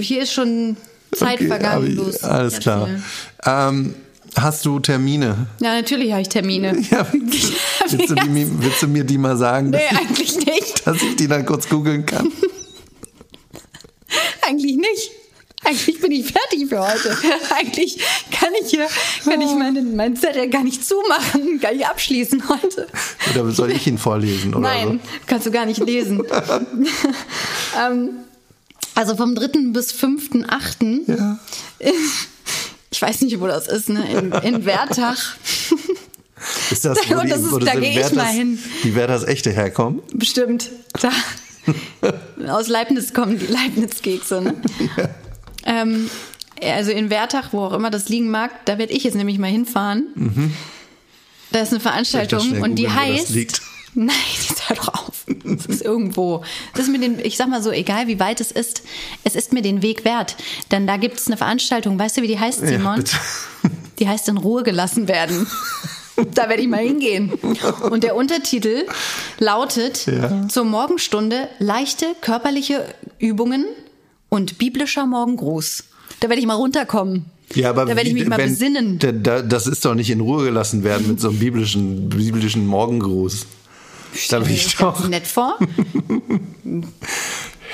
Hier 0.00 0.22
ist 0.22 0.32
schon 0.32 0.76
Zeit 1.14 1.34
Okay, 1.34 1.46
vergangen. 1.48 2.10
ich- 2.10 2.24
Alles 2.24 2.58
klar. 2.58 2.88
Ähm, 3.44 3.94
hast 4.37 4.64
du 4.66 4.79
Termine? 4.81 5.47
Ja, 5.61 5.75
natürlich 5.75 6.12
habe 6.12 6.23
ich 6.23 6.29
Termine. 6.29 6.77
Ja, 6.90 7.07
willst, 7.12 8.11
du 8.11 8.14
die, 8.14 8.29
mir- 8.29 8.49
willst 8.62 8.83
du 8.83 8.88
mir 8.88 9.05
die 9.05 9.18
mal 9.18 9.37
sagen, 9.37 9.70
Nee, 9.70 9.79
dass, 9.90 9.99
eigentlich 10.01 10.37
nicht. 10.37 10.87
dass 10.87 11.03
ich 11.03 11.16
die 11.16 11.29
dann 11.29 11.44
kurz 11.47 11.68
googeln 11.68 12.05
kann? 12.07 12.31
Eigentlich 14.47 14.77
nicht. 14.77 15.11
Eigentlich 15.66 15.99
bin 16.01 16.12
ich 16.12 16.27
fertig 16.31 16.68
für 16.68 16.79
heute. 16.81 17.16
Eigentlich 17.59 17.99
kann 18.31 18.51
ich 18.62 18.68
hier, 18.70 18.87
kann 19.25 19.40
ich 19.40 19.51
meinen, 19.55 19.97
meinen 19.97 20.14
Zettel 20.14 20.51
gar 20.51 20.62
nicht 20.62 20.85
zumachen, 20.87 21.59
gar 21.59 21.73
nicht 21.73 21.87
abschließen 21.87 22.42
heute. 22.51 22.87
Oder 23.31 23.51
soll 23.51 23.70
ich 23.70 23.87
ihn 23.87 23.97
vorlesen? 23.97 24.53
Oder 24.53 24.68
Nein, 24.68 25.01
kannst 25.27 25.47
du 25.47 25.51
gar 25.51 25.64
nicht 25.64 25.81
lesen. 25.81 26.23
ähm, 27.83 28.11
also 28.94 29.16
vom 29.16 29.35
3. 29.35 29.49
bis 29.73 29.92
5.8. 29.94 31.16
Ja. 31.16 31.38
Ich 32.94 33.02
weiß 33.02 33.22
nicht, 33.22 33.40
wo 33.40 33.48
das 33.48 33.66
ist, 33.66 33.88
ne? 33.88 34.07
In, 34.09 34.30
in 34.54 34.64
Wertach. 34.64 35.18
Ist 36.70 36.85
das, 36.85 36.98
wo 37.09 37.14
Und 37.14 37.24
die, 37.24 37.30
das 37.30 37.40
ist- 37.40 37.50
wo 37.52 37.59
da 37.59 37.72
in 37.72 37.80
geh 37.80 37.90
ich 37.90 37.96
Werthers- 37.96 38.14
mal 38.14 38.26
hin. 38.33 38.59
Die 38.85 38.94
Werthers 38.94 39.24
echte 39.24 39.50
herkommen? 39.50 40.00
Bestimmt. 40.12 40.70
Da. 41.00 41.11
Aus 42.54 42.68
Leibniz 42.68 43.12
kommen 43.12 43.38
die 43.38 43.46
Leibniz-Kekse, 43.46 44.42
ne? 44.42 44.54
Ähm, 45.64 46.09
also 46.62 46.90
in 46.92 47.09
Wertach, 47.11 47.52
wo 47.52 47.61
auch 47.64 47.72
immer 47.72 47.90
das 47.90 48.09
liegen 48.11 48.30
mag, 48.30 48.64
da 48.66 48.78
werde 48.78 48.92
ich 48.92 49.02
jetzt 49.04 49.14
nämlich 49.14 49.38
mal 49.38 49.50
hinfahren. 49.50 50.52
Da 51.50 51.61
ist 51.61 51.70
eine 51.72 51.80
Veranstaltung 51.80 52.61
und 52.62 52.74
die 52.76 52.87
wo 52.87 52.94
heißt. 52.94 53.33
Nein, 53.94 54.14
jetzt 54.48 54.68
hör 54.68 54.76
doch 54.76 54.88
auf. 54.88 55.24
Irgendwo. 55.85 56.42
Das 56.75 56.87
ist 56.87 56.90
mir 56.90 56.99
den, 56.99 57.18
ich 57.20 57.37
sag 57.37 57.49
mal 57.49 57.62
so, 57.62 57.70
egal 57.70 58.07
wie 58.09 58.18
weit 58.18 58.40
es 58.40 58.51
ist, 58.51 58.83
es 59.23 59.37
ist 59.37 59.53
mir 59.53 59.62
den 59.62 59.83
Weg 59.83 60.05
wert. 60.05 60.37
Denn 60.70 60.87
da 60.87 60.97
gibt 60.97 61.18
es 61.18 61.27
eine 61.27 61.37
Veranstaltung, 61.37 61.99
weißt 61.99 62.16
du, 62.16 62.23
wie 62.23 62.27
die 62.29 62.38
heißt, 62.38 62.62
Ja, 62.62 62.66
Simon? 62.68 62.97
bitte. 62.97 63.16
Die 64.01 64.09
heißt 64.09 64.29
in 64.29 64.38
Ruhe 64.38 64.64
gelassen 64.64 65.07
werden. 65.07 65.47
Da 66.35 66.49
werde 66.49 66.62
ich 66.62 66.68
mal 66.68 66.81
hingehen. 66.85 67.33
Und 67.90 68.03
der 68.03 68.16
Untertitel 68.16 68.87
lautet 69.38 70.07
Ja. 70.07 70.49
zur 70.49 70.64
Morgenstunde 70.64 71.49
leichte 71.61 72.07
körperliche 72.20 72.85
Übungen 73.20 73.64
und 74.31 74.59
biblischer 74.59 75.07
Morgengruß. 75.07 75.85
Da 76.20 76.29
werde 76.29 76.40
ich 76.40 76.47
mal 76.47 76.55
runterkommen. 76.55 77.27
Ja, 77.55 77.70
aber 77.70 77.85
da 77.85 77.94
werde 77.94 78.09
ich 78.09 78.14
mich 78.14 78.27
mal 78.27 78.38
wenn- 78.38 78.51
besinnen. 78.51 78.99
Da, 78.99 79.42
das 79.42 79.66
ist 79.68 79.85
doch 79.85 79.94
nicht 79.94 80.11
in 80.11 80.20
Ruhe 80.20 80.44
gelassen 80.44 80.83
werden 80.83 81.07
mit 81.07 81.20
so 81.20 81.29
einem 81.29 81.38
biblischen, 81.38 82.09
biblischen 82.09 82.66
Morgengruß. 82.66 83.47
Bin 84.14 84.20
ich 84.20 84.24
Stell 84.27 84.40
mir 84.40 84.92
doch. 84.92 85.09
nett 85.09 85.27
vor. 85.27 85.59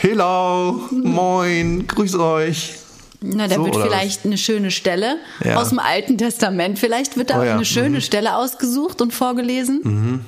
Hello, 0.01 0.81
moin, 0.91 1.87
grüß 1.87 2.15
euch. 2.17 2.75
Na, 3.21 3.47
da 3.47 3.57
So, 3.57 3.67
wird 3.67 3.77
vielleicht 3.77 4.25
eine 4.25 4.39
schöne 4.39 4.71
Stelle 4.71 5.17
Ja. 5.45 5.57
aus 5.61 5.69
dem 5.69 5.79
Alten 5.79 6.17
Testament. 6.17 6.79
Vielleicht 6.79 7.19
wird 7.19 7.29
da 7.29 7.41
Oh 7.41 7.45
ja, 7.45 7.55
eine 7.57 7.67
schöne 7.67 7.99
mhm. 7.99 8.01
Stelle 8.01 8.37
ausgesucht 8.37 9.03
und 9.03 9.13
vorgelesen. 9.13 10.25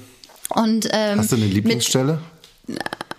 Und 0.51 0.89
ähm, 0.93 1.19
Hast 1.19 1.33
du 1.33 1.37
eine 1.37 1.47
mit 1.47 1.55
Lieblingsstelle? 1.55 2.19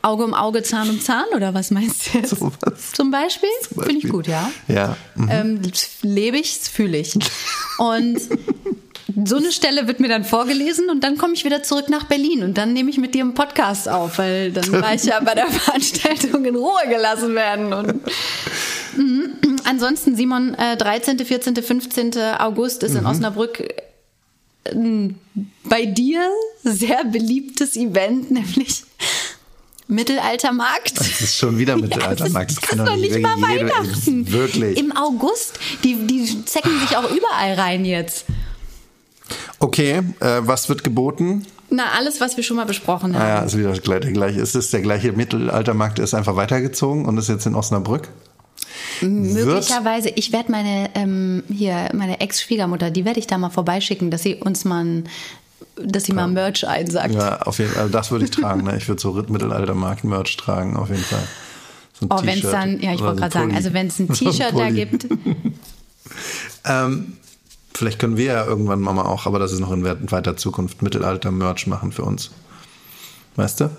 Auge 0.04 0.26
um 0.26 0.34
Auge, 0.36 0.62
Zahn 0.62 0.90
um 0.92 1.02
Zahn 1.02 1.26
oder 1.36 1.56
was 1.56 1.72
meinst 1.72 2.14
du 2.14 2.20
jetzt? 2.20 2.30
So 2.38 2.52
was. 2.62 2.92
Zum 2.92 3.10
Beispiel? 3.10 3.50
Finde 3.72 3.80
ich 3.94 3.94
Beispiel. 4.04 4.12
gut, 4.12 4.28
ja. 4.28 4.52
Ja. 4.68 4.96
mhm. 5.16 5.30
Ähm, 5.32 5.62
lebe 6.04 6.38
ich, 6.38 6.52
fühle 6.60 6.98
ich. 7.00 7.16
Und 7.80 8.20
so 9.26 9.36
eine 9.38 9.52
Stelle 9.52 9.88
wird 9.88 10.00
mir 10.00 10.08
dann 10.08 10.24
vorgelesen 10.24 10.90
und 10.90 11.04
dann 11.04 11.18
komme 11.18 11.34
ich 11.34 11.44
wieder 11.46 11.62
zurück 11.64 11.90
nach 11.90 12.06
Berlin 12.06 12.42
und 12.44 12.58
dann 12.58 12.74
nehme 12.74 12.90
ich 12.90 12.98
mit 12.98 13.14
dir 13.14 13.22
einen 13.24 13.34
Podcast 13.34 13.90
auf, 13.90 14.18
weil 14.18 14.52
dann 14.52 14.72
war 14.82 14.94
ich 14.94 15.04
ja 15.04 15.20
bei 15.20 15.36
der 15.36 15.48
Veranstaltung 15.48 16.46
in 16.46 16.56
Ruhe 16.56 16.88
gelassen 16.90 17.36
werden. 17.36 17.74
Und 17.74 18.02
Mhm. 18.96 19.34
ansonsten, 19.64 20.16
Simon, 20.16 20.54
äh, 20.54 20.78
13., 20.78 21.18
14., 21.26 21.56
15. 21.64 22.12
August 22.40 22.84
ist 22.84 22.92
Mhm. 22.94 23.00
in 23.00 23.06
Osnabrück 23.08 23.64
ein 24.72 25.18
bei 25.64 25.86
dir 25.86 26.22
sehr 26.64 27.04
beliebtes 27.04 27.76
Event, 27.76 28.30
nämlich 28.32 28.84
Mittelaltermarkt. 29.88 30.98
Das 31.00 31.22
ist 31.22 31.38
schon 31.38 31.58
wieder 31.58 31.76
Mittelaltermarkt. 31.82 32.52
Ja, 32.52 32.56
Das 32.56 32.62
das 32.62 32.70
kann 32.70 32.80
ist 32.80 32.88
doch 32.88 32.96
nicht 32.98 33.20
mal 33.20 33.42
Weihnachten. 33.42 34.32
Wirklich. 34.32 34.78
Im 34.78 34.96
August. 34.96 35.60
Die, 35.84 35.96
die 36.08 36.46
zecken 36.46 36.80
sich 36.80 36.96
auch 36.96 37.10
überall 37.12 37.54
rein 37.56 37.84
jetzt. 37.86 38.26
Okay, 39.64 40.02
äh, 40.20 40.42
was 40.42 40.68
wird 40.68 40.84
geboten? 40.84 41.46
Na, 41.70 41.84
alles, 41.98 42.20
was 42.20 42.36
wir 42.36 42.44
schon 42.44 42.58
mal 42.58 42.66
besprochen 42.66 43.16
haben. 43.16 43.24
Naja, 43.24 43.40
ist 43.44 43.58
wieder 43.58 43.72
gleich, 43.72 44.02
der 44.02 44.12
gleiche. 44.12 44.42
Ist 44.42 44.56
es 44.56 44.72
der 44.72 44.82
gleiche 44.82 45.14
Mittelaltermarkt, 45.14 46.00
ist 46.00 46.14
einfach 46.14 46.36
weitergezogen 46.36 47.06
und 47.06 47.18
ist 47.18 47.30
jetzt 47.30 47.46
in 47.46 47.56
Osnabrück? 47.56 48.10
Möglicherweise, 49.00 50.10
ich 50.10 50.34
werde 50.34 50.52
meine, 50.52 50.90
ähm, 50.96 51.44
hier, 51.50 51.90
meine 51.94 52.20
Ex-Schwiegermutter, 52.20 52.92
die 52.92 53.06
werde 53.06 53.22
ich 53.22 53.28
da 53.28 53.38
mal 53.38 53.52
vorbeischicken, 53.52 54.12
dass 54.12 54.24
sie 54.24 54.36
uns 54.36 54.66
mal, 54.66 54.84
ein, 54.84 55.10
dass 55.78 56.04
sie 56.04 56.14
mal 56.14 56.28
Merch 56.28 56.68
einsagt. 56.68 57.16
Ja, 57.16 57.42
auf 57.44 57.58
jeden 57.60 57.72
Fall. 57.72 57.84
Also 57.84 57.94
das 57.94 58.12
würde 58.12 58.26
ich 58.26 58.32
tragen. 58.32 58.66
Ne? 58.66 58.76
Ich 58.76 58.90
würde 58.90 59.02
so 59.02 59.14
Mittelaltermarkt-Merch 59.14 60.36
tragen, 60.36 60.76
auf 60.76 60.90
jeden 60.90 61.04
Fall. 61.04 61.26
So 61.94 62.06
ein 62.06 62.10
Oh, 62.12 62.20
wenn 62.22 62.38
es 62.38 62.52
dann, 62.52 62.82
ja, 62.82 62.94
ich 62.94 63.00
wollte 63.00 63.16
so 63.16 63.22
gerade 63.22 63.34
sagen, 63.34 63.56
also 63.56 63.74
wenn 63.74 63.88
es 63.88 63.98
ein 63.98 64.08
So 64.14 64.30
T-Shirt 64.30 64.54
da 64.58 64.70
gibt, 64.70 65.08
Ähm, 66.66 67.18
vielleicht 67.76 68.00
können 68.00 68.18
wir 68.18 68.26
ja 68.26 68.46
irgendwann 68.46 68.80
mal 68.82 69.02
auch, 69.02 69.26
aber 69.26 69.40
das 69.40 69.52
ist 69.52 69.60
noch 69.60 69.72
in 69.72 69.84
weit- 69.84 70.12
weiter 70.12 70.38
Zukunft, 70.38 70.82
Mittelalter-Merch 70.82 71.68
machen 71.68 71.92
für 71.92 72.04
uns. 72.04 72.32
Weißt 73.36 73.62
du? 73.62 73.70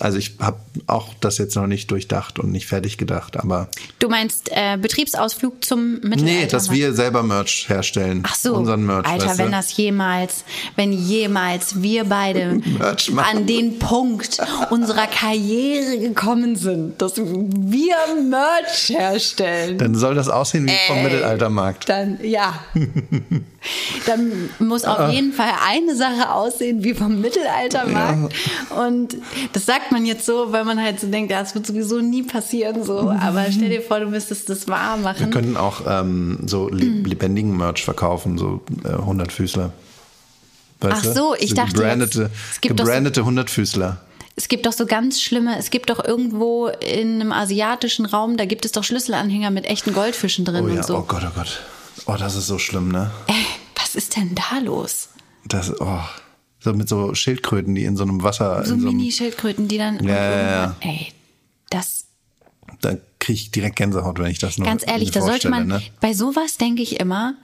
Also 0.00 0.18
ich 0.18 0.36
habe 0.40 0.60
auch 0.86 1.14
das 1.20 1.38
jetzt 1.38 1.56
noch 1.56 1.66
nicht 1.66 1.90
durchdacht 1.90 2.38
und 2.38 2.52
nicht 2.52 2.66
fertig 2.66 2.98
gedacht, 2.98 3.38
aber 3.38 3.68
du 3.98 4.08
meinst 4.10 4.50
äh, 4.52 4.76
Betriebsausflug 4.76 5.64
zum 5.64 5.94
Mittelalter? 5.94 6.22
nee, 6.24 6.46
dass 6.46 6.70
wir 6.70 6.92
selber 6.92 7.22
Merch 7.22 7.66
herstellen. 7.68 8.22
Ach 8.26 8.34
so, 8.34 8.54
Unseren 8.54 8.84
Merch, 8.84 9.06
Alter, 9.06 9.26
weißt 9.28 9.38
wenn 9.38 9.46
du? 9.46 9.52
das 9.52 9.74
jemals, 9.76 10.44
wenn 10.76 10.92
jemals 10.92 11.80
wir 11.80 12.04
beide 12.04 12.60
an 13.16 13.46
den 13.46 13.78
Punkt 13.78 14.38
unserer 14.70 15.06
Karriere 15.06 15.98
gekommen 15.98 16.56
sind, 16.56 17.00
dass 17.00 17.16
wir 17.16 17.96
Merch 18.28 18.90
herstellen, 18.90 19.78
Dann 19.78 19.94
soll 19.94 20.14
das 20.14 20.28
aussehen 20.28 20.66
wie 20.66 20.72
vom 20.86 20.96
Ey. 20.98 21.04
Mittelaltermarkt. 21.04 21.88
dann 21.88 22.18
ja, 22.22 22.62
dann 24.06 24.50
muss 24.58 24.84
auf 24.84 25.10
jeden 25.12 25.32
Fall 25.32 25.50
eine 25.66 25.94
Sache 25.96 26.32
aussehen 26.32 26.84
wie 26.84 26.94
vom 26.94 27.20
Mittelaltermarkt 27.20 28.34
und 28.78 29.16
das 29.52 29.66
sagt 29.66 29.92
man 29.92 30.04
jetzt 30.06 30.26
so, 30.26 30.52
weil 30.52 30.64
man 30.64 30.80
halt 30.82 31.00
so 31.00 31.06
denkt, 31.06 31.30
ja, 31.30 31.40
es 31.40 31.54
wird 31.54 31.66
sowieso 31.66 32.00
nie 32.00 32.22
passieren 32.22 32.84
so, 32.84 33.10
aber 33.10 33.46
stell 33.50 33.68
dir 33.70 33.82
vor, 33.82 34.00
du 34.00 34.06
müsstest 34.06 34.48
das 34.48 34.68
wahr 34.68 34.96
Wir 34.98 35.02
machen. 35.04 35.30
könnten 35.30 35.56
auch 35.56 35.82
ähm, 35.86 36.38
so 36.46 36.68
le 36.68 36.84
lebendigen 36.84 37.56
Merch 37.56 37.84
verkaufen, 37.84 38.38
so 38.38 38.60
äh, 38.84 38.88
100 38.88 39.32
Füßler. 39.32 39.72
Weißt 40.80 40.96
Ach 40.98 41.02
du? 41.02 41.12
so, 41.14 41.34
ich 41.38 41.54
dachte 41.54 41.72
gebrandete, 41.74 42.22
jetzt, 42.22 42.32
es 42.52 42.60
gibt 42.60 42.78
doch 42.78 42.84
so- 42.84 42.90
gebrandete 42.90 43.20
100 43.20 43.50
Füßler. 43.50 43.96
Es 44.38 44.48
gibt 44.48 44.66
doch 44.66 44.72
so 44.74 44.84
ganz 44.84 45.22
schlimme, 45.22 45.58
es 45.58 45.70
gibt 45.70 45.88
doch 45.88 46.04
irgendwo 46.04 46.66
in 46.68 47.14
einem 47.22 47.32
asiatischen 47.32 48.04
Raum, 48.04 48.36
da 48.36 48.44
gibt 48.44 48.66
es 48.66 48.72
doch 48.72 48.84
Schlüsselanhänger 48.84 49.50
mit 49.50 49.64
echten 49.64 49.94
Goldfischen 49.94 50.44
drin 50.44 50.64
Oh 50.64 50.68
ja, 50.68 50.74
und 50.76 50.84
so. 50.84 50.98
oh 50.98 51.04
Gott, 51.08 51.22
oh 51.26 51.30
Gott. 51.34 51.60
Oh, 52.04 52.16
das 52.18 52.36
ist 52.36 52.46
so 52.46 52.58
schlimm, 52.58 52.88
ne? 52.92 53.10
Was 53.26 53.36
ist 53.96 54.16
denn 54.16 54.34
da 54.34 54.58
los? 54.58 55.08
Das, 55.46 55.72
oh, 55.80 55.98
so 56.60 56.72
mit 56.72 56.88
so 56.88 57.14
Schildkröten, 57.14 57.74
die 57.74 57.84
in 57.84 57.96
so 57.96 58.02
einem 58.04 58.22
Wasser, 58.22 58.64
So 58.64 58.78
so 58.78 58.86
Mini-Schildkröten, 58.86 59.68
die 59.68 59.78
dann. 59.78 60.02
Ja, 60.04 60.14
ja, 60.14 60.50
ja. 60.50 60.76
Ey, 60.80 61.12
das, 61.70 62.04
da 62.80 62.96
kriege 63.18 63.38
ich 63.40 63.50
direkt 63.50 63.76
Gänsehaut, 63.76 64.18
wenn 64.18 64.30
ich 64.30 64.38
das 64.38 64.58
nur 64.58 64.66
ganz 64.66 64.84
ehrlich, 64.86 65.10
da 65.10 65.20
sollte 65.22 65.48
man, 65.48 65.66
Ne? 65.68 65.82
bei 66.00 66.12
sowas 66.14 66.56
denke 66.58 66.82
ich 66.82 67.00
immer, 67.00 67.34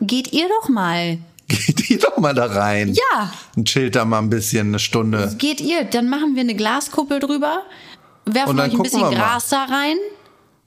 geht 0.00 0.32
ihr 0.32 0.48
doch 0.60 0.68
mal. 0.68 1.18
Geht 1.50 1.90
ihr 1.90 1.98
doch 1.98 2.16
mal 2.18 2.32
da 2.32 2.46
rein. 2.46 2.94
Ja. 2.94 3.32
Und 3.56 3.66
chillt 3.66 3.96
da 3.96 4.04
mal 4.04 4.18
ein 4.18 4.30
bisschen, 4.30 4.68
eine 4.68 4.78
Stunde. 4.78 5.34
Geht 5.36 5.60
ihr, 5.60 5.82
dann 5.82 6.08
machen 6.08 6.36
wir 6.36 6.42
eine 6.42 6.54
Glaskuppel 6.54 7.18
drüber, 7.18 7.64
werfen 8.24 8.60
euch 8.60 8.72
ein 8.72 8.82
bisschen. 8.82 9.10
Gras 9.10 9.48
da 9.48 9.64
rein. 9.64 9.96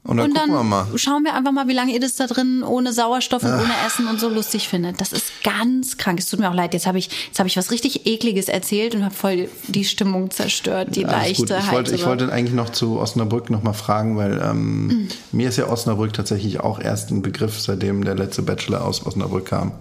Und 0.05 0.17
dann 0.17 0.27
und 0.31 0.35
dann 0.37 0.49
gucken 0.49 0.69
wir 0.69 0.83
mal. 0.85 0.97
schauen 0.97 1.23
wir 1.23 1.33
einfach 1.33 1.53
mal, 1.53 1.67
wie 1.69 1.73
lange 1.73 1.93
ihr 1.93 1.99
das 2.01 2.15
da 2.15 2.27
drin 2.27 2.61
ohne 2.61 2.91
Sauerstoff 2.91 3.41
und 3.43 3.53
ohne 3.53 3.71
Essen 3.87 4.07
und 4.07 4.19
so 4.19 4.27
lustig 4.27 4.67
findet. 4.67 4.99
Das 4.99 5.13
ist 5.13 5.23
ganz 5.43 5.95
krank. 5.95 6.19
Es 6.19 6.27
tut 6.27 6.41
mir 6.41 6.49
auch 6.49 6.53
leid. 6.53 6.73
Jetzt 6.73 6.85
habe 6.87 6.97
ich, 6.97 7.09
jetzt 7.27 7.39
habe 7.39 7.47
ich 7.47 7.55
was 7.55 7.71
richtig 7.71 8.05
ekliges 8.05 8.49
erzählt 8.49 8.95
und 8.95 9.05
habe 9.05 9.15
voll 9.15 9.47
die 9.69 9.85
Stimmung 9.85 10.29
zerstört, 10.29 10.95
die 10.97 11.03
gut. 11.03 11.11
leichte 11.11 11.57
Ich 11.57 11.71
wollte, 11.71 11.95
ich 11.95 12.05
wollte 12.05 12.31
eigentlich 12.33 12.53
noch 12.53 12.69
zu 12.69 12.99
Osnabrück 12.99 13.49
noch 13.49 13.63
mal 13.63 13.71
fragen, 13.73 14.17
weil 14.17 14.41
ähm, 14.43 14.89
Hm. 14.89 15.07
mir 15.31 15.47
ist 15.47 15.57
ja 15.57 15.69
Osnabrück 15.69 16.11
tatsächlich 16.11 16.59
auch 16.59 16.79
erst 16.81 17.09
ein 17.11 17.21
Begriff, 17.21 17.61
seitdem 17.61 18.03
der 18.03 18.15
letzte 18.15 18.41
Bachelor 18.41 18.83
aus 18.83 19.05
Osnabrück 19.05 19.45
kam. 19.45 19.71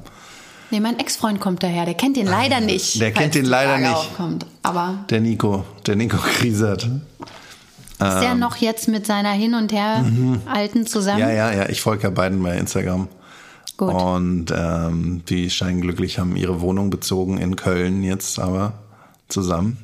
Nee, 0.70 0.80
mein 0.80 0.98
Ex-Freund 0.98 1.38
kommt 1.40 1.62
daher. 1.62 1.84
Der 1.84 1.92
kennt 1.94 2.16
den 2.16 2.26
leider 2.26 2.60
nicht. 2.60 2.96
Ah, 2.96 2.98
Der 3.00 3.12
kennt 3.12 3.34
den 3.34 3.44
leider 3.44 3.76
nicht. 3.76 3.90
Aufkommt. 3.92 4.46
Aber 4.62 5.04
Der 5.10 5.20
Nico, 5.20 5.64
der 5.86 5.96
Nico 5.96 6.16
Griesert. 6.38 6.88
Ist 8.08 8.20
der 8.20 8.34
noch 8.34 8.56
jetzt 8.56 8.88
mit 8.88 9.06
seiner 9.06 9.32
Hin- 9.32 9.54
und 9.54 9.72
Her 9.72 10.04
Alten 10.46 10.86
zusammen? 10.86 11.22
Mhm. 11.22 11.28
Ja, 11.28 11.32
ja, 11.32 11.52
ja. 11.52 11.68
Ich 11.68 11.80
folge 11.80 12.04
ja 12.04 12.10
beiden 12.10 12.42
bei 12.42 12.56
Instagram. 12.56 13.08
Gut. 13.76 13.92
Und 13.94 14.46
ähm, 14.54 15.22
die 15.28 15.50
scheinen 15.50 15.80
glücklich, 15.80 16.18
haben 16.18 16.36
ihre 16.36 16.60
Wohnung 16.60 16.90
bezogen 16.90 17.38
in 17.38 17.56
Köln 17.56 18.02
jetzt 18.02 18.38
aber 18.38 18.74
zusammen. 19.28 19.78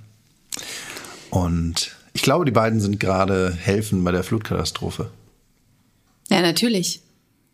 Und 1.31 1.97
ich 2.13 2.23
glaube, 2.23 2.45
die 2.45 2.51
beiden 2.51 2.81
sind 2.81 3.01
gerade 3.01 3.53
helfen 3.53 4.05
bei 4.05 4.13
der 4.13 4.23
Flutkatastrophe. 4.23 5.11
Ja, 6.31 6.43
natürlich. 6.43 7.01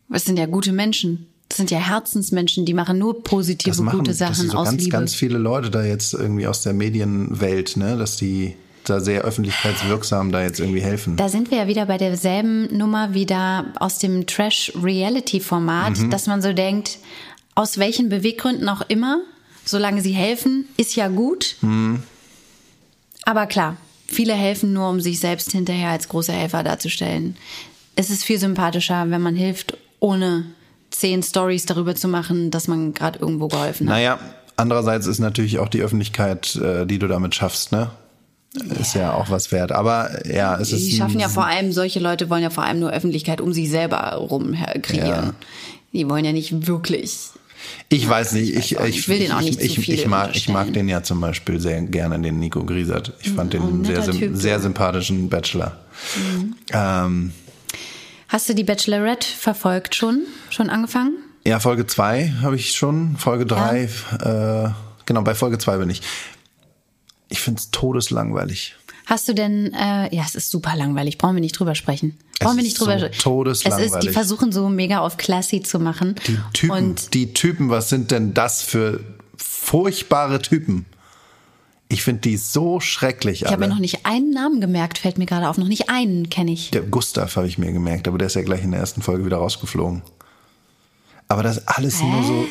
Das 0.09 0.25
sind 0.25 0.37
ja 0.37 0.45
gute 0.45 0.71
Menschen. 0.71 1.27
Das 1.49 1.57
sind 1.57 1.71
ja 1.71 1.77
Herzensmenschen, 1.77 2.65
die 2.65 2.73
machen 2.73 2.97
nur 2.97 3.23
positive, 3.23 3.69
Das 3.69 3.79
machen 3.79 3.99
gute 3.99 4.11
das 4.11 4.17
Sachen 4.17 4.35
sind 4.35 4.51
so 4.51 4.57
aus 4.57 4.69
ganz, 4.69 4.83
Liebe. 4.83 4.91
ganz 4.91 5.15
viele 5.15 5.37
Leute 5.37 5.69
da 5.69 5.83
jetzt 5.83 6.13
irgendwie 6.13 6.47
aus 6.47 6.61
der 6.61 6.73
Medienwelt, 6.73 7.77
ne, 7.77 7.97
dass 7.97 8.17
die 8.17 8.55
da 8.89 8.99
sehr 8.99 9.21
öffentlichkeitswirksam 9.21 10.31
da 10.31 10.41
jetzt 10.41 10.59
irgendwie 10.59 10.81
helfen. 10.81 11.15
Da 11.17 11.29
sind 11.29 11.51
wir 11.51 11.59
ja 11.59 11.67
wieder 11.67 11.85
bei 11.85 11.97
derselben 11.97 12.75
Nummer 12.75 13.13
wie 13.13 13.25
da 13.25 13.65
aus 13.79 13.99
dem 13.99 14.25
Trash-Reality-Format, 14.27 15.97
Mhm. 15.99 16.09
dass 16.09 16.27
man 16.27 16.41
so 16.41 16.53
denkt, 16.53 16.99
aus 17.55 17.77
welchen 17.77 18.09
Beweggründen 18.09 18.67
auch 18.69 18.81
immer, 18.87 19.19
solange 19.63 20.01
sie 20.01 20.11
helfen, 20.13 20.67
ist 20.77 20.95
ja 20.95 21.07
gut. 21.07 21.55
Mhm. 21.61 22.03
Aber 23.23 23.47
klar, 23.47 23.77
viele 24.07 24.33
helfen 24.33 24.73
nur, 24.73 24.89
um 24.89 25.01
sich 25.01 25.19
selbst 25.19 25.51
hinterher 25.51 25.89
als 25.89 26.07
große 26.09 26.31
Helfer 26.33 26.63
darzustellen. 26.63 27.35
Es 27.95 28.09
ist 28.09 28.23
viel 28.23 28.39
sympathischer, 28.39 29.09
wenn 29.09 29.21
man 29.21 29.35
hilft, 29.35 29.77
ohne 29.99 30.45
zehn 30.91 31.23
Stories 31.23 31.65
darüber 31.65 31.95
zu 31.95 32.07
machen, 32.07 32.51
dass 32.51 32.67
man 32.67 32.93
gerade 32.93 33.19
irgendwo 33.19 33.47
geholfen 33.47 33.87
hat. 33.89 33.95
Naja, 33.95 34.19
andererseits 34.57 35.07
ist 35.07 35.19
natürlich 35.19 35.59
auch 35.59 35.69
die 35.69 35.81
Öffentlichkeit, 35.81 36.55
äh, 36.57 36.85
die 36.85 36.99
du 36.99 37.07
damit 37.07 37.35
schaffst, 37.35 37.71
ne? 37.71 37.89
Ist 38.79 38.95
ja 38.95 39.13
auch 39.13 39.29
was 39.29 39.51
wert. 39.51 39.71
Aber 39.71 40.25
ja, 40.27 40.57
es 40.59 40.71
ist. 40.71 40.85
Die 40.85 40.95
schaffen 40.95 41.19
ja 41.19 41.29
vor 41.29 41.45
allem, 41.45 41.71
solche 41.71 41.99
Leute 41.99 42.29
wollen 42.29 42.43
ja 42.43 42.49
vor 42.49 42.63
allem 42.63 42.79
nur 42.79 42.91
Öffentlichkeit 42.91 43.41
um 43.41 43.53
sich 43.53 43.69
selber 43.69 44.13
rum 44.15 44.55
kreieren. 44.81 45.07
Ja. 45.27 45.33
Die 45.93 46.09
wollen 46.09 46.25
ja 46.25 46.31
nicht 46.33 46.67
wirklich. 46.67 47.17
Ich 47.89 48.07
weiß 48.07 48.33
nicht, 48.33 48.55
ich, 48.55 48.77
ich. 48.77 48.79
Ich 48.97 49.09
will 49.09 49.19
den 49.19 49.31
auch 49.31 49.41
nicht 49.41 49.59
ich, 49.61 49.75
zu 49.75 49.81
viel 49.81 49.95
ich, 49.95 50.07
mag, 50.07 50.35
ich 50.35 50.49
mag 50.49 50.71
den 50.73 50.87
ja 50.87 51.01
zum 51.03 51.19
Beispiel 51.21 51.59
sehr 51.59 51.81
gerne, 51.81 52.19
den 52.19 52.39
Nico 52.39 52.63
Griesert. 52.63 53.13
Ich 53.21 53.31
fand 53.31 53.53
den 53.53 53.61
auch 53.61 53.67
ein 53.67 53.73
einen 53.73 53.85
sehr, 53.85 54.03
Typ, 54.11 54.31
Mhm. 54.31 54.35
sehr 54.35 54.51
ja. 54.53 54.59
sympathischen 54.59 55.29
Bachelor. 55.29 55.75
Ähm, 56.71 57.31
Hast 58.27 58.49
du 58.49 58.53
die 58.55 58.63
Bachelorette 58.63 59.27
verfolgt 59.27 59.95
schon? 59.95 60.23
Schon 60.49 60.69
angefangen? 60.69 61.13
ja, 61.47 61.59
Folge 61.59 61.85
2 61.85 62.33
habe 62.41 62.55
ich 62.55 62.71
schon, 62.71 63.17
Folge 63.17 63.45
3, 63.45 63.83
äh, 63.83 64.69
genau, 65.05 65.21
bei 65.21 65.35
Folge 65.35 65.57
2 65.59 65.77
bin 65.77 65.89
ich. 65.91 66.01
Ich 67.35 67.41
finde 67.41 67.59
es 67.59 67.69
todeslangweilig. 67.69 68.75
Hast 69.07 69.27
du 69.27 69.33
denn, 69.33 69.73
äh, 69.73 70.15
ja, 70.15 70.23
es 70.25 70.35
ist 70.35 70.49
super 70.49 70.73
langweilig, 70.77 71.17
brauchen 71.17 71.35
wir 71.35 71.41
nicht 71.41 71.59
drüber 71.59 71.75
sprechen. 71.75 72.17
Es 72.31 72.39
Brauchen 72.39 72.55
wir 72.55 72.63
ist 72.63 72.69
nicht 72.69 72.79
drüber 72.79 72.93
so 72.93 72.99
sprechen. 72.99 73.11
Es 73.11 73.17
ist, 73.17 73.23
todeslangweilig. 73.23 73.99
die 73.99 74.09
versuchen 74.09 74.51
so 74.53 74.69
mega 74.69 74.99
auf 74.99 75.17
classy 75.17 75.61
zu 75.61 75.79
machen. 75.79 76.15
Die 76.27 76.39
Typen, 76.53 76.71
Und 76.71 77.13
die 77.13 77.33
Typen, 77.33 77.69
was 77.69 77.89
sind 77.89 78.11
denn 78.11 78.33
das 78.33 78.61
für 78.61 79.01
furchtbare 79.35 80.41
Typen? 80.41 80.85
Ich 81.89 82.03
finde 82.03 82.21
die 82.21 82.37
so 82.37 82.79
schrecklich. 82.79 83.41
Ich 83.41 83.51
habe 83.51 83.67
mir 83.67 83.67
noch 83.67 83.79
nicht 83.79 84.05
einen 84.05 84.31
Namen 84.31 84.61
gemerkt, 84.61 84.97
fällt 84.97 85.17
mir 85.17 85.25
gerade 85.25 85.49
auf. 85.49 85.57
Noch 85.57 85.67
nicht 85.67 85.89
einen 85.89 86.29
kenne 86.29 86.53
ich. 86.53 86.71
Der 86.71 86.83
Gustav 86.83 87.35
habe 87.35 87.47
ich 87.47 87.57
mir 87.57 87.73
gemerkt, 87.73 88.07
aber 88.07 88.17
der 88.17 88.27
ist 88.27 88.35
ja 88.35 88.43
gleich 88.43 88.63
in 88.63 88.71
der 88.71 88.79
ersten 88.79 89.01
Folge 89.01 89.25
wieder 89.25 89.37
rausgeflogen. 89.37 90.03
Aber 91.27 91.43
das 91.43 91.57
ist 91.57 91.67
alles 91.67 92.01
nur 92.01 92.23
so. 92.23 92.45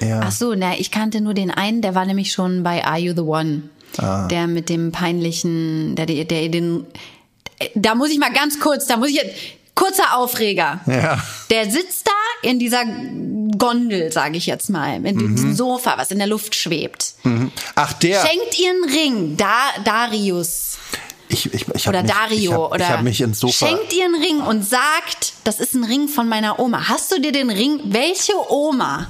Ja. 0.00 0.22
Ach 0.24 0.32
so, 0.32 0.54
na, 0.56 0.76
ich 0.76 0.90
kannte 0.90 1.20
nur 1.20 1.34
den 1.34 1.52
einen, 1.52 1.82
der 1.82 1.94
war 1.94 2.04
nämlich 2.04 2.32
schon 2.32 2.64
bei 2.64 2.84
Are 2.84 2.98
You 2.98 3.14
the 3.14 3.22
One? 3.22 3.62
Ah. 3.98 4.26
Der 4.28 4.46
mit 4.46 4.68
dem 4.68 4.92
peinlichen, 4.92 5.94
der, 5.96 6.06
der, 6.06 6.24
der 6.24 6.48
den. 6.48 6.86
Da 7.74 7.94
muss 7.94 8.10
ich 8.10 8.18
mal 8.18 8.32
ganz 8.32 8.58
kurz, 8.60 8.86
da 8.86 8.96
muss 8.96 9.08
ich 9.10 9.16
jetzt. 9.16 9.34
Kurzer 9.76 10.16
Aufreger. 10.16 10.78
Ja. 10.86 11.20
Der 11.50 11.68
sitzt 11.68 12.06
da 12.06 12.48
in 12.48 12.60
dieser 12.60 12.84
Gondel, 13.58 14.12
sage 14.12 14.36
ich 14.36 14.46
jetzt 14.46 14.70
mal, 14.70 15.04
in 15.04 15.16
Mhm. 15.16 15.34
diesem 15.34 15.54
Sofa, 15.56 15.98
was 15.98 16.12
in 16.12 16.18
der 16.18 16.28
Luft 16.28 16.54
schwebt. 16.54 17.14
Ach, 17.74 17.92
der. 17.94 18.24
Schenkt 18.24 18.56
ihr 18.60 18.70
einen 18.70 18.84
Ring, 18.84 19.36
da, 19.36 19.56
Darius 19.84 20.78
Ich, 21.28 21.52
ich, 21.52 21.66
ich 21.74 21.86
hab 21.86 21.92
oder 21.94 22.02
mich, 22.02 22.12
Dario 22.12 22.36
ich 22.38 22.52
hab, 22.52 22.70
oder 22.72 22.84
Ich 22.84 22.88
habe 22.90 23.02
mich 23.02 23.20
ins 23.20 23.40
Sofa. 23.40 23.66
schenkt 23.66 23.92
ihr 23.92 24.04
einen 24.04 24.22
Ring 24.22 24.38
und 24.42 24.64
sagt, 24.64 25.32
das 25.42 25.58
ist 25.58 25.74
ein 25.74 25.82
Ring 25.82 26.06
von 26.06 26.28
meiner 26.28 26.60
Oma. 26.60 26.88
Hast 26.88 27.10
du 27.10 27.20
dir 27.20 27.32
den 27.32 27.50
Ring? 27.50 27.80
Welche 27.86 28.32
Oma 28.48 29.08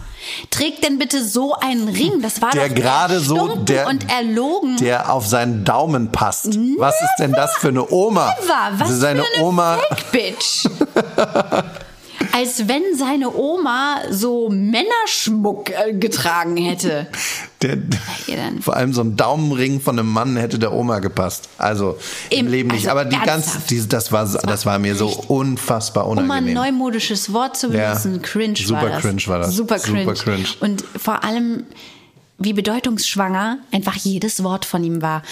trägt 0.51 0.85
denn 0.85 0.99
bitte 0.99 1.25
so 1.25 1.55
einen 1.55 1.89
Ring? 1.89 2.20
Das 2.22 2.41
war 2.43 2.51
Der 2.51 2.68
doch 2.68 2.75
gerade 2.75 3.20
so- 3.20 3.57
der- 3.57 3.87
und 3.89 4.11
erlogen. 4.11 4.77
der 4.79 5.12
auf 5.12 5.27
seinen 5.27 5.64
Daumen 5.64 6.11
passt. 6.12 6.59
Was 6.79 6.95
ist 7.01 7.16
denn 7.18 7.33
das 7.33 7.57
für 7.57 7.68
eine 7.68 7.89
Oma? 7.91 8.35
Never. 8.41 8.79
Was 8.79 8.89
Seine 9.01 9.22
für 9.25 9.35
eine 9.37 9.45
Oma. 9.45 9.79
Fake 9.79 10.12
Bitch. 10.12 10.66
Als 12.33 12.69
wenn 12.69 12.83
seine 12.97 13.35
Oma 13.35 13.99
so 14.11 14.49
Männerschmuck 14.51 15.71
äh, 15.71 15.93
getragen 15.95 16.57
hätte. 16.57 17.07
Der, 17.62 17.79
vor 18.61 18.77
allem 18.77 18.93
so 18.93 19.01
ein 19.03 19.17
Daumenring 19.17 19.81
von 19.81 19.99
einem 19.99 20.09
Mann 20.11 20.37
hätte 20.37 20.59
der 20.59 20.73
Oma 20.73 20.99
gepasst. 20.99 21.49
Also 21.59 21.97
im 22.31 22.41
Im- 22.47 22.53
Leben 22.53 22.69
nicht. 22.71 22.89
also 22.89 22.91
Aber 23.01 23.05
die 23.05 23.17
ernsthaft. 23.17 23.71
die, 23.71 23.87
das 23.89 24.12
war, 24.12 24.27
das 24.27 24.67
war 24.67 24.79
mir 24.79 24.95
so 24.97 25.09
unfassbar 25.29 26.07
Um 26.07 26.15
mal 26.17 26.23
ein 26.23 26.29
unangenehm. 26.45 26.55
neumodisches 26.55 27.33
Wort 27.33 27.57
zu 27.57 27.69
Ja. 27.73 27.91
benutzen, 27.91 28.21
cringe 28.23 28.57
Super 28.57 28.83
war 28.83 28.89
das. 28.91 29.01
cringe 29.03 29.23
war 29.27 29.39
das. 29.39 29.55
Super 29.55 29.79
cringe. 29.79 30.01
Super 30.05 30.15
cringe. 30.15 30.45
Und 30.61 30.85
vor 30.97 31.25
allem, 31.25 31.65
wie 32.39 32.53
bedeutungsschwanger 32.53 33.59
einfach 33.72 33.95
jedes 33.97 34.43
Wort 34.43 34.64
von 34.64 34.82
ihm 34.82 35.03
war. 35.03 35.22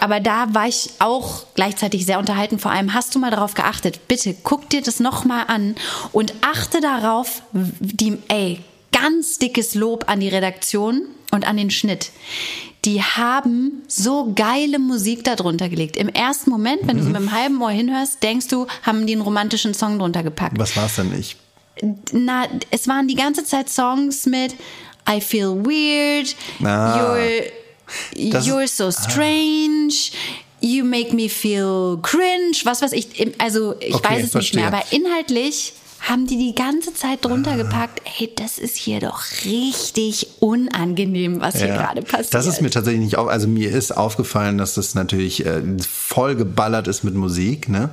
Aber 0.00 0.18
da 0.20 0.52
war 0.54 0.66
ich 0.66 0.90
auch 0.98 1.46
gleichzeitig 1.54 2.04
sehr 2.04 2.18
unterhalten. 2.18 2.58
Vor 2.58 2.72
allem 2.72 2.94
hast 2.94 3.14
du 3.14 3.18
mal 3.18 3.30
darauf 3.30 3.54
geachtet. 3.54 4.08
Bitte 4.08 4.34
guck 4.42 4.68
dir 4.68 4.82
das 4.82 4.98
nochmal 5.00 5.44
an 5.48 5.76
und 6.12 6.34
achte 6.40 6.80
darauf, 6.80 7.42
die, 7.52 8.18
ey, 8.28 8.60
ganz 8.92 9.38
dickes 9.38 9.74
Lob 9.74 10.04
an 10.08 10.18
die 10.20 10.28
Redaktion 10.28 11.02
und 11.30 11.46
an 11.46 11.56
den 11.56 11.70
Schnitt. 11.70 12.10
Die 12.84 13.02
haben 13.02 13.82
so 13.86 14.32
geile 14.34 14.78
Musik 14.78 15.24
darunter 15.24 15.68
gelegt. 15.68 15.96
Im 15.96 16.08
ersten 16.08 16.50
Moment, 16.50 16.80
wenn 16.86 16.96
du 16.96 17.02
Mhm. 17.02 17.06
so 17.06 17.12
mit 17.12 17.20
dem 17.22 17.32
halben 17.32 17.62
Ohr 17.62 17.70
hinhörst, 17.70 18.22
denkst 18.22 18.48
du, 18.48 18.66
haben 18.82 19.06
die 19.06 19.12
einen 19.12 19.22
romantischen 19.22 19.74
Song 19.74 19.98
drunter 19.98 20.22
gepackt. 20.22 20.58
Was 20.58 20.76
war's 20.76 20.96
denn 20.96 21.10
nicht? 21.10 21.36
Na, 22.12 22.46
es 22.72 22.88
waren 22.88 23.06
die 23.06 23.14
ganze 23.14 23.44
Zeit 23.44 23.68
Songs 23.68 24.26
mit 24.26 24.54
I 25.08 25.20
feel 25.20 25.54
weird, 25.64 26.34
Ah. 26.62 26.98
you're, 27.16 27.42
Das- 28.32 28.46
you're 28.46 28.68
so 28.68 28.90
strange, 28.90 30.12
you 30.60 30.84
make 30.84 31.14
me 31.14 31.28
feel 31.28 31.98
cringe, 32.02 32.60
was 32.64 32.82
weiß 32.82 32.92
ich. 32.92 33.08
Also 33.38 33.74
ich 33.80 33.94
Okay, 33.94 34.08
weiß 34.16 34.24
es 34.26 34.34
nicht 34.34 34.54
mehr, 34.54 34.70
verstehe. 34.70 34.96
aber 35.00 35.10
inhaltlich 35.12 35.72
haben 36.00 36.26
die 36.26 36.36
die 36.36 36.54
ganze 36.54 36.94
Zeit 36.94 37.24
drunter 37.24 37.56
gepackt, 37.56 38.02
ey, 38.20 38.30
das 38.36 38.58
ist 38.58 38.76
hier 38.76 39.00
doch 39.00 39.20
richtig 39.44 40.28
unangenehm, 40.38 41.40
was 41.40 41.56
hier 41.56 41.68
gerade 41.68 42.02
passiert. 42.02 42.34
Das 42.34 42.46
ist 42.46 42.60
mir 42.62 42.70
tatsächlich 42.70 43.02
nicht 43.02 43.16
auf. 43.18 43.26
Also 43.28 43.48
mir 43.48 43.70
ist 43.70 43.96
aufgefallen, 43.96 44.58
dass 44.58 44.74
das 44.74 44.94
natürlich 44.94 45.44
äh, 45.44 45.60
voll 45.80 46.36
geballert 46.36 46.86
ist 46.86 47.02
mit 47.02 47.14
Musik, 47.14 47.68
ne? 47.68 47.90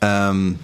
Ähm, 0.00 0.58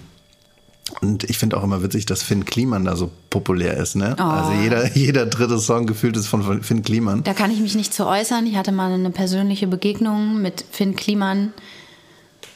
und 1.01 1.23
ich 1.29 1.37
finde 1.37 1.57
auch 1.57 1.63
immer 1.63 1.81
witzig, 1.83 2.05
dass 2.05 2.21
Finn 2.23 2.45
Kliman 2.45 2.85
da 2.85 2.95
so 2.95 3.09
populär 3.29 3.77
ist, 3.77 3.95
ne? 3.95 4.15
Oh. 4.19 4.23
Also 4.23 4.51
jeder, 4.53 4.91
jeder 4.97 5.25
dritte 5.25 5.57
Song 5.59 5.85
gefühlt 5.85 6.17
ist 6.17 6.27
von 6.27 6.61
Finn 6.63 6.81
Kliman. 6.83 7.23
Da 7.23 7.33
kann 7.33 7.51
ich 7.51 7.59
mich 7.59 7.75
nicht 7.75 7.93
zu 7.93 8.05
äußern. 8.05 8.45
Ich 8.45 8.55
hatte 8.55 8.71
mal 8.71 8.91
eine 8.91 9.09
persönliche 9.11 9.67
Begegnung 9.67 10.41
mit 10.41 10.65
Finn 10.71 10.95
Kliman. 10.95 11.53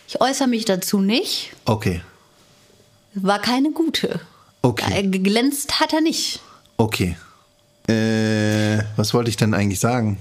Ich 0.08 0.22
äußere 0.22 0.48
mich 0.48 0.66
dazu 0.66 1.00
nicht. 1.00 1.52
Okay, 1.66 2.02
War 3.16 3.40
keine 3.40 3.72
gute. 3.72 4.20
Okay. 4.62 5.00
Äh, 5.00 5.08
Geglänzt 5.08 5.80
hat 5.80 5.94
er 5.94 6.02
nicht. 6.02 6.42
okay. 6.78 7.16
Äh, 7.88 8.84
was 8.96 9.14
wollte 9.14 9.30
ich 9.30 9.38
denn 9.38 9.54
eigentlich 9.54 9.80
sagen? 9.80 10.18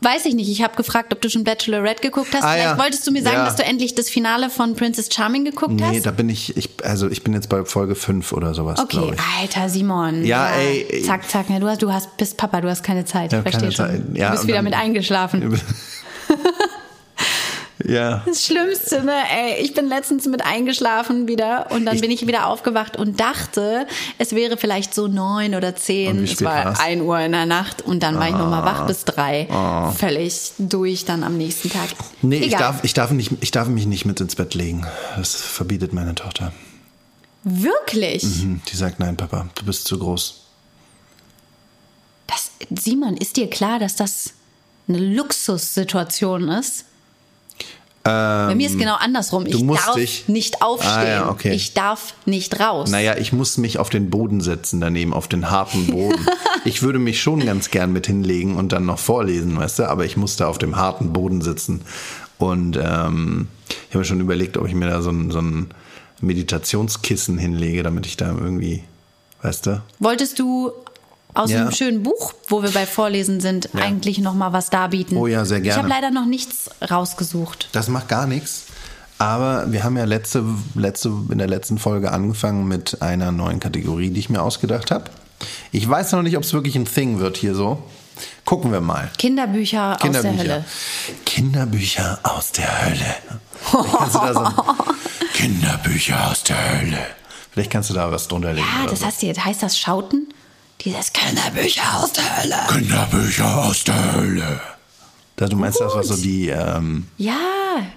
Weiß 0.00 0.26
ich 0.26 0.34
nicht. 0.34 0.50
Ich 0.50 0.62
habe 0.62 0.76
gefragt, 0.76 1.14
ob 1.14 1.20
du 1.22 1.30
schon 1.30 1.44
Bachelorette 1.44 2.02
geguckt 2.02 2.28
hast. 2.34 2.42
Ah, 2.44 2.52
Vielleicht 2.52 2.64
ja. 2.72 2.78
wolltest 2.78 3.06
du 3.06 3.10
mir 3.10 3.22
sagen, 3.22 3.36
Ja. 3.36 3.44
dass 3.46 3.56
du 3.56 3.64
endlich 3.64 3.94
das 3.94 4.10
Finale 4.10 4.50
von 4.50 4.74
Princess 4.76 5.08
Charming 5.10 5.44
geguckt 5.46 5.72
Nee, 5.72 5.82
hast? 5.96 6.02
da 6.06 6.10
bin 6.10 6.28
ich, 6.28 6.56
ich, 6.56 6.68
also 6.84 7.08
ich 7.08 7.22
bin 7.24 7.32
jetzt 7.32 7.48
bei 7.48 7.64
Folge 7.64 7.94
5 7.94 8.32
oder 8.32 8.52
sowas, 8.52 8.78
Okay, 8.80 8.96
glaube 8.98 9.14
ich. 9.14 9.20
Alter 9.40 9.68
Simon. 9.70 10.24
Ja, 10.24 10.50
ey, 10.50 10.86
ey. 10.90 11.02
Zack, 11.04 11.28
zack. 11.30 11.48
Ne? 11.48 11.58
Du, 11.60 11.68
hast, 11.68 11.80
du 11.80 11.90
hast, 11.92 12.16
bist 12.18 12.36
Papa, 12.36 12.60
du 12.60 12.68
hast 12.68 12.82
keine 12.82 13.04
Zeit. 13.06 13.32
Ja, 13.32 13.38
ich 13.38 13.42
verstehe 13.44 13.70
keine 13.70 13.72
schon. 13.72 13.86
Zeit. 13.86 14.02
Ja, 14.18 14.26
du 14.28 14.32
bist 14.32 14.46
wieder 14.46 14.56
dann- 14.56 14.64
mit 14.64 14.74
eingeschlafen. 14.74 15.58
ja. 17.84 18.22
Das 18.26 18.44
Schlimmste, 18.44 19.04
ne? 19.04 19.12
Ey, 19.30 19.62
ich 19.62 19.74
bin 19.74 19.88
letztens 19.88 20.26
mit 20.26 20.44
eingeschlafen 20.44 21.28
wieder 21.28 21.70
und 21.70 21.84
dann 21.86 22.00
bin 22.00 22.10
ich 22.10 22.26
wieder 22.26 22.46
aufgewacht 22.46 22.96
und 22.96 23.20
dachte, 23.20 23.86
es 24.18 24.32
wäre 24.34 24.56
vielleicht 24.56 24.94
so 24.94 25.06
neun 25.06 25.54
oder 25.54 25.76
zehn. 25.76 26.24
Es 26.24 26.42
war 26.42 26.64
war's? 26.64 26.80
Ah. 26.80 26.84
ein 26.84 27.00
Uhr 27.02 27.18
in 27.20 27.32
der 27.32 27.46
Nacht 27.46 27.82
und 27.82 28.02
dann 28.02 28.16
war 28.16 28.26
ich 28.28 28.34
nochmal 28.34 28.64
wach 28.64 28.86
bis 28.86 29.04
drei. 29.04 29.48
Völlig 29.98 30.52
durch 30.58 31.04
dann 31.04 31.22
am 31.24 31.36
nächsten 31.36 31.70
Tag. 31.70 31.88
Nee, 32.22 32.38
ich 32.38 32.56
darf, 32.56 32.82
ich, 32.84 32.94
darf 32.94 33.10
nicht, 33.10 33.32
ich 33.40 33.50
darf 33.50 33.68
mich 33.68 33.86
nicht 33.86 34.04
mit 34.04 34.20
ins 34.20 34.36
Bett 34.36 34.54
legen. 34.54 34.86
Das 35.16 35.34
verbietet 35.34 35.92
meine 35.92 36.14
Tochter. 36.14 36.52
Wirklich? 37.44 38.22
Hm, 38.22 38.62
Die 38.70 38.76
sagt, 38.76 39.00
nein, 39.00 39.16
Papa, 39.16 39.46
du 39.54 39.64
bist 39.66 39.86
zu 39.86 39.98
groß. 39.98 40.40
Das, 42.26 42.50
Simon, 42.82 43.16
ist 43.18 43.36
dir 43.36 43.50
klar, 43.50 43.78
dass 43.78 43.96
das 43.96 44.30
eine 44.88 44.98
Luxussituation 44.98 46.48
ist? 46.48 46.86
Bei 48.04 48.54
mir 48.54 48.66
ist 48.68 48.78
genau 48.78 48.96
andersrum. 48.96 49.46
Ich 49.46 49.60
Ähm, 49.62 49.68
darf 49.68 49.94
dich- 49.94 50.28
nicht 50.28 50.60
aufstehen. 50.60 50.92
Ah, 50.92 51.04
ja, 51.08 51.28
okay. 51.30 51.52
Ich 51.54 51.72
darf 51.72 52.12
nicht 52.26 52.60
raus. 52.60 52.90
Naja, 52.90 53.16
ich 53.16 53.32
muss 53.32 53.56
mich 53.56 53.78
auf 53.78 53.88
den 53.88 54.10
Boden 54.10 54.42
setzen 54.42 54.78
daneben, 54.80 55.14
auf 55.14 55.26
den 55.26 55.50
harten 55.50 55.86
Boden. 55.86 56.20
ich 56.66 56.82
würde 56.82 56.98
mich 56.98 57.22
schon 57.22 57.40
ganz 57.46 57.70
gern 57.70 57.94
mit 57.94 58.06
hinlegen 58.06 58.56
und 58.56 58.72
dann 58.72 58.84
noch 58.84 58.98
vorlesen, 58.98 59.56
weißt 59.56 59.78
du, 59.78 59.84
aber 59.88 60.04
ich 60.04 60.18
muss 60.18 60.36
da 60.36 60.48
auf 60.48 60.58
dem 60.58 60.76
harten 60.76 61.14
Boden 61.14 61.40
sitzen. 61.40 61.80
Und 62.36 62.76
ähm, 62.76 63.48
ich 63.68 63.88
habe 63.90 63.98
mir 64.00 64.04
schon 64.04 64.20
überlegt, 64.20 64.58
ob 64.58 64.66
ich 64.68 64.74
mir 64.74 64.90
da 64.90 65.00
so 65.00 65.08
ein, 65.10 65.30
so 65.30 65.38
ein 65.40 65.70
Meditationskissen 66.20 67.38
hinlege, 67.38 67.82
damit 67.82 68.06
ich 68.06 68.16
da 68.18 68.26
irgendwie, 68.32 68.84
weißt 69.42 69.66
du? 69.66 69.82
Wolltest 69.98 70.38
du 70.38 70.72
aus 71.34 71.50
Ja. 71.50 71.62
einem 71.62 71.72
schönen 71.72 72.02
Buch, 72.02 72.32
wo 72.48 72.62
wir 72.62 72.70
bei 72.70 72.86
Vorlesen 72.86 73.40
sind, 73.40 73.68
Ja. 73.74 73.80
eigentlich 73.82 74.18
noch 74.18 74.34
mal 74.34 74.52
was 74.52 74.70
darbieten? 74.70 75.16
Oh 75.16 75.26
ja, 75.26 75.44
sehr 75.44 75.58
Ich 75.58 75.64
gerne. 75.64 75.78
habe 75.78 75.88
leider 75.88 76.10
noch 76.10 76.26
nichts 76.26 76.70
rausgesucht. 76.90 77.68
Das 77.72 77.88
macht 77.88 78.08
gar 78.08 78.26
nichts. 78.26 78.64
Aber 79.18 79.70
wir 79.70 79.84
haben 79.84 79.96
ja 79.96 80.04
letzte, 80.04 80.44
letzte, 80.74 81.08
in 81.30 81.38
der 81.38 81.46
letzten 81.46 81.78
Folge 81.78 82.10
angefangen 82.12 82.66
mit 82.66 83.00
einer 83.00 83.30
neuen 83.32 83.60
Kategorie, 83.60 84.10
die 84.10 84.20
ich 84.20 84.28
mir 84.30 84.42
ausgedacht 84.42 84.90
habe. 84.90 85.04
Ich 85.72 85.88
weiß 85.88 86.12
noch 86.12 86.22
nicht, 86.22 86.36
ob 86.36 86.42
es 86.42 86.52
wirklich 86.52 86.74
ein 86.76 86.84
Thing 86.84 87.18
wird 87.20 87.36
hier 87.36 87.54
so. 87.54 87.82
Gucken 88.44 88.72
wir 88.72 88.80
mal. 88.80 89.10
Kinderbücher, 89.18 89.98
aus 90.00 90.12
der 90.22 90.36
Hölle. 90.38 90.64
Kinderbücher 91.24 92.18
aus 92.22 92.52
der 92.52 92.86
Hölle. 92.86 93.14
Kannst 93.98 94.14
du 94.14 94.18
da 94.20 94.34
so 94.34 94.62
Kinderbücher 95.34 96.30
aus 96.30 96.42
der 96.44 96.80
Hölle. 96.80 96.98
Vielleicht 97.50 97.70
kannst 97.70 97.90
du 97.90 97.94
da 97.94 98.10
was 98.10 98.28
drunter 98.28 98.52
legen. 98.52 98.66
Ja, 98.82 98.88
das 98.90 99.00
so. 99.00 99.06
heißt 99.06 99.22
jetzt, 99.22 99.44
heißt 99.44 99.62
das 99.62 99.78
Schauten? 99.78 100.28
Dieses 100.84 101.12
Kinderbücher 101.12 102.02
aus 102.02 102.12
der 102.12 102.36
Hölle. 102.42 102.56
Kinderbücher 102.68 103.64
aus 103.64 103.84
der 103.84 104.12
Hölle. 104.12 104.60
Da, 105.36 105.46
du 105.48 105.56
meinst 105.56 105.80
das, 105.80 105.94
was 105.94 106.08
so 106.08 106.16
die. 106.16 106.48
Ähm, 106.48 107.08
Ja, 107.16 107.38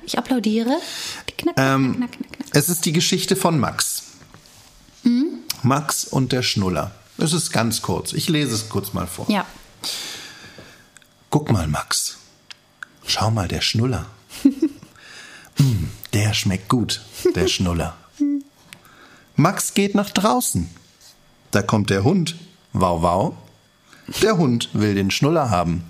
ich 0.06 0.18
applaudiere. 0.18 0.80
Knack, 1.28 1.38
knack, 1.38 1.56
Ähm, 1.58 1.96
knack, 1.98 2.12
knack, 2.14 2.32
knack. 2.34 2.48
Es 2.54 2.70
ist 2.70 2.86
die 2.86 2.94
Geschichte 2.94 3.36
von 3.36 3.60
Max. 3.60 4.04
Max 5.64 6.06
und 6.06 6.32
der 6.32 6.44
Schnuller. 6.44 6.92
Es 7.18 7.34
ist 7.34 7.52
ganz 7.52 7.82
kurz. 7.82 8.14
Ich 8.14 8.30
lese 8.30 8.54
es 8.54 8.70
kurz 8.70 8.94
mal 8.94 9.08
vor. 9.08 9.26
Ja. 9.30 9.46
Guck 11.30 11.52
mal, 11.52 11.68
Max. 11.68 12.18
Schau 13.06 13.32
mal, 13.32 13.48
der 13.48 13.62
Schnuller. 13.62 14.06
Mm, 15.58 15.86
der 16.14 16.34
schmeckt 16.34 16.70
gut, 16.70 17.02
der 17.36 17.48
Schnuller. 17.48 17.96
Max 19.36 19.74
geht 19.74 19.96
nach 19.96 20.10
draußen. 20.10 20.70
Da 21.52 21.62
kommt 21.62 21.90
der 21.90 22.04
Hund. 22.04 22.36
Wow, 22.80 23.02
wow. 23.02 23.34
Der 24.22 24.38
Hund 24.38 24.70
will 24.74 24.94
den 24.94 25.10
Schnuller 25.10 25.50
haben. 25.50 25.84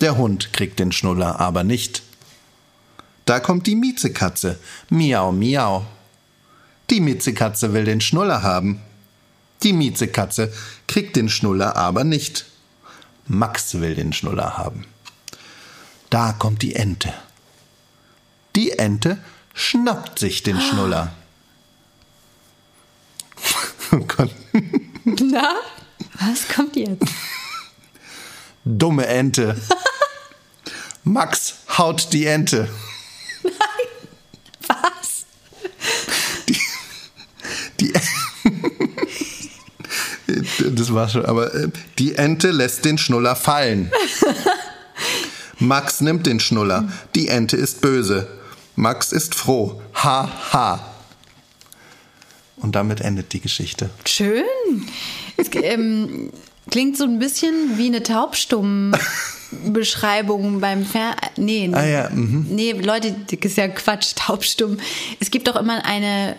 Der 0.00 0.16
Hund 0.16 0.54
kriegt 0.54 0.78
den 0.78 0.90
Schnuller 0.90 1.38
aber 1.38 1.64
nicht. 1.64 2.02
Da 3.26 3.40
kommt 3.40 3.66
die 3.66 3.76
Miezekatze. 3.76 4.58
Miau, 4.88 5.32
miau. 5.32 5.84
Die 6.88 7.00
Miezekatze 7.00 7.74
will 7.74 7.84
den 7.84 8.00
Schnuller 8.00 8.42
haben. 8.42 8.80
Die 9.62 9.74
Miezekatze 9.74 10.50
kriegt 10.86 11.14
den 11.14 11.28
Schnuller 11.28 11.76
aber 11.76 12.04
nicht. 12.04 12.46
Max 13.26 13.78
will 13.78 13.94
den 13.94 14.14
Schnuller 14.14 14.56
haben. 14.56 14.86
Da 16.08 16.32
kommt 16.32 16.62
die 16.62 16.74
Ente. 16.74 17.12
Die 18.56 18.78
Ente 18.78 19.18
schnappt 19.52 20.18
sich 20.18 20.42
den 20.42 20.58
Schnuller. 20.58 21.12
Oh 23.94 23.98
Gott. 23.98 24.30
Na? 25.04 25.56
Was 26.24 26.48
kommt 26.48 26.76
jetzt? 26.76 27.04
Dumme 28.64 29.06
Ente. 29.06 29.56
Max 31.04 31.54
haut 31.76 32.12
die 32.12 32.26
Ente. 32.26 32.68
Was? 34.68 35.24
Die 37.80 37.92
das 40.70 40.94
war 40.94 41.08
schon, 41.08 41.24
aber 41.24 41.52
äh, 41.54 41.68
die 41.98 42.14
Ente 42.14 42.50
lässt 42.50 42.84
den 42.84 42.98
Schnuller 42.98 43.34
fallen. 43.36 43.90
Max 45.58 46.00
nimmt 46.00 46.26
den 46.26 46.40
Schnuller. 46.40 46.88
Die 47.14 47.28
Ente 47.28 47.56
ist 47.56 47.80
böse. 47.80 48.28
Max 48.76 49.12
ist 49.12 49.34
froh. 49.34 49.82
Ha, 49.94 50.30
ha. 50.52 50.92
Und 52.56 52.76
damit 52.76 53.00
endet 53.00 53.32
die 53.32 53.40
Geschichte. 53.40 53.90
Schön. 54.06 54.44
Es 55.36 55.48
ähm, 55.54 56.30
klingt 56.70 56.96
so 56.96 57.04
ein 57.04 57.18
bisschen 57.18 57.76
wie 57.76 57.86
eine 57.86 58.02
Taubstumm-Beschreibung 58.02 60.60
beim 60.60 60.84
Fer... 60.84 61.14
Nee, 61.36 61.70
Ah 61.72 61.84
ja, 61.84 62.10
mhm. 62.10 62.46
nee, 62.50 62.72
Leute, 62.72 63.14
das 63.30 63.38
ist 63.50 63.56
ja 63.56 63.68
Quatsch, 63.68 64.14
Taubstumm. 64.16 64.78
Es 65.20 65.30
gibt 65.30 65.48
doch 65.48 65.56
immer 65.56 65.84
eine... 65.84 66.36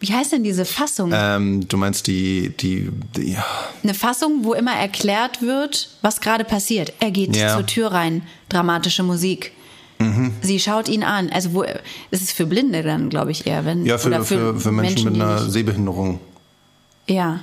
Wie 0.00 0.12
heißt 0.12 0.32
denn 0.32 0.42
diese 0.44 0.66
Fassung? 0.66 1.12
Ähm, 1.14 1.66
du 1.66 1.78
meinst 1.78 2.06
die, 2.08 2.50
die, 2.60 2.90
die 3.16 3.32
ja. 3.32 3.44
Eine 3.82 3.94
Fassung, 3.94 4.40
wo 4.44 4.52
immer 4.52 4.74
erklärt 4.74 5.40
wird, 5.40 5.88
was 6.02 6.20
gerade 6.20 6.44
passiert. 6.44 6.92
Er 7.00 7.10
geht 7.10 7.34
Ja. 7.34 7.54
zur 7.56 7.64
Tür 7.64 7.92
rein, 7.92 8.20
dramatische 8.50 9.02
Musik. 9.02 9.52
Mhm. 9.98 10.32
Sie 10.42 10.60
schaut 10.60 10.88
ihn 10.88 11.04
an. 11.04 11.30
Also 11.30 11.54
wo 11.54 11.62
es 11.62 12.20
ist 12.20 12.32
für 12.32 12.44
Blinde 12.44 12.82
dann, 12.82 13.08
glaube 13.08 13.30
ich 13.30 13.46
eher, 13.46 13.64
wenn 13.64 13.86
ja, 13.86 13.96
für, 13.96 14.08
oder 14.08 14.24
für, 14.24 14.60
für 14.60 14.72
Menschen, 14.72 15.06
mit 15.06 15.16
die 15.16 15.22
einer 15.22 15.38
Sehbehinderung. 15.48 16.20
Ja. 17.08 17.40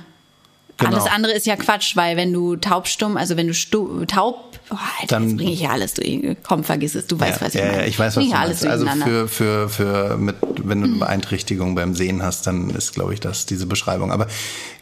Genau. 0.78 0.96
Alles 0.96 1.06
andere 1.06 1.32
ist 1.32 1.46
ja 1.46 1.56
Quatsch, 1.56 1.96
weil 1.96 2.16
wenn 2.16 2.32
du 2.32 2.56
taubstumm, 2.56 3.16
also 3.16 3.36
wenn 3.36 3.46
du 3.46 3.54
stu 3.54 4.04
taub, 4.06 4.58
oh, 4.70 4.76
Alter, 5.00 5.18
Dann- 5.18 5.36
bringe 5.36 5.52
ich 5.52 5.60
ja 5.60 5.70
alles 5.70 5.94
durch. 5.94 6.36
Komm, 6.42 6.64
vergiss 6.64 6.94
es, 6.94 7.06
du 7.06 7.20
weißt, 7.20 7.40
was 7.40 7.54
ich 7.54 7.60
ja, 7.60 7.66
meine. 7.66 7.82
ja, 7.82 7.86
ich 7.86 7.98
weiß, 7.98 8.16
was 8.16 8.22
Bring 8.22 8.30
du 8.30 8.32
ja 8.34 8.40
alles 8.40 8.62
meinst. 8.62 8.86
Also 8.86 9.04
für, 9.04 9.28
für, 9.28 9.68
für 9.68 10.16
mit, 10.16 10.36
wenn 10.64 10.80
du 10.80 10.88
eine 10.88 10.96
Beeinträchtigung 10.98 11.74
beim 11.74 11.94
Sehen 11.94 12.22
hast, 12.22 12.46
dann 12.46 12.70
ist, 12.70 12.94
glaube 12.94 13.14
ich, 13.14 13.20
das 13.20 13.46
diese 13.46 13.66
Beschreibung. 13.66 14.10
Aber 14.10 14.26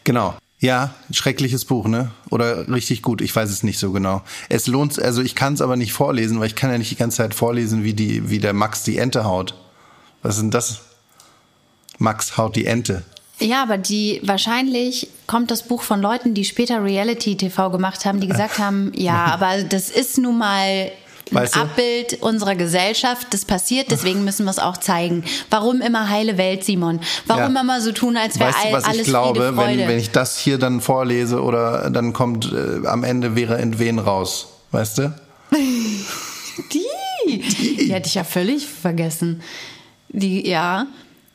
genau. 0.03 0.35
Ja, 0.59 0.93
schreckliches 1.11 1.65
Buch, 1.65 1.87
ne? 1.87 2.11
Oder 2.29 2.69
richtig 2.69 3.01
gut, 3.01 3.21
ich 3.21 3.35
weiß 3.35 3.49
es 3.49 3.63
nicht 3.63 3.79
so 3.79 3.91
genau. 3.91 4.21
Es 4.47 4.67
lohnt, 4.67 5.01
also 5.01 5.23
ich 5.23 5.33
kann 5.33 5.55
es 5.55 5.61
aber 5.61 5.75
nicht 5.75 5.91
vorlesen, 5.91 6.39
weil 6.39 6.45
ich 6.47 6.55
kann 6.55 6.69
ja 6.71 6.77
nicht 6.77 6.91
die 6.91 6.95
ganze 6.97 7.17
Zeit 7.17 7.33
vorlesen, 7.33 7.83
wie 7.83 7.95
die, 7.95 8.29
wie 8.29 8.37
der 8.37 8.53
Max 8.53 8.83
die 8.83 8.99
Ente 8.99 9.23
haut. 9.25 9.55
Was 10.21 10.35
ist 10.35 10.41
denn 10.41 10.51
das? 10.51 10.81
Max 11.97 12.37
haut 12.37 12.55
die 12.55 12.65
Ente. 12.67 13.01
Ja, 13.41 13.63
aber 13.63 13.77
die 13.77 14.21
wahrscheinlich 14.23 15.07
kommt 15.27 15.51
das 15.51 15.63
Buch 15.63 15.81
von 15.81 16.01
Leuten, 16.01 16.33
die 16.33 16.45
später 16.45 16.83
Reality 16.83 17.35
TV 17.35 17.71
gemacht 17.71 18.05
haben, 18.05 18.19
die 18.19 18.27
gesagt 18.27 18.59
haben, 18.59 18.91
ja, 18.95 19.25
aber 19.25 19.63
das 19.63 19.89
ist 19.89 20.17
nun 20.17 20.37
mal 20.37 20.61
ein 20.67 20.91
Weißt 21.31 21.55
du? 21.55 21.59
Abbild 21.61 22.21
unserer 22.21 22.55
Gesellschaft, 22.55 23.27
das 23.31 23.45
passiert, 23.45 23.89
deswegen 23.89 24.25
müssen 24.25 24.43
wir 24.45 24.51
es 24.51 24.59
auch 24.59 24.77
zeigen. 24.77 25.23
Warum 25.49 25.81
immer 25.81 26.09
heile 26.09 26.37
Welt, 26.37 26.65
Simon? 26.65 26.99
Warum 27.25 27.55
Ja. 27.55 27.61
immer 27.61 27.79
so 27.81 27.93
tun, 27.93 28.17
als 28.17 28.37
wäre 28.37 28.49
Weißt 28.49 28.65
du, 28.65 28.71
was 28.73 28.83
alles 28.83 28.97
ich 29.01 29.07
glaube, 29.07 29.55
wenn, 29.55 29.79
wenn 29.87 29.97
ich 29.97 30.11
das 30.11 30.37
hier 30.37 30.57
dann 30.57 30.81
vorlese 30.81 31.41
oder 31.41 31.89
dann 31.89 32.11
kommt 32.13 32.51
äh, 32.51 32.85
am 32.85 33.03
Ende 33.03 33.35
wäre 33.35 33.57
entwen 33.57 33.99
raus, 33.99 34.47
weißt 34.71 34.97
du? 34.99 35.13
Die, 36.71 37.39
die 37.39 37.93
hätte 37.93 38.07
ich 38.07 38.15
ja 38.15 38.23
völlig 38.23 38.67
vergessen. 38.67 39.41
Die, 40.09 40.47
ja. 40.47 40.87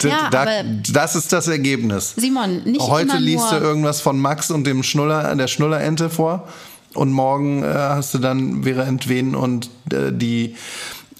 Ja, 0.02 0.28
da, 0.30 0.42
aber 0.42 0.64
das 0.64 1.16
ist 1.16 1.32
das 1.32 1.48
Ergebnis. 1.48 2.14
Simon, 2.16 2.62
nicht 2.64 2.80
Heute 2.80 3.12
immer 3.12 3.20
liest 3.20 3.50
du 3.50 3.56
irgendwas 3.56 4.00
von 4.00 4.18
Max 4.18 4.50
und 4.50 4.66
dem 4.66 4.82
Schnuller, 4.82 5.34
der 5.34 5.48
Schnullerente 5.48 6.10
vor 6.10 6.48
und 6.94 7.12
morgen 7.12 7.62
äh, 7.62 7.66
hast 7.66 8.14
du 8.14 8.18
dann 8.18 8.64
Vera 8.64 8.82
Entwen 8.82 9.34
und 9.34 9.70
äh, 9.92 10.12
die 10.12 10.56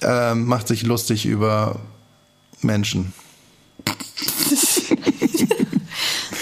äh, 0.01 0.35
macht 0.35 0.67
sich 0.67 0.83
lustig 0.83 1.25
über 1.25 1.79
Menschen. 2.61 3.13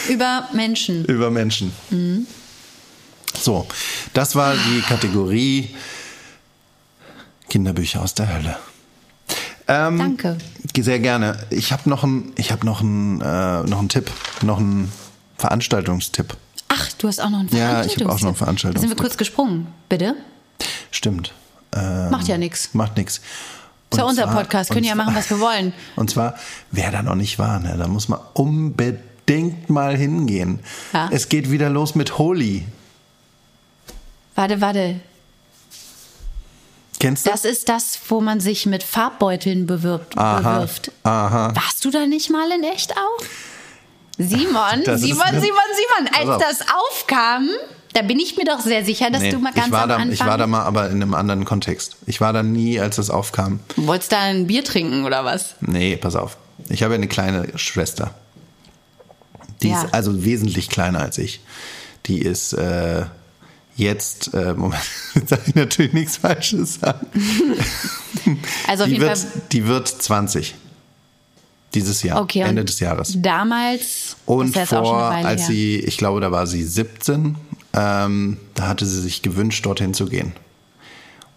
über 0.10 0.50
Menschen. 0.54 1.06
Über 1.06 1.30
Menschen. 1.30 1.74
So, 3.40 3.68
das 4.14 4.36
war 4.36 4.56
die 4.56 4.82
Kategorie 4.82 5.70
Kinderbücher 7.50 8.02
aus 8.02 8.14
der 8.14 8.34
Hölle. 8.34 8.58
Ähm, 9.68 9.98
Danke. 9.98 10.38
Sehr 10.78 11.00
gerne. 11.00 11.38
Ich 11.50 11.72
habe 11.72 11.90
noch 11.90 12.04
einen, 12.04 12.34
habe 12.38 12.66
noch 12.66 12.82
äh, 12.82 12.84
noch 12.84 13.80
einen 13.80 13.90
Tipp, 13.90 14.12
noch 14.42 14.60
einen 14.60 14.92
Veranstaltungstipp. 15.38 16.36
Ach, 16.68 16.92
du 16.94 17.08
hast 17.08 17.20
auch 17.20 17.30
noch 17.30 17.40
einen 17.40 17.50
Ja, 17.50 17.84
ich 17.84 17.96
hab 17.98 18.08
auch 18.08 18.08
noch 18.08 18.08
einen 18.08 18.20
Da 18.20 18.20
sind 18.20 18.24
wir 18.24 18.36
Veranstaltungstipp. 18.36 18.98
kurz 18.98 19.18
gesprungen. 19.18 19.68
Bitte? 19.90 20.16
Stimmt. 20.92 21.34
Ähm, 21.74 22.10
Macht 22.12 22.28
ja 22.28 22.38
nichts. 22.38 22.74
Macht 22.74 22.98
nichts. 22.98 23.22
Ist 23.92 23.98
ja 23.98 24.04
unser 24.04 24.28
Podcast, 24.28 24.72
können 24.72 24.84
ja 24.86 24.96
machen, 24.96 25.16
was 25.16 25.30
wir 25.30 25.40
wollen. 25.40 25.74
Und 25.96 26.10
zwar, 26.10 26.36
wer 26.72 26.92
da 26.92 27.02
noch 27.02 27.16
nicht 27.16 27.40
war, 27.40 27.60
ne, 27.60 27.76
da 27.78 27.88
muss 27.88 28.10
man 28.10 28.20
unbedingt 28.34 29.70
mal 29.70 29.96
hingehen. 29.96 30.60
Ja. 30.94 31.10
Es 31.12 31.30
geht 31.30 31.50
wieder 31.52 31.70
los 31.70 31.96
mit 31.96 32.18
Holi. 32.18 32.66
Warte, 34.36 34.60
warte. 34.60 35.00
Kennst 37.06 37.28
du? 37.28 37.30
Das 37.30 37.46
ist 37.46 37.70
das, 37.70 38.00
wo 38.10 38.20
man 38.20 38.40
sich 38.40 38.66
mit 38.66 38.82
Farbbeuteln 38.82 39.68
bewirbt, 39.68 40.18
Aha, 40.18 40.56
bewirft. 40.58 40.92
aha. 41.04 41.54
Warst 41.56 41.86
du 41.86 41.92
da 41.92 42.08
nicht 42.08 42.32
mal 42.32 42.50
in 42.52 42.64
echt 42.64 42.94
auch? 42.94 43.24
Simon, 44.18 44.82
Das 44.86 45.02
Simon, 45.02 45.28
Simon, 45.28 45.42
Simon, 45.42 46.14
als 46.20 46.30
auf. 46.30 46.42
das 46.42 46.60
aufkam, 46.92 47.48
da 47.94 48.02
bin 48.02 48.20
ich 48.20 48.38
mir 48.38 48.46
doch 48.46 48.60
sehr 48.60 48.84
sicher, 48.84 49.12
dass 49.12 49.22
Nee, 49.22 49.32
du 49.32 49.38
mal 49.40 49.54
ganz 49.54 49.68
ich, 49.68 49.72
war 49.74 49.84
am 49.84 49.90
da, 49.90 49.96
Anfang 49.98 50.12
ich 50.14 50.20
war 50.26 50.38
da 50.40 50.48
mal, 50.48 50.64
aber 50.64 50.88
in 50.90 51.02
einem 51.02 51.14
anderen 51.14 51.46
Kontext. 51.46 51.98
Ich 52.08 52.22
war 52.22 52.34
da 52.34 52.42
nie, 52.42 52.80
als 52.80 52.96
das 52.96 53.10
aufkam. 53.12 53.60
wolltest 53.76 54.12
da 54.12 54.20
ein 54.22 54.48
Bier 54.48 54.64
trinken 54.64 55.06
oder 55.06 55.24
was? 55.26 55.56
Nee, 55.62 55.98
pass 55.98 56.16
auf. 56.16 56.38
Ich 56.70 56.82
habe 56.82 56.94
ja 56.94 56.98
eine 56.98 57.08
kleine 57.08 57.50
Schwester. 57.58 58.16
Die 59.62 59.70
Ja. 59.70 59.84
ist 59.84 59.94
also 59.94 60.24
wesentlich 60.26 60.70
kleiner 60.70 61.02
als 61.02 61.18
ich. 61.20 61.42
Die 62.08 62.20
ist 62.20 62.54
äh, 62.54 63.06
jetzt, 63.76 64.34
äh, 64.34 64.54
Moment, 64.54 64.82
jetzt 65.16 65.32
darf 65.32 65.48
ich 65.48 65.56
natürlich 65.56 65.94
nichts 65.94 66.18
Falsches 66.18 66.76
sagen. 66.76 67.08
Also 68.68 68.84
auf 68.84 68.88
Die 68.90 68.94
jeden 68.96 69.06
wird, 69.06 69.18
Fall. 69.20 69.42
die 69.52 69.68
wird 69.68 69.88
20. 69.88 70.56
Dieses 71.76 72.02
Jahr, 72.02 72.22
Okay, 72.22 72.40
Ende 72.40 72.66
des 72.66 72.80
Jahres. 72.80 73.14
Damals, 73.22 74.16
Und 74.26 74.56
das 74.56 74.70
schon 74.70 74.84
vor, 74.84 74.98
als 75.12 75.42
her. 75.42 75.48
sie, 75.48 75.80
ich 75.80 75.98
glaube, 75.98 76.22
da 76.22 76.32
war 76.32 76.48
sie 76.48 76.64
17, 76.64 77.36
ähm, 77.74 78.38
da 78.56 78.68
hatte 78.68 78.86
sie 78.86 79.00
sich 79.02 79.22
gewünscht, 79.22 79.66
dorthin 79.66 79.94
zu 79.94 80.06
gehen. 80.06 80.32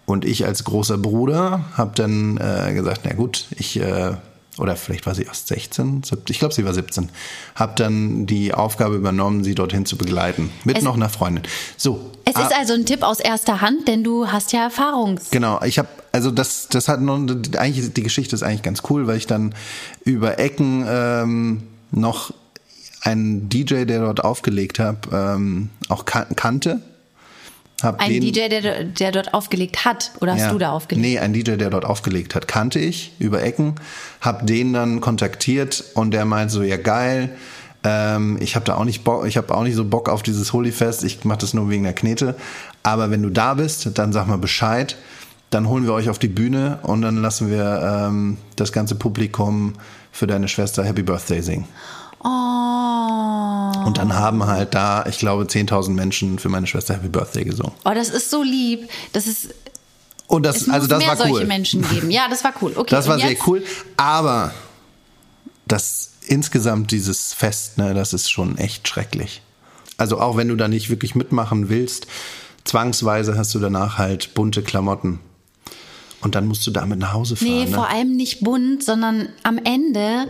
Und 0.05 0.25
ich 0.25 0.45
als 0.45 0.63
großer 0.63 0.97
Bruder 0.97 1.65
habe 1.77 1.91
dann 1.93 2.37
äh, 2.37 2.73
gesagt, 2.73 3.01
na 3.03 3.13
gut, 3.13 3.45
ich, 3.57 3.79
äh, 3.79 4.13
oder 4.57 4.75
vielleicht 4.75 5.05
war 5.05 5.15
sie 5.15 5.23
erst 5.23 5.47
16, 5.47 6.03
17, 6.03 6.23
ich 6.29 6.39
glaube, 6.39 6.53
sie 6.53 6.65
war 6.65 6.73
17, 6.73 7.09
habe 7.55 7.73
dann 7.75 8.25
die 8.25 8.53
Aufgabe 8.53 8.95
übernommen, 8.95 9.43
sie 9.43 9.55
dorthin 9.55 9.85
zu 9.85 9.97
begleiten. 9.97 10.51
Mit 10.63 10.77
Es- 10.77 10.83
noch 10.83 10.95
einer 10.95 11.09
Freundin. 11.09 11.43
So. 11.77 12.11
Es 12.25 12.35
ah, 12.35 12.43
ist 12.43 12.55
also 12.55 12.73
ein 12.73 12.85
Tipp 12.85 13.03
aus 13.03 13.19
erster 13.19 13.61
Hand, 13.61 13.87
denn 13.87 14.03
du 14.03 14.27
hast 14.27 14.51
ja 14.51 14.63
Erfahrung. 14.63 15.19
Genau, 15.31 15.61
ich 15.63 15.79
habe 15.79 15.87
also 16.11 16.31
das 16.31 16.67
das 16.69 16.87
hat 16.87 17.01
noch 17.01 17.19
eigentlich 17.57 17.93
die 17.93 18.03
Geschichte 18.03 18.35
ist 18.35 18.43
eigentlich 18.43 18.63
ganz 18.63 18.83
cool, 18.89 19.07
weil 19.07 19.17
ich 19.17 19.27
dann 19.27 19.55
über 20.03 20.37
Ecken 20.39 20.85
ähm, 20.87 21.63
noch 21.91 22.33
einen 23.01 23.49
DJ, 23.49 23.85
der 23.85 24.01
dort 24.01 24.23
aufgelegt 24.23 24.79
hat, 24.79 25.07
ähm, 25.11 25.69
auch 25.87 26.05
kan 26.05 26.27
kannte. 26.35 26.81
Hab 27.81 28.01
Ein 28.01 28.11
den, 28.11 28.21
DJ, 28.21 28.49
der, 28.49 28.83
der 28.83 29.11
dort 29.11 29.33
aufgelegt 29.33 29.85
hat, 29.85 30.11
oder 30.19 30.33
hast 30.33 30.41
ja, 30.41 30.51
du 30.51 30.57
da 30.57 30.71
aufgelegt? 30.71 31.05
Nee, 31.05 31.19
ein 31.19 31.33
DJ, 31.33 31.55
der 31.55 31.69
dort 31.69 31.85
aufgelegt 31.85 32.35
hat, 32.35 32.47
kannte 32.47 32.79
ich 32.79 33.13
über 33.19 33.41
Ecken, 33.41 33.75
hab 34.21 34.45
den 34.45 34.73
dann 34.73 35.01
kontaktiert 35.01 35.83
und 35.93 36.11
der 36.11 36.25
meint 36.25 36.51
so, 36.51 36.61
ja 36.61 36.77
geil, 36.77 37.29
ähm, 37.83 38.37
ich 38.41 38.55
habe 38.55 38.65
da 38.65 38.75
auch 38.75 38.83
nicht 38.83 39.03
Bock, 39.03 39.25
ich 39.25 39.37
habe 39.37 39.55
auch 39.55 39.63
nicht 39.63 39.75
so 39.75 39.85
Bock 39.85 40.09
auf 40.09 40.23
dieses 40.23 40.51
Holyfest, 40.51 41.03
ich 41.03 41.23
mache 41.23 41.39
das 41.39 41.53
nur 41.53 41.69
wegen 41.69 41.83
der 41.83 41.93
Knete, 41.93 42.35
aber 42.83 43.11
wenn 43.11 43.23
du 43.23 43.29
da 43.29 43.53
bist, 43.53 43.89
dann 43.97 44.11
sag 44.11 44.27
mal 44.27 44.37
Bescheid, 44.37 44.97
dann 45.49 45.67
holen 45.67 45.85
wir 45.85 45.93
euch 45.93 46.09
auf 46.09 46.19
die 46.19 46.27
Bühne 46.27 46.79
und 46.83 47.01
dann 47.01 47.21
lassen 47.21 47.49
wir 47.49 48.07
ähm, 48.07 48.37
das 48.55 48.71
ganze 48.71 48.95
Publikum 48.95 49.73
für 50.11 50.27
deine 50.27 50.47
Schwester 50.47 50.83
Happy 50.83 51.01
Birthday 51.01 51.41
singen. 51.41 51.65
Oh. 52.21 52.27
Und 53.85 53.97
dann 53.97 54.13
haben 54.13 54.45
halt 54.45 54.73
da, 54.75 55.05
ich 55.07 55.19
glaube, 55.19 55.43
10.000 55.43 55.91
Menschen 55.91 56.39
für 56.39 56.49
meine 56.49 56.67
Schwester 56.67 56.93
Happy 56.95 57.07
Birthday 57.07 57.43
gesungen. 57.45 57.71
Oh, 57.85 57.91
das 57.93 58.09
ist 58.09 58.29
so 58.29 58.43
lieb. 58.43 58.89
Das 59.13 59.25
ist, 59.27 59.53
Und 60.27 60.45
das, 60.45 60.69
also 60.69 60.87
das 60.87 60.99
mehr 60.99 61.07
war 61.09 61.17
solche 61.17 61.33
cool. 61.33 61.45
Menschen 61.45 61.87
geben. 61.89 62.11
Ja, 62.11 62.27
das 62.29 62.43
war 62.43 62.53
cool. 62.61 62.73
Okay, 62.75 62.89
Das 62.91 63.07
war 63.07 63.15
und 63.15 63.21
sehr 63.21 63.31
jetzt? 63.31 63.47
cool. 63.47 63.63
Aber 63.97 64.53
das 65.67 66.11
insgesamt 66.27 66.91
dieses 66.91 67.33
Fest, 67.33 67.77
ne, 67.77 67.93
das 67.93 68.13
ist 68.13 68.29
schon 68.29 68.57
echt 68.57 68.87
schrecklich. 68.87 69.41
Also 69.97 70.19
auch 70.19 70.37
wenn 70.37 70.47
du 70.47 70.55
da 70.55 70.67
nicht 70.67 70.89
wirklich 70.89 71.15
mitmachen 71.15 71.69
willst, 71.69 72.07
zwangsweise 72.63 73.37
hast 73.37 73.53
du 73.55 73.59
danach 73.59 73.97
halt 73.97 74.33
bunte 74.33 74.61
Klamotten. 74.61 75.19
Und 76.21 76.35
dann 76.35 76.47
musst 76.47 76.67
du 76.67 76.71
damit 76.71 76.99
nach 76.99 77.13
Hause 77.13 77.35
fahren. 77.37 77.47
Nee, 77.47 77.65
ne? 77.65 77.71
vor 77.71 77.89
allem 77.89 78.15
nicht 78.15 78.41
bunt, 78.41 78.83
sondern 78.83 79.29
am 79.43 79.57
Ende, 79.57 80.27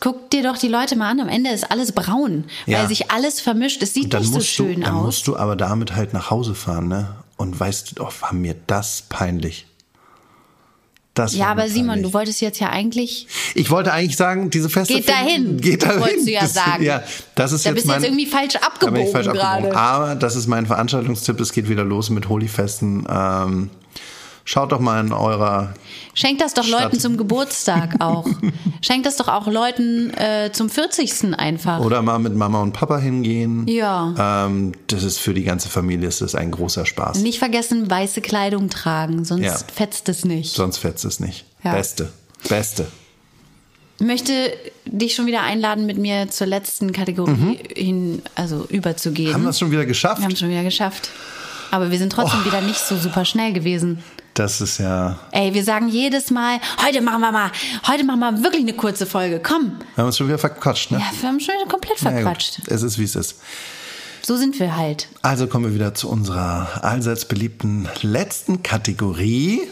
guck, 0.00 0.30
dir 0.30 0.42
doch 0.42 0.56
die 0.58 0.68
Leute 0.68 0.96
mal 0.96 1.10
an, 1.10 1.20
am 1.20 1.28
Ende 1.28 1.50
ist 1.50 1.70
alles 1.70 1.92
braun, 1.92 2.44
Ja. 2.66 2.78
weil 2.80 2.88
sich 2.88 3.10
alles 3.10 3.40
vermischt. 3.40 3.82
Es 3.82 3.94
sieht 3.94 4.12
dann 4.14 4.22
nicht 4.22 4.32
so 4.32 4.40
schön 4.40 4.76
du, 4.80 4.86
dann 4.86 4.94
aus. 4.96 5.04
musst 5.04 5.26
du 5.26 5.36
aber 5.36 5.56
damit 5.56 5.94
halt 5.94 6.12
nach 6.12 6.30
Hause 6.30 6.54
fahren, 6.54 6.88
ne? 6.88 7.16
Und 7.36 7.58
weißt 7.58 7.98
du, 7.98 8.02
oh, 8.04 8.08
war 8.20 8.32
mir 8.32 8.54
das 8.66 9.04
peinlich. 9.08 9.66
Das 11.14 11.34
ja, 11.34 11.46
aber 11.46 11.68
Simon, 11.68 11.88
peinlich. 11.88 12.06
du 12.06 12.12
wolltest 12.14 12.40
jetzt 12.42 12.60
ja 12.60 12.68
eigentlich, 12.68 13.26
Ich 13.54 13.70
wollte 13.70 13.90
eigentlich 13.92 14.18
sagen, 14.18 14.50
diese 14.50 14.68
Feste. 14.68 14.94
Geht 14.94 15.08
dahin, 15.08 15.58
Geht 15.58 15.82
dahin. 15.82 16.00
wolltest 16.00 16.26
du 16.26 16.30
ja 16.32 16.40
das, 16.42 16.52
sagen. 16.52 16.82
Ja, 16.84 17.02
das 17.34 17.52
ist 17.52 17.64
da 17.64 17.70
jetzt 17.70 17.74
bist 17.76 17.86
du 17.86 17.88
mein, 17.92 18.02
jetzt 18.02 18.10
irgendwie 18.10 18.26
falsch 18.26 18.52
da 18.52 18.58
bin 18.58 18.66
abgebogen 18.68 19.06
ich 19.06 19.12
falsch 19.12 19.28
abgebogen. 19.28 19.70
gerade. 19.70 19.76
Aber 19.76 20.14
das 20.14 20.36
ist 20.36 20.46
mein 20.46 20.66
Veranstaltungstipp. 20.66 21.40
Es 21.40 21.52
geht 21.52 21.70
wieder 21.70 21.84
los 21.84 22.10
mit 22.10 22.28
Holifesten. 22.28 23.06
Ähm, 23.08 23.70
schaut 24.46 24.72
doch 24.72 24.80
mal 24.80 25.04
in 25.04 25.12
eurer. 25.12 25.74
Schenk 26.14 26.38
das 26.38 26.54
doch 26.54 26.64
Stadt. 26.64 26.84
Leuten 26.84 26.98
zum 26.98 27.18
Geburtstag 27.18 27.96
auch. 28.00 28.26
Schenk 28.80 29.04
das 29.04 29.16
doch 29.16 29.28
auch 29.28 29.46
Leuten 29.48 30.10
äh, 30.14 30.50
zum 30.52 30.70
40. 30.70 31.34
einfach. 31.38 31.80
Oder 31.80 32.00
mal 32.00 32.18
mit 32.18 32.34
Mama 32.34 32.62
und 32.62 32.72
Papa 32.72 32.96
hingehen. 32.96 33.66
Ja. 33.68 34.46
Ähm, 34.46 34.72
das 34.86 35.02
ist 35.02 35.18
für 35.18 35.34
die 35.34 35.44
ganze 35.44 35.68
Familie 35.68 36.08
ist 36.08 36.22
das 36.22 36.34
ein 36.34 36.50
großer 36.52 36.86
Spaß. 36.86 37.18
Nicht 37.18 37.38
vergessen, 37.38 37.90
weiße 37.90 38.22
Kleidung 38.22 38.70
tragen, 38.70 39.26
sonst 39.26 39.44
Ja. 39.44 39.54
fetzt 39.74 40.08
es 40.08 40.24
nicht. 40.24 40.54
Sonst 40.54 40.78
fetzt 40.78 41.04
es 41.04 41.20
nicht. 41.20 41.44
Ja. 41.62 41.72
Beste. 41.72 42.10
Beste. 42.48 42.86
Ich 43.98 44.06
möchte 44.06 44.32
dich 44.84 45.14
schon 45.14 45.26
wieder 45.26 45.42
einladen, 45.42 45.86
mit 45.86 45.96
mir 45.98 46.28
zur 46.30 46.46
letzten 46.46 46.92
Kategorie 46.92 47.58
hin, 47.74 48.22
also 48.34 48.66
überzugehen. 48.68 49.30
Mhm. 49.30 49.34
Haben 49.34 49.42
wir 49.44 49.50
es 49.50 49.58
schon 49.58 49.70
wieder 49.70 49.86
geschafft? 49.86 50.18
Wir 50.20 50.24
haben 50.26 50.32
es 50.32 50.38
schon 50.38 50.50
wieder 50.50 50.62
geschafft. 50.64 51.10
Aber 51.70 51.90
wir 51.90 51.98
sind 51.98 52.12
trotzdem 52.12 52.40
Oh. 52.42 52.46
wieder 52.46 52.60
nicht 52.60 52.78
so 52.78 52.96
super 52.96 53.24
schnell 53.24 53.52
gewesen. 53.52 54.04
Das 54.36 54.60
ist 54.60 54.76
ja. 54.76 55.18
Ey, 55.32 55.54
wir 55.54 55.64
sagen 55.64 55.88
jedes 55.88 56.30
Mal, 56.30 56.60
heute 56.84 57.00
machen 57.00 57.22
wir 57.22 57.32
mal, 57.32 57.50
heute 57.86 58.04
machen 58.04 58.20
wir 58.20 58.42
wirklich 58.42 58.60
eine 58.60 58.74
kurze 58.74 59.06
Folge. 59.06 59.40
Komm. 59.42 59.78
Wir 59.94 60.02
haben 60.02 60.08
uns 60.08 60.18
schon 60.18 60.28
wieder 60.28 60.36
verquatscht, 60.36 60.90
ne? 60.90 60.98
Ja, 60.98 61.06
wir 61.18 61.28
haben 61.30 61.40
schon 61.40 61.54
wieder 61.54 61.66
komplett 61.66 61.96
Na 62.02 62.10
ja, 62.10 62.16
verquatscht. 62.18 62.60
Es 62.66 62.82
ist, 62.82 62.98
wie 62.98 63.04
es 63.04 63.16
ist. 63.16 63.36
So 64.20 64.36
sind 64.36 64.60
wir 64.60 64.76
halt. 64.76 65.08
Also 65.22 65.46
kommen 65.46 65.64
wir 65.64 65.74
wieder 65.74 65.94
zu 65.94 66.10
unserer 66.10 66.84
allseits 66.84 67.24
beliebten 67.24 67.88
letzten 68.02 68.62
Kategorie. 68.62 69.62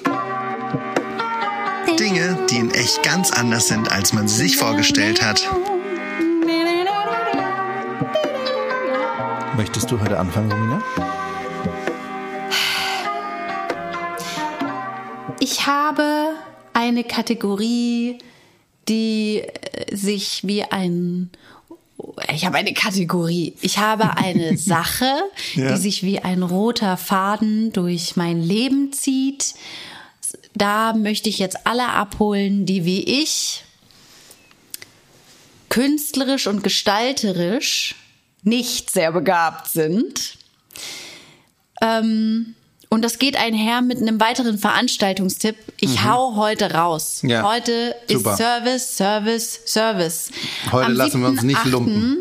Dinge, 1.98 2.38
die 2.48 2.56
in 2.56 2.70
echt 2.70 3.02
ganz 3.02 3.32
anders 3.32 3.68
sind, 3.68 3.92
als 3.92 4.14
man 4.14 4.28
sie 4.28 4.36
sich 4.36 4.56
vorgestellt 4.56 5.22
hat. 5.22 5.46
Möchtest 9.58 9.90
du 9.90 10.00
heute 10.00 10.18
anfangen, 10.18 10.50
Romina? 10.50 10.82
Ich 15.44 15.66
habe 15.66 16.30
eine 16.72 17.04
Kategorie, 17.04 18.16
die 18.88 19.40
äh, 19.42 19.94
sich 19.94 20.40
wie 20.44 20.62
ein 20.64 21.30
ich 22.32 22.46
habe 22.46 22.56
eine 22.56 22.72
Kategorie. 22.72 23.52
Ich 23.60 23.76
habe 23.76 24.16
eine 24.16 24.56
Sache, 24.72 25.12
Ja. 25.54 25.72
die 25.74 25.80
sich 25.80 26.02
wie 26.02 26.18
ein 26.20 26.42
roter 26.42 26.96
Faden 26.96 27.72
durch 27.74 28.16
mein 28.16 28.42
Leben 28.42 28.90
zieht. 28.94 29.52
Da 30.54 30.94
möchte 30.94 31.28
ich 31.28 31.38
jetzt 31.38 31.66
alle 31.66 31.88
abholen, 31.88 32.64
die 32.64 32.86
wie 32.86 33.02
ich 33.22 33.64
künstlerisch 35.68 36.46
und 36.46 36.64
gestalterisch 36.64 37.96
nicht 38.44 38.90
sehr 38.90 39.12
begabt 39.12 39.68
sind. 39.68 40.38
Ähm, 41.82 42.54
und 42.94 43.02
das 43.02 43.18
geht 43.18 43.36
einher 43.36 43.82
mit 43.82 44.00
einem 44.00 44.20
weiteren 44.20 44.56
Veranstaltungstipp. 44.56 45.56
Ich 45.80 46.04
hau 46.04 46.36
heute 46.36 46.74
raus. 46.74 47.24
Mhm. 47.24 47.30
Ja, 47.30 47.42
Heute 47.42 47.96
super. 48.08 48.30
ist 48.30 48.38
Service, 48.38 48.96
Service, 48.96 49.60
Service. 49.66 50.30
Heute 50.70 50.86
Am 50.86 50.94
lassen 50.94 51.20
wir 51.20 51.28
uns 51.28 51.42
nicht 51.42 51.58
7.8. 51.58 51.70
lumpen. 51.70 52.18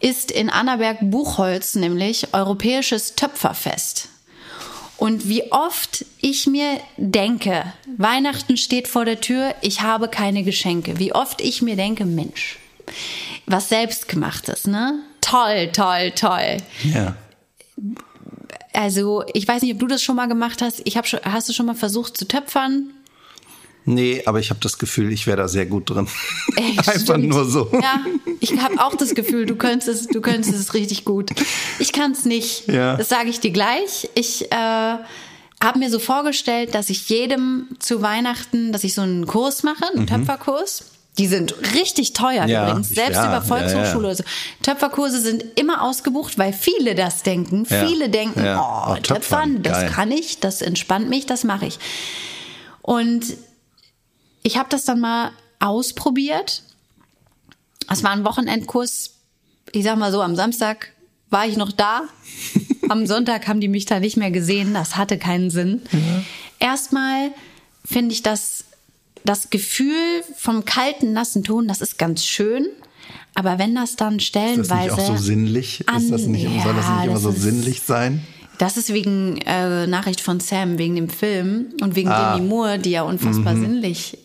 Ist 0.00 0.32
in 0.32 0.50
Annaberg-Buchholz 0.50 1.76
nämlich 1.76 2.34
Europäisches 2.34 3.14
Töpferfest. 3.14 4.08
Und 4.96 5.28
wie 5.28 5.52
oft 5.52 6.04
ich 6.20 6.48
mir 6.48 6.80
denke, 6.96 7.72
Weihnachten 7.96 8.56
steht 8.56 8.88
vor 8.88 9.04
der 9.04 9.20
Tür, 9.20 9.54
ich 9.60 9.80
habe 9.80 10.08
keine 10.08 10.42
Geschenke. 10.42 10.98
Wie 10.98 11.14
oft 11.14 11.40
ich 11.40 11.62
mir 11.62 11.76
denke, 11.76 12.04
Mensch, 12.04 12.58
was 13.46 13.68
selbstgemachtes, 13.68 14.66
ne? 14.66 14.98
Toll, 15.20 15.70
toll, 15.72 16.10
toll. 16.16 16.56
Ja. 16.82 17.14
Also, 18.72 19.24
ich 19.34 19.46
weiß 19.46 19.62
nicht, 19.62 19.74
ob 19.74 19.80
du 19.80 19.86
das 19.86 20.02
schon 20.02 20.16
mal 20.16 20.26
gemacht 20.26 20.62
hast. 20.62 20.82
Ich 20.84 20.96
habe 20.96 21.06
schon, 21.06 21.20
hast 21.24 21.48
du 21.48 21.52
schon 21.52 21.66
mal 21.66 21.74
versucht 21.74 22.16
zu 22.16 22.26
töpfern? 22.28 22.90
Nee, 23.84 24.22
aber 24.26 24.38
ich 24.40 24.50
habe 24.50 24.60
das 24.60 24.78
Gefühl, 24.78 25.10
ich 25.12 25.26
wäre 25.26 25.38
da 25.38 25.48
sehr 25.48 25.66
gut 25.66 25.90
drin. 25.90 26.06
Ey, 26.56 26.70
Einfach 26.76 27.00
stimmt. 27.00 27.28
nur 27.28 27.44
so. 27.46 27.68
Ja, 27.72 28.04
ich 28.38 28.60
habe 28.60 28.78
auch 28.78 28.94
das 28.94 29.14
Gefühl, 29.14 29.46
du 29.46 29.56
könntest 29.56 29.88
es, 29.88 30.06
du 30.06 30.20
könntest 30.20 30.54
es 30.54 30.74
richtig 30.74 31.04
gut. 31.04 31.30
Ich 31.78 31.92
kann 31.92 32.12
es 32.12 32.24
nicht. 32.24 32.68
Ja. 32.68 32.96
Das 32.96 33.08
sage 33.08 33.30
ich 33.30 33.40
dir 33.40 33.50
gleich. 33.50 34.08
Ich 34.14 34.52
äh, 34.52 34.54
habe 34.54 35.78
mir 35.78 35.90
so 35.90 35.98
vorgestellt, 35.98 36.74
dass 36.74 36.90
ich 36.90 37.08
jedem 37.08 37.68
zu 37.78 38.02
Weihnachten, 38.02 38.70
dass 38.72 38.84
ich 38.84 38.94
so 38.94 39.02
einen 39.02 39.26
Kurs 39.26 39.62
mache, 39.62 39.84
einen 39.94 40.06
Töpferkurs. 40.06 40.84
Die 41.18 41.26
sind 41.26 41.54
richtig 41.74 42.12
teuer 42.12 42.44
Mhm. 42.44 42.48
Ja, 42.48 42.68
übrigens, 42.68 42.88
selbst 42.90 43.16
ja, 43.16 43.26
über 43.26 43.42
Volkshochschule 43.42 43.84
ja, 44.08 44.12
oder 44.12 44.14
so. 44.14 44.24
Töpferkurse 44.62 45.20
sind 45.20 45.44
immer 45.58 45.82
ausgebucht, 45.82 46.38
weil 46.38 46.52
viele 46.52 46.94
das 46.94 47.22
denken. 47.22 47.66
Viele 47.66 48.08
denken, 48.08 48.40
oh, 48.40 48.92
Oh, 48.92 48.94
Töpfern, 48.94 49.02
Töpfern, 49.02 49.62
das 49.62 49.72
geil. 49.78 49.90
kann 49.90 50.10
ich, 50.12 50.38
das 50.40 50.62
entspannt 50.62 51.08
mich, 51.08 51.26
das 51.26 51.44
mache 51.44 51.66
ich. 51.66 51.78
Und 52.82 53.24
ich 54.42 54.56
habe 54.56 54.68
das 54.70 54.84
dann 54.84 55.00
mal 55.00 55.32
ausprobiert. 55.58 56.62
Es 57.90 58.02
war 58.02 58.12
ein 58.12 58.24
Wochenendkurs. 58.24 59.10
Ich 59.72 59.84
sag 59.84 59.98
mal 59.98 60.12
so, 60.12 60.22
am 60.22 60.36
Samstag 60.36 60.92
war 61.28 61.46
ich 61.46 61.56
noch 61.56 61.72
da. 61.72 62.02
Am 62.88 63.06
Sonntag 63.06 63.46
haben 63.46 63.60
die 63.60 63.68
mich 63.68 63.84
da 63.84 64.00
nicht 64.00 64.16
mehr 64.16 64.32
gesehen. 64.32 64.74
Das 64.74 64.96
hatte 64.96 65.16
keinen 65.18 65.50
Sinn. 65.50 65.82
Erstmal 66.58 67.30
finde 67.84 68.12
ich 68.12 68.22
das, 68.22 68.64
das 69.24 69.50
Gefühl 69.50 70.22
vom 70.36 70.64
kalten, 70.64 71.12
nassen 71.12 71.44
Ton, 71.44 71.68
das 71.68 71.80
ist 71.80 71.98
ganz 71.98 72.24
schön. 72.24 72.66
Aber 73.34 73.58
wenn 73.58 73.74
das 73.74 73.96
dann 73.96 74.16
Ist 74.16 74.24
stellenweise. 74.24 74.68
das 74.68 74.80
nicht 74.98 75.08
auch 75.10 75.16
so 75.16 75.22
sinnlich? 75.22 75.84
an- 75.88 76.02
Ist 76.02 76.10
das 76.10 76.22
nicht, 76.22 76.42
soll 76.62 76.74
das 76.74 76.84
Ja, 76.86 76.94
nicht 76.96 77.04
immer 77.04 77.14
das 77.14 77.22
so 77.22 77.30
ist- 77.30 77.42
sinnlich 77.42 77.82
sein? 77.82 78.26
Das 78.58 78.76
ist 78.76 78.92
wegen 78.92 79.38
äh, 79.46 79.86
Nachricht 79.86 80.20
von 80.20 80.38
Sam, 80.40 80.76
wegen 80.78 80.94
dem 80.96 81.08
Film 81.08 81.68
und 81.80 81.94
wegen 81.96 82.10
Ah. 82.10 82.34
Demi 82.36 82.46
Moore, 82.48 82.78
die 82.78 82.90
ja 82.90 83.02
unfassbar 83.02 83.54
sinnlich 83.56 84.18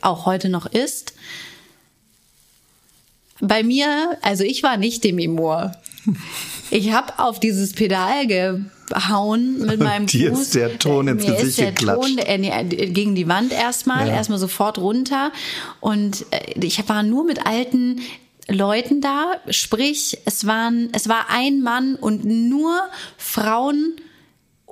auch 0.00 0.26
heute 0.26 0.48
noch 0.48 0.66
ist. 0.66 1.12
Bei 3.40 3.62
mir, 3.62 4.18
also 4.22 4.42
ich 4.44 4.62
war 4.62 4.76
nicht 4.76 5.04
Demi 5.04 5.28
Moore. 5.28 5.72
Ich 6.72 6.90
habe 6.92 7.12
auf 7.18 7.38
dieses 7.38 7.74
Pedal 7.74 8.26
gehauen 8.26 9.58
mit 9.66 9.78
meinem 9.82 10.06
Dir 10.06 10.30
Fuß. 10.30 10.40
ist 10.40 10.54
der 10.54 10.78
Ton 10.78 11.06
ins 11.06 11.22
Mir 11.26 11.32
Gesicht 11.32 11.48
ist 11.48 11.58
der 11.58 11.72
geklatscht. 11.72 12.02
Ton 12.08 12.18
äh, 12.18 12.60
äh, 12.60 12.64
gegen 12.90 13.14
die 13.14 13.28
Wand 13.28 13.52
erstmal, 13.52 14.08
Ja. 14.08 14.14
erstmal 14.14 14.38
sofort 14.38 14.78
runter. 14.78 15.32
Und 15.80 16.24
äh, 16.30 16.58
ich 16.64 16.88
war 16.88 17.02
nur 17.02 17.24
mit 17.24 17.46
alten 17.46 18.00
Leuten 18.48 19.00
da, 19.02 19.32
sprich, 19.50 20.18
es 20.24 20.46
waren, 20.46 20.88
es 20.92 21.08
war 21.08 21.26
ein 21.30 21.60
Mann 21.60 21.94
und 21.94 22.24
nur 22.24 22.74
Frauen 23.18 23.94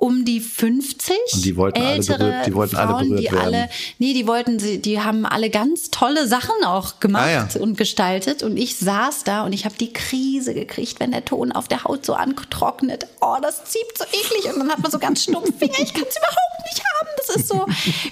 um 0.01 0.25
die 0.25 0.39
50. 0.39 1.15
Und 1.33 1.45
die 1.45 1.55
wollten 1.55 1.79
alle 1.79 1.91
ältere 1.93 2.17
berührt- 2.17 2.45
die 2.47 2.53
wollten 2.55 2.75
alle 2.75 2.87
Frauen, 2.89 3.09
berührt 3.09 3.19
die 3.21 3.31
werden. 3.31 3.39
alle, 3.45 3.69
nee, 3.99 4.13
die 4.13 4.25
wollten, 4.25 4.57
sie- 4.59 4.81
die 4.81 4.99
haben 4.99 5.25
alle 5.27 5.49
ganz 5.51 5.91
tolle 5.91 6.27
Sachen 6.27 6.63
auch 6.65 6.99
gemacht 6.99 7.23
Ah, 7.27 7.31
ja. 7.31 7.47
und 7.61 7.77
gestaltet. 7.77 8.41
Und 8.41 8.57
ich 8.57 8.77
saß 8.77 9.23
da 9.25 9.43
und 9.45 9.53
ich 9.53 9.63
habe 9.65 9.75
die 9.79 9.93
Krise 9.93 10.53
gekriegt, 10.55 10.99
wenn 10.99 11.11
der 11.11 11.23
Ton 11.23 11.51
auf 11.51 11.67
der 11.67 11.83
Haut 11.83 12.03
so 12.05 12.13
antrocknet. 12.15 13.05
Oh, 13.21 13.35
das 13.41 13.63
zieht 13.65 13.85
so 13.97 14.03
eklig. 14.05 14.51
Und 14.51 14.59
dann 14.59 14.71
hat 14.71 14.79
man 14.79 14.91
so 14.91 14.97
ganz 14.97 15.21
stumpf 15.23 15.57
Finger. 15.59 15.79
Ich 15.79 15.93
kann 15.93 16.03
es 16.09 16.17
überhaupt 16.17 16.65
nicht 16.65 16.83
haben. 16.83 17.07
Das 17.17 17.35
ist 17.35 17.47
so. 17.47 17.65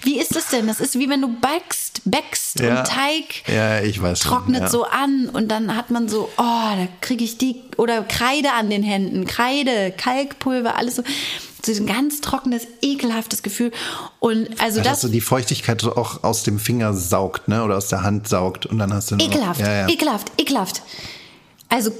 Wie 0.03 0.19
ist 0.19 0.35
das 0.35 0.49
denn? 0.49 0.67
Das 0.67 0.79
ist 0.79 0.97
wie 0.99 1.09
wenn 1.09 1.21
du 1.21 1.29
backst, 1.41 2.01
backst 2.05 2.59
Ja. 2.59 2.79
und 2.81 2.87
Teig 2.87 3.23
Ja, 3.47 3.81
ich 3.81 3.99
weiß 3.99 4.19
schon, 4.19 4.31
trocknet 4.31 4.61
ja. 4.61 4.69
so 4.69 4.83
an 4.83 5.27
und 5.29 5.47
dann 5.49 5.75
hat 5.75 5.89
man 5.89 6.07
so, 6.07 6.29
oh, 6.37 6.41
da 6.43 6.87
kriege 7.01 7.23
ich 7.23 7.39
die 7.39 7.63
oder 7.77 8.03
Kreide 8.03 8.51
an 8.53 8.69
den 8.69 8.83
Händen, 8.83 9.25
Kreide, 9.25 9.91
Kalkpulver, 9.97 10.75
alles 10.75 10.97
so. 10.97 11.03
So 11.65 11.71
ein 11.73 11.85
ganz 11.85 12.21
trockenes, 12.21 12.67
ekelhaftes 12.81 13.43
Gefühl. 13.43 13.71
Und 14.19 14.61
also 14.61 14.77
Ja, 14.77 14.83
dass 14.85 15.01
das 15.01 15.01
du 15.01 15.07
die 15.09 15.21
Feuchtigkeit 15.21 15.83
auch 15.83 16.23
aus 16.23 16.43
dem 16.43 16.57
Finger 16.59 16.93
saugt, 16.93 17.47
ne? 17.47 17.63
Oder 17.63 17.77
aus 17.77 17.87
der 17.89 18.03
Hand 18.03 18.27
saugt 18.29 18.65
und 18.65 18.79
dann 18.79 18.93
hast 18.93 19.11
du 19.11 19.15
nur 19.15 19.27
noch- 19.27 19.33
Ekelhaft, 19.33 19.59
Ja, 19.59 19.73
ja. 19.81 19.87
ekelhaft, 19.89 20.31
ekelhaft. 20.37 20.81
Also 21.67 21.91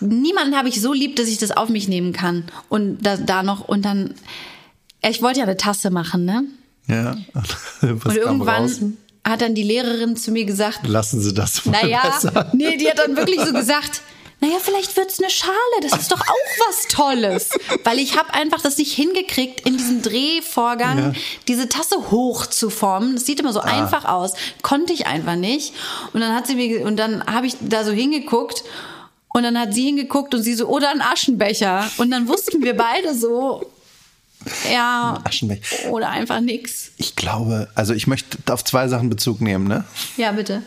niemanden 0.00 0.56
habe 0.56 0.68
ich 0.68 0.80
so 0.80 0.92
lieb, 0.92 1.16
dass 1.16 1.28
ich 1.28 1.38
das 1.38 1.50
auf 1.50 1.68
mich 1.68 1.88
nehmen 1.88 2.12
kann. 2.12 2.44
Und 2.68 2.98
da, 3.06 3.16
da 3.16 3.42
noch, 3.42 3.66
und 3.68 3.84
dann, 3.84 4.14
ich 5.08 5.22
wollte 5.22 5.38
ja 5.40 5.44
eine 5.46 5.56
Tasse 5.56 5.90
machen, 5.90 6.24
ne? 6.24 6.44
ja. 6.88 7.16
Und 7.82 8.04
irgendwann 8.16 8.64
raus? 8.64 8.80
hat 9.24 9.40
dann 9.40 9.54
die 9.54 9.62
Lehrerin 9.62 10.16
zu 10.16 10.30
mir 10.30 10.44
gesagt, 10.44 10.86
Lassen 10.86 11.20
Sie 11.20 11.32
das 11.34 11.64
mal 11.64 11.72
naja, 11.82 12.02
besser. 12.22 12.50
nee, 12.54 12.76
die 12.76 12.88
hat 12.88 12.98
dann 12.98 13.16
wirklich 13.16 13.40
so 13.40 13.52
gesagt, 13.52 14.02
naja, 14.40 14.56
vielleicht 14.60 14.96
wird's 14.96 15.18
eine 15.18 15.30
Schale. 15.30 15.54
Das 15.82 15.98
ist 15.98 16.12
doch 16.12 16.20
auch 16.20 16.66
was 16.68 16.86
Tolles. 16.88 17.50
Weil 17.84 17.98
ich 17.98 18.18
habe 18.18 18.34
einfach 18.34 18.60
das 18.60 18.76
nicht 18.76 18.92
hingekriegt, 18.94 19.60
in 19.66 19.78
diesem 19.78 20.02
Drehvorgang 20.02 20.98
Ja. 20.98 21.12
diese 21.48 21.68
Tasse 21.68 22.10
hoch 22.10 22.44
zu 22.46 22.68
formen. 22.68 23.14
Das 23.14 23.24
sieht 23.24 23.40
immer 23.40 23.52
so 23.54 23.60
einfach 23.60 24.04
aus. 24.04 24.32
Konnte 24.62 24.92
ich 24.92 25.06
einfach 25.06 25.36
nicht. 25.36 25.72
Und 26.12 26.20
dann 26.20 26.34
hat 26.34 26.46
sie 26.46 26.54
mir, 26.54 26.84
und 26.84 26.96
dann 26.96 27.24
habe 27.26 27.46
ich 27.46 27.56
da 27.60 27.82
so 27.84 27.92
hingeguckt. 27.92 28.62
Und 29.28 29.42
dann 29.42 29.58
hat 29.58 29.72
sie 29.74 29.84
hingeguckt 29.84 30.34
und 30.34 30.42
sie 30.42 30.54
so, 30.54 30.66
oder 30.68 30.90
ein 30.90 31.00
Aschenbecher. 31.02 31.90
Und 31.98 32.10
dann 32.10 32.28
wussten 32.28 32.62
wir 32.62 32.76
beide 32.76 33.14
so, 33.14 33.64
ja, 34.72 35.18
Aschenbecher. 35.24 35.90
oder 35.90 36.10
einfach 36.10 36.40
nix. 36.40 36.90
Ich 36.98 37.16
glaube, 37.16 37.68
also 37.74 37.94
ich 37.94 38.06
möchte 38.06 38.38
auf 38.52 38.62
zwei 38.64 38.86
Sachen 38.88 39.08
Bezug 39.10 39.40
nehmen, 39.40 39.66
ne? 39.66 39.84
Ja, 40.16 40.32
bitte. 40.32 40.62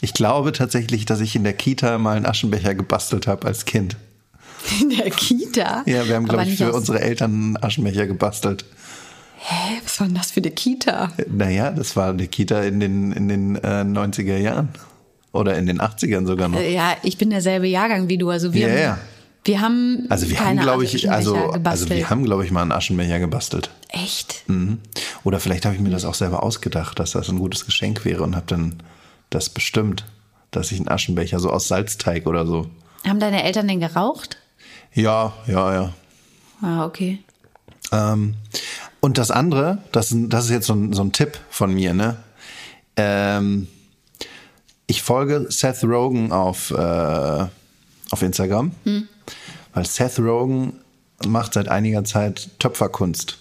Ich 0.00 0.12
glaube 0.14 0.52
tatsächlich, 0.52 1.04
dass 1.06 1.20
ich 1.20 1.34
in 1.34 1.44
der 1.44 1.52
Kita 1.54 1.98
mal 1.98 2.16
einen 2.16 2.26
Aschenbecher 2.26 2.74
gebastelt 2.74 3.26
habe 3.26 3.46
als 3.46 3.64
Kind. 3.64 3.96
In 4.80 4.90
der 4.90 5.10
Kita? 5.10 5.82
Ja, 5.86 6.06
wir 6.08 6.14
haben, 6.16 6.26
glaube 6.26 6.44
ich, 6.44 6.56
für 6.58 6.68
aus- 6.70 6.74
unsere 6.76 7.00
Eltern 7.00 7.32
einen 7.32 7.56
Aschenbecher 7.62 8.06
gebastelt. 8.06 8.64
Hä, 9.38 9.80
was 9.84 10.00
war 10.00 10.06
denn 10.08 10.16
das 10.16 10.30
für 10.32 10.40
eine 10.40 10.50
Kita? 10.50 11.12
Naja, 11.30 11.70
das 11.70 11.94
war 11.96 12.10
eine 12.10 12.26
Kita 12.26 12.62
in 12.62 12.80
den, 12.80 13.12
in 13.12 13.28
den 13.28 13.56
äh, 13.56 13.82
90er 13.84 14.36
Jahren. 14.36 14.68
Oder 15.32 15.56
in 15.58 15.66
den 15.66 15.80
80ern 15.80 16.26
sogar 16.26 16.48
noch. 16.48 16.58
Äh, 16.58 16.74
Ja, 16.74 16.96
ich 17.02 17.18
bin 17.18 17.30
derselbe 17.30 17.66
Jahrgang 17.68 18.08
wie 18.08 18.18
du. 18.18 18.30
Also 18.30 18.52
wir 18.52 18.62
Ja, 18.62 18.68
haben, 18.68 18.78
ja. 18.80 18.98
wir 19.44 19.60
haben 19.60 20.06
Also 20.08 20.28
wir 20.28 20.40
haben, 20.40 20.56
glaube 20.58 20.84
ich, 20.84 21.10
also, 21.10 21.36
also 21.64 21.88
wir 21.90 22.10
haben, 22.10 22.24
glaube 22.24 22.44
ich, 22.44 22.50
mal 22.50 22.62
einen 22.62 22.72
Aschenbecher 22.72 23.20
gebastelt. 23.20 23.70
Echt? 23.90 24.42
Mhm. 24.48 24.78
Oder 25.24 25.38
vielleicht 25.38 25.64
habe 25.66 25.74
ich 25.76 25.80
mir 25.80 25.90
das 25.90 26.04
auch 26.04 26.14
selber 26.14 26.42
ausgedacht, 26.42 26.98
dass 26.98 27.12
das 27.12 27.28
ein 27.28 27.38
gutes 27.38 27.64
Geschenk 27.66 28.04
wäre 28.04 28.22
und 28.24 28.34
habe 28.34 28.46
dann 28.48 28.74
das 29.30 29.50
bestimmt, 29.50 30.04
dass 30.50 30.72
ich 30.72 30.78
einen 30.78 30.88
Aschenbecher 30.88 31.38
so 31.38 31.50
aus 31.50 31.68
Salzteig 31.68 32.26
oder 32.26 32.46
so. 32.46 32.70
Haben 33.06 33.20
deine 33.20 33.44
Eltern 33.44 33.68
denn 33.68 33.80
geraucht? 33.80 34.38
Ja, 34.94 35.32
ja, 35.46 35.74
ja. 35.74 35.92
Ah, 36.62 36.84
okay. 36.84 37.20
Ähm, 37.92 38.34
und 39.00 39.18
das 39.18 39.30
andere, 39.30 39.78
das, 39.92 40.14
das 40.14 40.46
ist 40.46 40.50
jetzt 40.50 40.66
so 40.66 40.74
ein, 40.74 40.92
so 40.92 41.02
ein 41.02 41.12
Tipp 41.12 41.38
von 41.50 41.72
mir, 41.72 41.94
ne? 41.94 42.16
Ähm, 42.96 43.68
ich 44.86 45.02
folge 45.02 45.46
Seth 45.50 45.84
Rogen 45.84 46.32
auf, 46.32 46.70
äh, 46.70 47.46
auf 48.10 48.22
Instagram, 48.22 48.72
weil 49.74 49.86
Seth 49.86 50.18
Rogen 50.18 50.80
macht 51.26 51.54
seit 51.54 51.68
einiger 51.68 52.04
Zeit 52.04 52.48
Töpferkunst. 52.58 53.38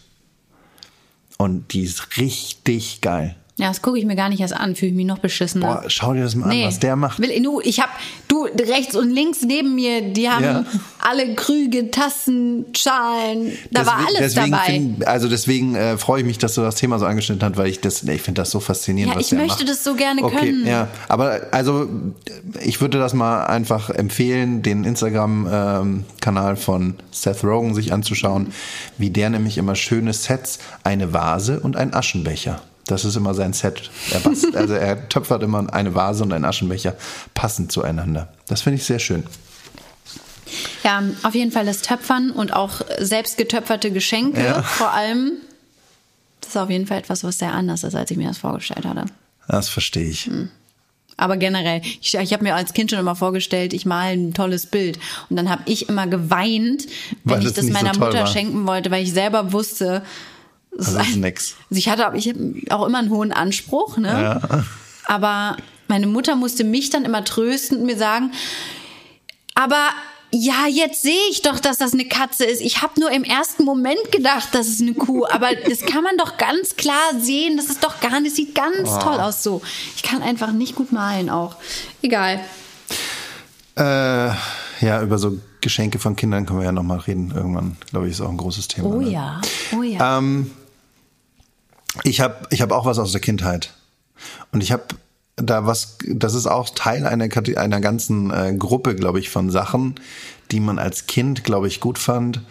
Und 1.38 1.74
die 1.74 1.84
ist 1.84 2.18
richtig 2.18 3.02
geil. 3.02 3.36
Ja, 3.60 3.70
das 3.70 3.82
gucke 3.82 3.98
ich 3.98 4.06
mir 4.06 4.16
gar 4.16 4.30
nicht 4.30 4.40
erst 4.40 4.54
an, 4.56 4.76
fühle 4.76 4.92
ich 4.92 4.96
mich 4.96 5.08
noch 5.08 5.18
beschissener. 5.18 5.66
Boah, 5.82 5.84
schau 5.88 6.14
dir 6.14 6.22
das 6.22 6.36
mal 6.36 6.52
an, 6.52 6.62
was 6.64 6.80
der 6.80 6.96
macht. 6.96 7.20
Will, 7.20 7.42
du, 7.42 7.60
ich 7.62 7.80
hab, 7.80 7.90
du 8.28 8.44
rechts 8.44 8.96
und 8.96 9.10
links 9.10 9.42
neben 9.42 9.74
mir, 9.74 10.14
die 10.14 10.30
haben 10.30 10.44
Ja. 10.44 10.64
alle 11.00 11.34
Krüge, 11.34 11.90
Tassen, 11.90 12.66
Schalen, 12.76 13.52
da 13.72 13.86
war 13.88 13.98
Deswegen- 13.98 14.18
alles 14.18 14.34
deswegen 14.36 14.52
dabei. 14.52 14.66
Find, 14.66 15.08
also 15.08 15.28
deswegen 15.28 15.76
äh, 15.76 15.98
freue 15.98 16.20
ich 16.22 16.28
mich, 16.28 16.38
dass 16.38 16.54
du 16.54 16.62
das 16.62 16.76
Thema 16.76 17.00
so 17.00 17.08
angeschnitten 17.08 17.44
hast, 17.50 17.58
weil 17.58 17.66
ich 17.68 17.82
das, 17.82 18.04
ich 18.04 18.22
finde 18.22 18.42
das 18.42 18.52
so 18.52 18.60
faszinierend, 18.60 19.14
Ja, 19.16 19.20
was 19.20 19.26
ich 19.26 19.30
der 19.32 19.40
möchte 19.40 19.64
macht. 19.64 19.70
das 19.70 19.84
so 19.84 19.96
gerne 19.96 20.24
okay, 20.24 20.36
können. 20.38 20.68
Ja, 20.68 20.88
aber 21.08 21.42
also 21.50 21.90
ich 22.64 22.80
würde 22.80 23.00
das 23.00 23.16
mal 23.16 23.46
einfach 23.46 23.90
empfehlen, 23.90 24.62
den 24.62 24.84
Instagram-Kanal 24.84 26.56
von 26.58 26.96
Seth 27.12 27.44
Rogen 27.44 27.74
sich 27.74 27.92
anzuschauen, 27.92 28.50
wie 29.00 29.10
der 29.10 29.30
nämlich 29.32 29.58
immer 29.58 29.76
schöne 29.76 30.14
Sets, 30.14 30.60
eine 30.84 31.12
Vase 31.14 31.60
und 31.60 31.76
ein 31.76 31.94
Aschenbecher. 31.94 32.62
Das 32.88 33.06
ist 33.06 33.16
immer 33.16 33.34
sein 33.34 33.54
Set. 33.54 33.90
Er 34.12 34.20
bast, 34.22 34.56
also 34.56 34.74
er 34.74 35.08
töpfert 35.10 35.44
immer 35.44 35.72
eine 35.74 35.94
Vase 35.94 36.24
und 36.24 36.34
einen 36.34 36.46
Aschenbecher 36.46 36.96
passend 37.34 37.72
zueinander. 37.72 38.30
Das 38.48 38.62
finde 38.62 38.78
ich 38.78 38.86
sehr 38.86 39.00
schön. 39.00 39.24
Ja, 40.84 41.04
auf 41.24 41.36
jeden 41.36 41.52
Fall 41.52 41.66
das 41.66 41.82
Töpfern 41.82 42.32
und 42.32 42.54
auch 42.54 42.82
selbst 43.00 43.38
getöpferte 43.38 43.92
Geschenke 43.92 44.42
Ja. 44.44 44.62
vor 44.64 44.92
allem. 44.92 45.34
Das 46.42 46.52
ist 46.52 46.58
auf 46.58 46.70
jeden 46.70 46.88
Fall 46.88 47.00
etwas, 47.00 47.24
was 47.26 47.38
sehr 47.40 47.54
anders 47.54 47.84
ist, 47.84 47.96
als 47.96 48.10
ich 48.10 48.16
mir 48.18 48.30
das 48.30 48.38
vorgestellt 48.38 48.86
hatte. 48.86 49.06
Das 49.50 49.68
verstehe 49.68 50.08
ich. 50.08 50.26
Hm. 50.28 50.50
Aber 51.18 51.36
generell, 51.36 51.82
ich, 52.00 52.14
ich 52.14 52.32
habe 52.32 52.44
mir 52.44 52.56
als 52.56 52.74
Kind 52.74 52.92
schon 52.92 53.00
immer 53.00 53.16
vorgestellt, 53.16 53.74
ich 53.74 53.86
male 53.86 54.12
ein 54.14 54.34
tolles 54.34 54.68
Bild. 54.68 55.00
Und 55.30 55.36
dann 55.36 55.50
habe 55.50 55.64
ich 55.66 55.90
immer 55.90 56.06
geweint, 56.08 56.86
wenn 57.26 57.34
Weil 57.34 57.40
ich 57.40 57.46
das 57.48 57.54
das 57.56 57.66
so 57.66 57.72
meiner 57.74 57.92
toll 57.92 58.08
Mutter 58.08 58.20
war. 58.20 58.28
schenken 58.28 58.66
wollte, 58.68 58.92
weil 58.92 59.04
ich 59.04 59.12
selber 59.12 59.52
wusste, 59.52 60.04
es 60.78 60.94
Das 60.94 61.08
ist 61.08 61.16
ein- 61.16 61.22
nix. 61.22 61.56
Also 61.70 61.78
ich 61.80 61.90
hatte 61.90 62.12
ich 62.18 62.72
auch 62.72 62.86
immer 62.86 63.00
einen 63.00 63.10
hohen 63.10 63.32
Anspruch, 63.32 63.98
ne? 63.98 64.10
Ja. 64.52 64.64
Aber 65.06 65.58
meine 65.88 66.08
Mutter 66.08 66.36
musste 66.36 66.64
mich 66.64 66.90
dann 66.90 67.06
immer 67.06 67.24
trösten 67.24 67.80
und 67.80 67.86
mir 67.86 67.98
sagen, 67.98 68.32
aber 69.56 69.90
ja, 70.32 70.68
jetzt 70.70 71.02
sehe 71.04 71.16
ich 71.32 71.42
doch, 71.42 71.58
dass 71.62 71.78
das 71.78 71.94
eine 71.94 72.04
Katze 72.06 72.44
ist. 72.44 72.60
Ich 72.62 72.82
habe 72.82 73.00
nur 73.00 73.10
im 73.12 73.24
ersten 73.24 73.64
Moment 73.64 74.12
gedacht, 74.12 74.50
das 74.52 74.68
ist 74.68 74.82
eine 74.82 74.94
Kuh, 74.94 75.26
aber 75.26 75.56
das 75.70 75.80
kann 75.82 76.04
man 76.04 76.18
doch 76.18 76.36
ganz 76.38 76.76
klar 76.76 77.18
sehen. 77.18 77.56
Das 77.56 77.68
ist 77.68 77.82
doch 77.84 78.02
gar 78.02 78.20
nicht, 78.20 78.36
sieht 78.36 78.54
ganz 78.54 78.90
Oh. 78.90 79.00
toll 79.00 79.20
aus 79.22 79.42
so. 79.42 79.62
Ich 79.96 80.04
kann 80.04 80.22
einfach 80.22 80.52
nicht 80.52 80.76
gut 80.76 80.92
malen 80.92 81.30
auch. 81.30 81.56
Egal. 82.02 82.42
Äh, 83.76 83.82
ja, 84.82 85.02
über 85.02 85.18
so 85.18 85.38
Geschenke 85.62 85.98
von 86.00 86.16
Kindern 86.16 86.46
können 86.46 86.60
wir 86.60 86.66
ja 86.66 86.72
nochmal 86.72 87.00
reden. 87.00 87.32
Irgendwann, 87.36 87.78
glaube 87.90 88.08
ich, 88.08 88.14
ist 88.14 88.22
auch 88.22 88.30
ein 88.30 88.38
großes 88.38 88.68
Thema. 88.68 88.88
Oh 88.90 89.00
ne? 89.02 89.10
ja, 89.10 89.42
oh 89.78 89.84
ja. 89.84 90.18
Ähm, 90.18 90.52
ich 92.04 92.22
habe 92.22 92.48
ich 92.50 92.62
hab 92.62 92.72
auch 92.72 92.86
was 92.86 93.00
aus 93.00 93.12
der 93.12 93.22
Kindheit. 93.22 93.74
Und 94.52 94.62
ich 94.62 94.72
habe 94.72 94.84
da 95.36 95.66
was, 95.66 95.98
das 96.08 96.34
ist 96.34 96.48
auch 96.48 96.70
Teil 96.70 97.06
einer, 97.06 97.30
einer 97.58 97.82
ganzen 97.82 98.32
äh, 98.32 98.56
Gruppe, 98.58 98.96
glaube 98.96 99.20
ich, 99.20 99.30
von 99.30 99.52
Sachen, 99.52 99.96
die 100.52 100.60
man 100.60 100.80
als 100.80 101.06
Kind, 101.06 101.44
glaube 101.44 101.68
ich, 101.68 101.80
gut 101.80 102.00
fand 102.00 102.42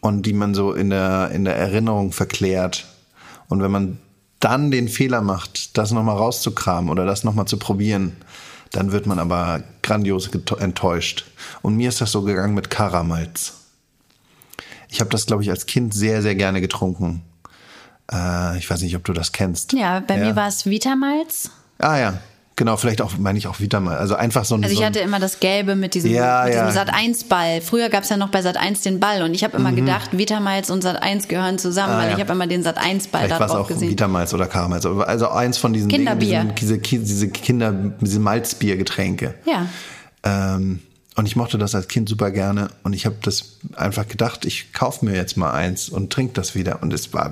und 0.00 0.24
die 0.24 0.32
man 0.32 0.54
so 0.54 0.72
in 0.72 0.90
der, 0.90 1.30
in 1.32 1.44
der 1.44 1.56
Erinnerung 1.56 2.12
verklärt. 2.12 2.86
Und 3.48 3.62
wenn 3.62 3.70
man 3.70 3.98
dann 4.38 4.70
den 4.70 4.88
Fehler 4.88 5.20
macht, 5.20 5.76
das 5.76 5.90
nochmal 5.90 6.16
rauszukramen 6.16 6.90
oder 6.90 7.04
das 7.04 7.24
nochmal 7.24 7.46
zu 7.46 7.58
probieren, 7.58 8.16
dann 8.70 8.92
wird 8.92 9.06
man 9.06 9.18
aber 9.18 9.62
grandios 9.82 10.30
enttäuscht. 10.58 11.26
Und 11.60 11.76
mir 11.76 11.88
ist 11.88 12.00
das 12.00 12.12
so 12.12 12.22
gegangen 12.22 12.54
mit 12.54 12.70
Karamalz. 12.70 13.54
Ich 14.88 15.00
habe 15.00 15.10
das, 15.10 15.26
glaube 15.26 15.42
ich, 15.42 15.50
als 15.50 15.66
Kind 15.66 15.94
sehr, 15.94 16.22
sehr 16.22 16.34
gerne 16.34 16.60
getrunken. 16.60 17.22
Äh, 18.12 18.58
ich 18.58 18.68
weiß 18.70 18.82
nicht, 18.82 18.94
ob 18.96 19.04
du 19.04 19.12
das 19.12 19.32
kennst. 19.32 19.72
ja, 19.72 20.00
bei 20.00 20.16
mir 20.18 20.36
war 20.36 20.48
es 20.48 20.66
Vitamalz. 20.66 21.50
Ah 21.78 21.98
ja, 21.98 22.14
genau, 22.56 22.76
vielleicht 22.76 23.00
auch, 23.00 23.16
meine 23.18 23.38
ich 23.38 23.46
auch 23.48 23.58
Vitamal. 23.58 23.96
Also 23.96 24.14
einfach 24.14 24.44
so 24.44 24.54
ein. 24.54 24.62
Also 24.62 24.74
so 24.74 24.80
ich 24.80 24.84
ein- 24.86 24.90
hatte 24.92 25.00
immer 25.00 25.18
das 25.18 25.40
Gelbe 25.40 25.74
mit 25.74 25.94
diesem, 25.94 26.12
Ja, 26.12 26.42
mit 26.44 26.52
diesem 26.54 26.66
ja. 26.66 26.72
Sat 26.72 26.92
1 26.94 27.24
Ball. 27.24 27.60
Früher 27.60 27.88
gab 27.88 28.04
es 28.04 28.10
ja 28.10 28.16
noch 28.16 28.28
bei 28.28 28.42
Sat 28.42 28.56
1 28.56 28.82
den 28.82 29.00
Ball 29.00 29.22
und 29.22 29.34
ich 29.34 29.42
habe 29.42 29.56
immer 29.56 29.72
gedacht, 29.72 30.10
Vitamalz 30.16 30.68
und 30.70 30.82
Sat 30.82 31.02
1 31.02 31.26
gehören 31.28 31.58
zusammen, 31.58 31.94
Mhm. 31.94 31.98
Ah, 31.98 32.02
weil 32.02 32.08
ja. 32.10 32.14
ich 32.16 32.20
habe 32.20 32.32
immer 32.32 32.46
den 32.46 32.62
Sat 32.62 32.78
1 32.78 33.08
Ball 33.08 33.22
Vielleicht 33.22 33.34
da 33.34 33.40
war 33.40 33.46
es 33.46 33.52
drauf 33.52 33.64
auch 33.64 33.68
gesehen. 33.68 33.90
Vitamalz 33.90 34.34
oder 34.34 34.46
Karamalz. 34.46 34.84
Also 34.86 35.28
eins 35.30 35.58
von 35.58 35.72
diesen 35.72 35.88
Kinderbier. 35.88 36.40
Dingen, 36.40 36.54
diese, 36.56 36.78
diese 36.78 37.28
Kinder, 37.28 37.72
diese 38.00 38.20
Malzbiergetränke. 38.20 39.34
Ja. 39.46 39.66
Ähm, 40.22 40.80
und 41.16 41.26
ich 41.26 41.36
mochte 41.36 41.58
das 41.58 41.74
als 41.74 41.88
Kind 41.88 42.08
super 42.08 42.30
gerne. 42.30 42.68
Und 42.84 42.92
ich 42.92 43.06
habe 43.06 43.16
das 43.22 43.56
einfach 43.74 44.06
gedacht, 44.08 44.44
ich 44.44 44.72
kaufe 44.72 45.04
mir 45.04 45.14
jetzt 45.14 45.36
mal 45.36 45.50
eins 45.52 45.88
und 45.88 46.12
trinke 46.12 46.34
das 46.34 46.54
wieder. 46.54 46.82
Und 46.82 46.92
es 46.92 47.12
war. 47.12 47.30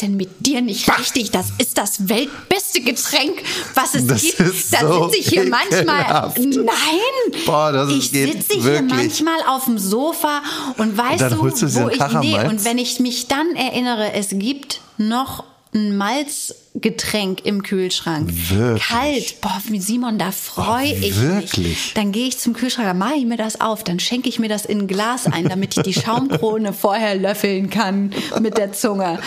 Bah! 0.00 0.02
Ist 0.02 0.02
denn 0.02 0.16
mit 0.16 0.46
dir 0.46 0.60
nicht 0.62 0.88
richtig? 0.98 1.30
Das 1.30 1.46
ist 1.58 1.76
das 1.76 2.08
weltbeste 2.08 2.80
Getränk, 2.80 3.42
was 3.74 3.94
es 3.94 4.06
Das 4.06 4.22
gibt. 4.22 4.40
ist 4.40 4.72
da 4.72 4.80
so 4.80 5.04
sitze 5.04 5.18
ich 5.18 5.28
hier 5.28 5.44
manchmal. 5.48 6.00
ekelhaft. 6.00 6.38
Nein! 6.38 7.42
Boah, 7.44 7.72
das 7.72 7.90
ich 7.90 8.10
sitze 8.10 8.54
hier 8.54 8.64
wirklich. 8.64 8.90
manchmal 8.98 9.40
auf 9.48 9.64
dem 9.64 9.78
Sofa 9.78 10.42
und 10.78 10.96
weißt 10.96 11.20
dann 11.20 11.30
du, 11.32 11.42
wo 11.42 11.48
ich. 11.48 11.98
Nee, 12.20 12.38
und 12.48 12.64
wenn 12.64 12.78
ich 12.78 12.98
mich 13.00 13.28
dann 13.28 13.54
erinnere, 13.56 14.12
es 14.14 14.28
gibt 14.30 14.80
noch 14.96 15.44
ein 15.74 15.96
Malzgetränk 16.74 17.44
im 17.44 17.62
Kühlschrank. 17.62 18.30
Wirklich? 18.32 18.86
Kalt. 18.86 19.40
Boah, 19.40 19.60
Simon, 19.78 20.18
da 20.18 20.30
freue 20.30 20.92
Oh, 20.92 20.94
ich 20.94 21.00
mich. 21.00 21.20
wirklich? 21.20 21.92
Dann 21.94 22.12
gehe 22.12 22.28
ich 22.28 22.38
zum 22.38 22.52
Kühlschrank, 22.52 22.86
dann 22.86 22.98
mache 22.98 23.14
ich 23.16 23.24
mir 23.26 23.36
das 23.36 23.60
auf, 23.60 23.82
dann 23.82 23.98
schenke 23.98 24.28
ich 24.28 24.38
mir 24.38 24.48
das 24.48 24.64
in 24.66 24.80
ein 24.80 24.86
Glas 24.86 25.26
ein, 25.26 25.48
damit 25.48 25.76
ich 25.76 25.82
die 25.82 25.94
Schaumkrone 25.94 26.72
vorher 26.72 27.14
löffeln 27.16 27.70
kann 27.70 28.12
mit 28.40 28.56
der 28.56 28.72
Zunge. 28.72 29.18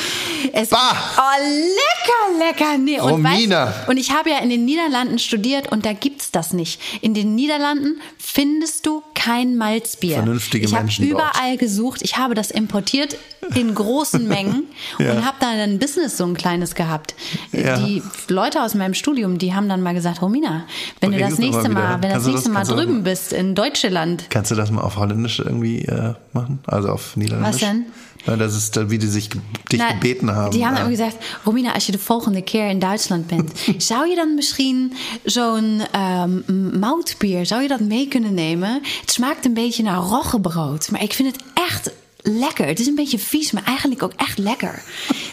Es, 0.54 0.70
Bah! 0.70 0.96
Oh, 1.18 1.42
lecker, 1.44 2.46
lecker. 2.46 2.78
Nee, 2.78 3.00
und, 3.02 3.12
Romina. 3.26 3.68
weißt, 3.68 3.90
und 3.90 3.98
ich 3.98 4.12
habe 4.12 4.30
ja 4.30 4.38
in 4.40 4.50
den 4.50 4.64
Niederlanden 4.66 5.20
studiert 5.20 5.72
und 5.72 5.86
da 5.86 5.94
gibt's 5.94 6.32
das 6.32 6.54
nicht. 6.54 6.80
In 7.02 7.14
den 7.14 7.36
Niederlanden 7.36 8.00
findest 8.18 8.86
du 8.86 9.04
kein 9.16 9.58
Malzbier. 9.58 10.16
Vernünftige 10.16 10.66
ich 10.66 10.74
habe 10.74 10.84
Menschen 10.86 11.10
dort. 11.10 11.22
überall 11.36 11.58
gesucht. 11.58 12.02
Ich 12.04 12.18
habe 12.18 12.36
das 12.36 12.52
importiert 12.52 13.18
in 13.56 13.76
großen 13.76 14.28
Mengen 14.28 14.64
Ja. 15.00 15.12
und 15.14 15.26
habe 15.26 15.38
da 15.40 15.50
ein 15.50 15.78
Business 15.80 16.18
so 16.18 16.26
ein 16.26 16.36
kleines 16.36 16.76
gehabt. 16.76 17.14
Ja. 17.52 17.78
Die 17.78 18.02
Leute 18.28 18.62
aus 18.64 18.74
meinem 18.76 18.94
Studium, 18.94 19.38
die 19.38 19.54
haben 19.54 19.70
dann 19.70 19.82
mal 19.82 19.94
gesagt, 19.94 20.22
Romina, 20.22 20.66
wenn 21.02 21.12
du 21.12 21.20
das 21.20 21.38
nächste. 21.38 21.70
Mal, 21.70 22.02
wenn 22.02 22.12
das 22.12 22.24
du 22.24 22.32
nächste 22.32 22.50
Mal 22.50 22.66
du 22.66 22.76
drüben 22.76 22.94
mal- 22.94 23.02
bist 23.02 23.34
in 23.34 23.56
Deutschland, 23.56 24.26
Kannst 24.30 24.52
du 24.52 24.56
das 24.56 24.72
mal 24.72 24.82
auf 24.82 24.98
Holländisch 24.98 25.40
irgendwie 25.40 25.86
äh, 25.86 26.14
machen? 26.34 26.60
Also 26.68 26.90
auf 26.90 27.16
Niederländisch? 27.16 27.54
Was 27.62 27.70
denn? 27.70 27.86
Na, 28.26 28.38
das 28.38 28.56
ist, 28.56 28.90
wie 28.90 28.98
die 28.98 29.08
sich 29.08 29.30
dich 29.72 29.80
Nou, 29.80 29.94
gebeten 29.94 30.32
haben. 30.32 30.52
Die 30.52 30.66
haben 30.66 30.76
äh, 30.78 30.80
immer 30.80 30.90
gesagt, 30.90 31.18
Romina, 31.46 31.74
als 31.74 31.86
je 31.88 31.92
de 31.92 32.00
volgende 32.00 32.42
keer 32.42 32.70
in 32.70 32.80
Duitsland 32.80 33.28
bent, 33.28 33.52
zou 33.78 34.08
je 34.08 34.16
dan 34.16 34.36
misschien 34.36 34.94
zo'n 35.26 35.82
ehm 35.92 36.80
moutbier, 36.80 37.46
zou 37.46 37.62
je 37.62 37.68
dat 37.68 37.80
mee 37.82 38.08
kunnen 38.08 38.34
nemen? 38.34 38.82
Het 39.02 39.12
smaakt 39.12 39.46
een 39.46 39.54
beetje 39.54 39.84
naar 39.84 39.98
roggebrood, 39.98 40.92
maar 40.92 41.04
ik 41.04 41.14
vind 41.14 41.36
het 41.36 41.44
echt 41.70 41.92
lekker. 42.24 42.66
Het 42.66 42.80
is 42.80 42.88
een 42.88 42.96
beetje 42.96 43.20
vies, 43.20 43.52
maar 43.52 43.64
eigenlijk 43.64 44.04
ook 44.04 44.14
echt 44.18 44.38
lekker. 44.38 44.82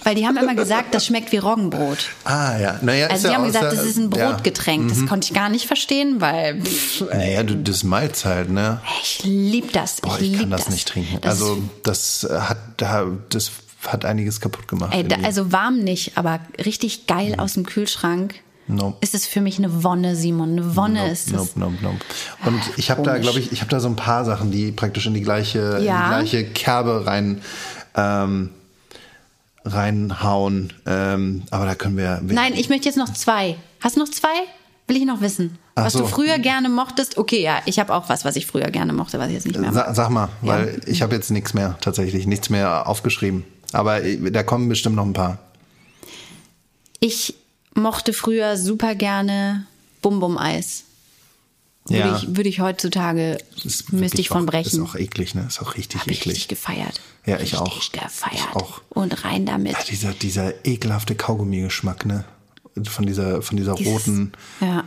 Weil 0.02 0.14
die 0.14 0.24
haben 0.24 0.42
immer 0.42 0.54
gesagt, 0.54 0.92
das 0.92 1.04
schmeckt 1.04 1.30
wie 1.30 1.40
Roggenbrot. 1.40 2.08
Ah, 2.24 2.58
ja. 2.60 2.78
Naja, 2.82 3.06
Also 3.06 3.22
die 3.22 3.32
ja 3.32 3.38
haben 3.38 3.46
gesagt, 3.46 3.64
der- 3.72 3.74
das 3.74 3.84
ist 3.86 3.96
ein 3.96 4.10
ja. 4.14 4.30
Brotgetränk. 4.30 4.88
Das 4.88 5.06
konnte 5.06 5.26
ich 5.28 5.34
gar 5.34 5.48
nicht 5.48 5.66
verstehen, 5.66 6.20
weil 6.20 6.60
pff, 6.62 7.04
Naja, 7.12 7.42
du, 7.42 7.56
das 7.56 7.82
Malz 7.84 8.24
halt, 8.24 8.50
ne? 8.50 8.80
ich 9.02 9.20
lieb 9.24 9.72
das. 9.72 10.00
Boah, 10.00 10.16
ich 10.16 10.22
ich 10.24 10.30
lieb 10.30 10.40
kann 10.40 10.50
das, 10.50 10.64
das 10.64 10.74
nicht 10.74 10.88
trinken. 10.88 11.18
Das 11.20 11.30
also, 11.40 11.62
das 11.82 12.24
äh, 12.24 12.38
hat, 12.40 12.58
da- 12.76 13.06
das 13.28 13.50
hat 13.86 14.04
einiges 14.04 14.40
kaputt 14.40 14.68
gemacht. 14.68 14.92
Ey, 14.94 15.04
da, 15.06 15.16
also 15.22 15.52
warm 15.52 15.78
nicht, 15.78 16.12
aber 16.18 16.40
richtig 16.64 17.06
geil 17.06 17.34
aus 17.38 17.54
dem 17.54 17.64
Kühlschrank. 17.66 18.34
Nope. 18.74 18.96
Ist 19.00 19.14
es 19.14 19.26
für 19.26 19.40
mich 19.40 19.58
eine 19.58 19.82
Wonne, 19.82 20.14
Simon. 20.14 20.52
Eine 20.52 20.76
Wonne 20.76 21.00
Nope, 21.00 21.10
ist 21.12 21.26
es. 21.28 21.32
nope, 21.32 21.50
nope, 21.56 21.74
nope. 21.82 21.96
Und 22.46 22.60
ich 22.76 22.90
habe 22.90 23.02
da, 23.02 23.18
glaube 23.18 23.38
ich, 23.40 23.50
ich 23.52 23.60
habe 23.60 23.70
da 23.70 23.80
so 23.80 23.88
ein 23.88 23.96
paar 23.96 24.24
Sachen, 24.24 24.50
die 24.50 24.70
praktisch 24.72 25.06
in 25.06 25.14
die 25.14 25.22
gleiche, 25.22 25.80
Ja. 25.82 26.18
in 26.18 26.24
die 26.24 26.30
gleiche 26.30 26.44
Kerbe 26.52 27.06
rein, 27.06 27.40
ähm, 27.96 28.50
reinhauen. 29.64 30.72
Ähm, 30.86 31.42
aber 31.50 31.66
da 31.66 31.74
können 31.74 31.96
wir. 31.96 32.20
Nein, 32.22 32.54
ich 32.54 32.68
möchte 32.68 32.86
jetzt 32.88 32.96
noch 32.96 33.12
zwei. 33.12 33.56
Hast 33.80 33.96
du 33.96 34.00
noch 34.00 34.08
zwei? 34.10 34.28
Will 34.86 34.96
ich 34.96 35.04
noch 35.04 35.20
wissen. 35.20 35.58
Ach 35.76 35.84
was 35.84 35.92
so. 35.92 36.00
du 36.00 36.06
früher 36.06 36.38
gerne 36.38 36.68
mochtest? 36.68 37.16
Okay, 37.16 37.42
ja, 37.42 37.60
ich 37.66 37.78
habe 37.78 37.94
auch 37.94 38.08
was, 38.08 38.24
was 38.24 38.36
ich 38.36 38.46
früher 38.46 38.70
gerne 38.70 38.92
mochte, 38.92 39.18
was 39.18 39.28
ich 39.28 39.34
jetzt 39.34 39.46
nicht 39.46 39.58
mehr 39.58 39.70
mag. 39.70 39.86
Sa 39.86 39.94
sag 39.94 40.10
mal, 40.10 40.28
weil 40.42 40.80
ich 40.86 41.02
habe 41.02 41.14
jetzt 41.14 41.30
nichts 41.30 41.54
mehr, 41.54 41.76
tatsächlich, 41.80 42.26
nichts 42.26 42.50
mehr 42.50 42.88
aufgeschrieben. 42.88 43.44
Aber 43.72 44.02
äh, 44.02 44.30
da 44.32 44.42
kommen 44.42 44.68
bestimmt 44.68 44.96
noch 44.96 45.04
ein 45.06 45.12
paar. 45.12 45.38
Ich 46.98 47.34
mochte 47.74 48.12
früher 48.12 48.56
super 48.56 48.94
gerne 48.94 49.66
Bum-Bum-Eis. 50.02 50.84
Würde, 51.86 51.98
Ja. 52.08 52.16
ich, 52.16 52.36
würde 52.36 52.48
ich 52.48 52.60
heutzutage, 52.60 53.38
müsste 53.90 54.20
ich 54.20 54.28
von 54.28 54.42
auch, 54.42 54.50
brechen. 54.52 54.82
Ist 54.82 54.88
auch 54.90 54.94
eklig, 54.96 55.34
ne? 55.34 55.46
Ist 55.48 55.60
auch 55.62 55.74
richtig 55.76 56.02
ich 56.06 56.12
eklig. 56.12 56.26
richtig 56.26 56.48
gefeiert. 56.48 57.00
Ja, 57.26 57.36
ich 57.36 57.42
richtig 57.54 57.60
auch. 57.60 57.90
gefeiert. 57.92 58.34
Ich 58.50 58.56
auch. 58.56 58.82
Und 58.90 59.24
rein 59.24 59.46
damit. 59.46 59.72
Ja, 59.72 59.78
dieser, 59.88 60.12
dieser 60.12 60.64
ekelhafte 60.64 61.14
Kaugummi-Geschmack, 61.14 62.06
ne? 62.06 62.24
Von 62.84 63.06
dieser, 63.06 63.42
von 63.42 63.56
dieser 63.56 63.74
Dieses- 63.74 63.92
roten. 63.92 64.32
Ja. 64.60 64.84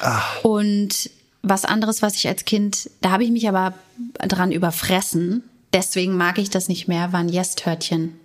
Ah. 0.00 0.22
Und 0.42 1.10
was 1.42 1.64
anderes, 1.64 2.02
was 2.02 2.14
ich 2.16 2.26
als 2.28 2.44
Kind, 2.44 2.90
da 3.00 3.10
habe 3.10 3.24
ich 3.24 3.30
mich 3.30 3.48
aber 3.48 3.74
dran 4.18 4.52
überfressen. 4.52 5.42
Deswegen 5.72 6.16
mag 6.16 6.38
ich 6.38 6.50
das 6.50 6.68
nicht 6.68 6.88
mehr, 6.88 7.12
waren 7.12 7.28
Yes-Törtchen. 7.28 8.18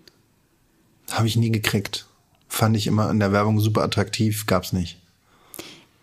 Habe 1.12 1.28
ich 1.28 1.36
nie 1.36 1.52
gekriegt. 1.52 2.06
Fand 2.56 2.78
ich 2.78 2.88
immer 2.88 3.10
in 3.12 3.20
der 3.20 3.34
Werbung 3.34 3.60
super 3.60 3.84
attraktiv, 3.84 4.46
gab's 4.46 4.72
nicht. 4.72 4.98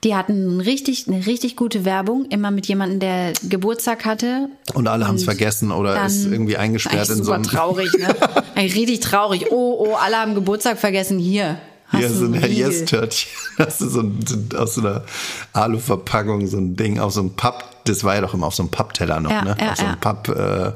Die 0.05 0.14
hatten 0.14 0.61
richtig, 0.61 1.09
eine 1.09 1.24
richtig 1.24 1.57
gute 1.57 1.86
Werbung, 1.86 2.26
immer 2.26 2.50
mit 2.50 2.66
jemandem, 2.66 3.00
der 3.00 3.32
Geburtstag 3.48 4.05
hatte. 4.05 4.50
Und 4.74 4.86
alle 4.86 5.09
haben's 5.09 5.24
vergessen 5.24 5.70
oder 5.70 6.05
ist 6.05 6.26
irgendwie 6.26 6.59
eingesperrt 6.59 7.09
in 7.09 7.24
so 7.24 7.32
einem. 7.32 7.44
traurig, 7.44 7.90
ne? 7.94 8.14
Eigentlich 8.55 8.76
richtig 8.76 9.00
traurig. 9.00 9.46
Oh, 9.50 9.76
oh, 9.78 9.94
alle 9.94 10.18
haben 10.18 10.34
Geburtstag 10.34 10.78
vergessen. 10.78 11.18
Hier. 11.18 11.57
Hier 11.90 12.11
so 12.11 12.26
ein. 12.26 12.34
Yes-Törtchen. 12.34 13.30
Das 13.57 13.80
ist 13.80 13.92
so 13.92 14.00
ein, 14.00 14.20
aus 14.55 14.74
so 14.74 14.82
einer 14.82 15.05
Aluverpackung, 15.55 16.46
so 16.48 16.59
ein 16.59 16.76
Ding, 16.76 16.98
auf 16.98 17.14
so 17.14 17.20
einem 17.20 17.30
Papp. 17.30 17.64
Das 17.84 18.05
war 18.05 18.14
ja 18.14 18.20
doch 18.20 18.34
immer 18.34 18.48
auf 18.48 18.55
so 18.55 18.62
einem 18.62 18.70
Pappteller 18.70 19.20
noch, 19.20 19.30
Ja, 19.30 19.42
ne? 19.42 19.57
ja, 19.59 19.70
auf 19.70 19.76
so 19.78 19.84
einem 19.84 19.92
ja. 19.94 19.98
Papp. 20.00 20.28
Äh, 20.28 20.72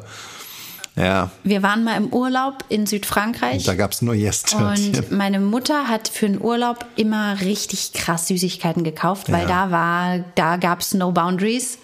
ja, 0.97 1.31
Wir 1.45 1.63
waren 1.63 1.85
mal 1.85 1.97
im 1.97 2.09
Urlaub 2.13 2.65
in 2.69 2.87
Südfrankreich. 2.87 3.65
da 3.65 3.75
gab's 3.75 4.03
nur 4.03 4.15
Yes-Törtchen. 4.15 4.95
Und 4.97 5.13
meine 5.13 5.41
Mutter 5.41 5.89
hat 5.89 6.09
für 6.09 6.27
den 6.27 6.41
Urlaub 6.41 6.85
immer 6.97 7.41
richtig 7.41 7.93
krass 7.93 8.29
Süßigkeiten 8.29 8.83
gekauft, 8.85 9.31
weil 9.31 9.43
Ja. 9.49 9.67
da 9.67 9.71
war, 9.71 10.25
da 10.35 10.57
gab's 10.57 10.95
no 10.95 11.13
boundaries. 11.13 11.79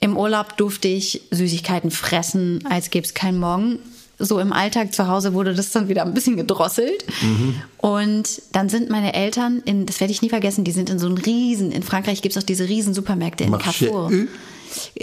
Im 0.00 0.16
Urlaub 0.16 0.56
durfte 0.56 0.88
ich 0.88 1.22
Süßigkeiten 1.30 1.90
fressen, 1.90 2.64
als 2.68 2.90
gäbe 2.90 3.06
es 3.06 3.14
keinen 3.14 3.38
Morgen. 3.38 3.78
So 4.18 4.38
im 4.38 4.52
Alltag 4.52 4.92
zu 4.94 5.08
Hause 5.08 5.32
wurde 5.34 5.54
das 5.54 5.70
dann 5.72 5.88
wieder 5.88 6.02
ein 6.04 6.14
bisschen 6.14 6.36
gedrosselt. 6.36 7.04
Mhm. 7.22 7.54
Und 7.78 8.42
dann 8.52 8.68
sind 8.68 8.88
meine 8.90 9.12
Eltern, 9.14 9.60
in, 9.64 9.86
das 9.86 9.98
werde 10.00 10.12
ich 10.12 10.22
nie 10.22 10.28
vergessen, 10.28 10.62
die 10.64 10.70
sind 10.72 10.88
in 10.90 10.98
so 10.98 11.06
einem 11.06 11.16
riesen, 11.16 11.72
in 11.72 11.82
Frankreich 11.82 12.22
gibt 12.22 12.36
es 12.36 12.42
auch 12.42 12.46
diese 12.46 12.68
riesen 12.68 12.94
Supermärkte 12.94 13.44
in 13.44 13.54
Marché 13.54 13.88
Carrefour. 13.88 14.10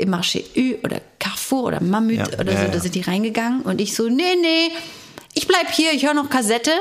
Marché 0.06 0.44
U 0.58 0.76
oder 0.86 1.02
Carrefour 1.52 1.64
oder 1.68 1.82
Mammut 1.84 2.16
Ja, 2.18 2.40
oder 2.40 2.54
ja, 2.54 2.66
so, 2.66 2.72
da 2.72 2.80
sind 2.80 2.96
die 2.96 3.02
reingegangen 3.02 3.62
und 3.62 3.82
ich 3.82 3.96
so, 3.96 4.08
nee, 4.08 4.36
nee, 4.42 4.70
ich 5.34 5.48
bleib 5.48 5.70
hier, 5.72 5.92
ich 5.94 6.06
höre 6.06 6.14
noch 6.14 6.30
Kassette. 6.30 6.72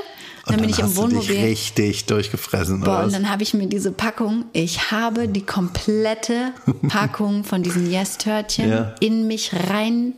Und 0.46 0.54
dann 0.54 0.60
bin 0.62 0.70
ich 0.70 0.78
im 0.78 0.96
Wohnmobil. 0.96 1.38
richtig 1.38 2.06
durchgefressen, 2.06 2.80
Boah, 2.80 3.04
und 3.04 3.12
dann 3.12 3.30
habe 3.30 3.42
ich 3.42 3.52
mir 3.54 3.66
diese 3.66 3.92
Packung, 3.92 4.46
ich 4.52 4.90
habe 4.90 5.28
die 5.28 5.42
komplette 5.44 6.52
Packung 6.88 7.44
von 7.44 7.62
diesen 7.62 7.90
Yes-Törtchen 7.90 8.68
Ja. 8.70 8.94
in 9.00 9.26
mich 9.26 9.52
rein 9.68 10.14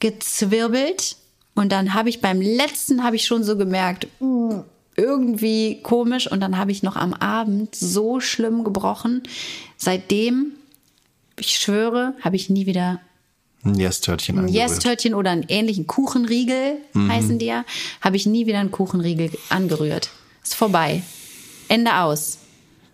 gezwirbelt. 0.00 1.16
Und 1.54 1.72
dann 1.72 1.94
habe 1.94 2.08
ich 2.08 2.20
beim 2.20 2.40
letzten 2.40 3.02
habe 3.02 3.16
ich 3.16 3.24
schon 3.24 3.42
so 3.42 3.56
gemerkt, 3.56 4.06
uh, 4.20 4.62
irgendwie 4.96 5.80
komisch. 5.82 6.30
Und 6.30 6.40
dann 6.40 6.58
habe 6.58 6.70
ich 6.70 6.82
noch 6.82 6.96
am 6.96 7.12
Abend 7.14 7.74
so 7.74 8.20
schlimm 8.20 8.64
gebrochen. 8.64 9.22
Seitdem, 9.76 10.52
ich 11.38 11.58
schwöre, 11.58 12.14
habe 12.22 12.36
ich 12.36 12.50
nie 12.50 12.66
wieder 12.66 13.00
Ein 13.64 13.74
Yes-Törtchen 13.74 14.38
ein. 14.38 14.48
Yes-Törtchen 14.48 15.14
oder 15.14 15.30
einen 15.30 15.44
ähnlichen 15.48 15.86
Kuchenriegel, 15.86 16.78
Mhm. 16.94 17.10
heißen 17.12 17.38
die 17.38 17.46
ja, 17.46 17.64
habe 18.00 18.16
ich 18.16 18.26
nie 18.26 18.46
wieder 18.46 18.58
einen 18.58 18.70
Kuchenriegel 18.70 19.30
angerührt. 19.50 20.10
Ist 20.42 20.54
vorbei. 20.54 21.02
Ende 21.68 21.96
aus. 21.98 22.38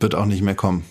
Wird 0.00 0.14
auch 0.14 0.26
nicht 0.26 0.42
mehr 0.42 0.54
kommen. 0.56 0.84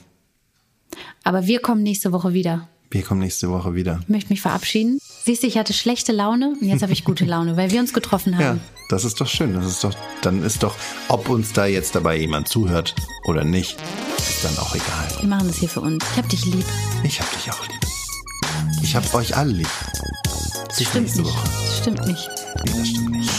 Aber 1.23 1.45
wir 1.47 1.59
kommen 1.59 1.83
nächste 1.83 2.11
Woche 2.11 2.33
wieder. 2.33 2.67
Wir 2.91 3.01
kommen 3.03 3.19
nächste 3.19 3.49
Woche 3.49 3.75
wieder. 3.75 3.99
Ich 4.03 4.09
möchte 4.09 4.29
mich 4.29 4.41
verabschieden. 4.41 4.99
Siehst 5.25 5.43
du, 5.43 5.47
ich 5.47 5.57
hatte 5.57 5.73
schlechte 5.73 6.11
Laune 6.13 6.55
und 6.61 6.67
jetzt 6.67 6.81
habe 6.83 6.93
ich 6.93 7.03
gute 7.03 7.25
Laune, 7.25 7.57
weil 7.57 7.71
wir 7.71 7.79
uns 7.81 7.93
getroffen 7.93 8.33
Ja, 8.39 8.45
haben. 8.49 8.61
das 8.89 9.03
ist 9.03 9.19
doch 9.19 9.27
schön. 9.27 9.53
Das 9.55 9.65
ist 9.65 9.83
doch, 9.83 9.93
dann 10.21 10.43
ist 10.43 10.63
doch, 10.63 10.75
ob 11.09 11.27
uns 11.29 11.51
da 11.51 11.65
jetzt 11.65 11.95
dabei 11.95 12.17
jemand 12.17 12.47
zuhört 12.47 12.95
oder 13.25 13.43
nicht, 13.43 13.75
ist 14.17 14.45
dann 14.45 14.57
auch 14.59 14.73
egal. 14.75 15.07
Wir 15.19 15.27
machen 15.27 15.47
das 15.47 15.57
hier 15.57 15.67
für 15.69 15.81
uns. 15.81 16.05
Ich 16.11 16.17
hab 16.17 16.29
dich 16.29 16.45
lieb. 16.45 16.65
Ich 17.03 17.19
hab 17.19 17.29
dich 17.33 17.51
auch 17.51 17.67
lieb. 17.67 17.84
Ich 18.85 18.95
hab 18.95 19.11
euch 19.15 19.35
alle 19.35 19.51
lieb. 19.51 19.67
Das 20.67 20.77
Bis 20.77 20.87
stimmt 20.89 21.15
nicht. 21.15 21.25
Woche. 21.25 21.49
Das 21.65 21.77
stimmt 21.79 22.05
nicht. 22.05 22.29
Nee, 22.65 22.71
das 22.77 22.87
stimmt 22.87 23.09
nicht. 23.09 23.31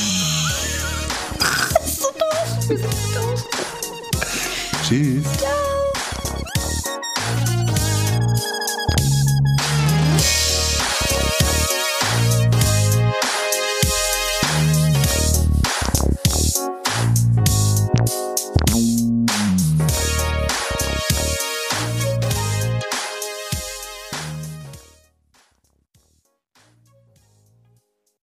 Das 1.38 1.86
ist 1.86 2.00
so 2.00 2.08
doof. 2.08 2.68
Wir 2.68 2.78
sind 2.78 2.92
doof. 3.14 3.44
Tschüss. 4.82 5.24
Ciao. 5.38 5.75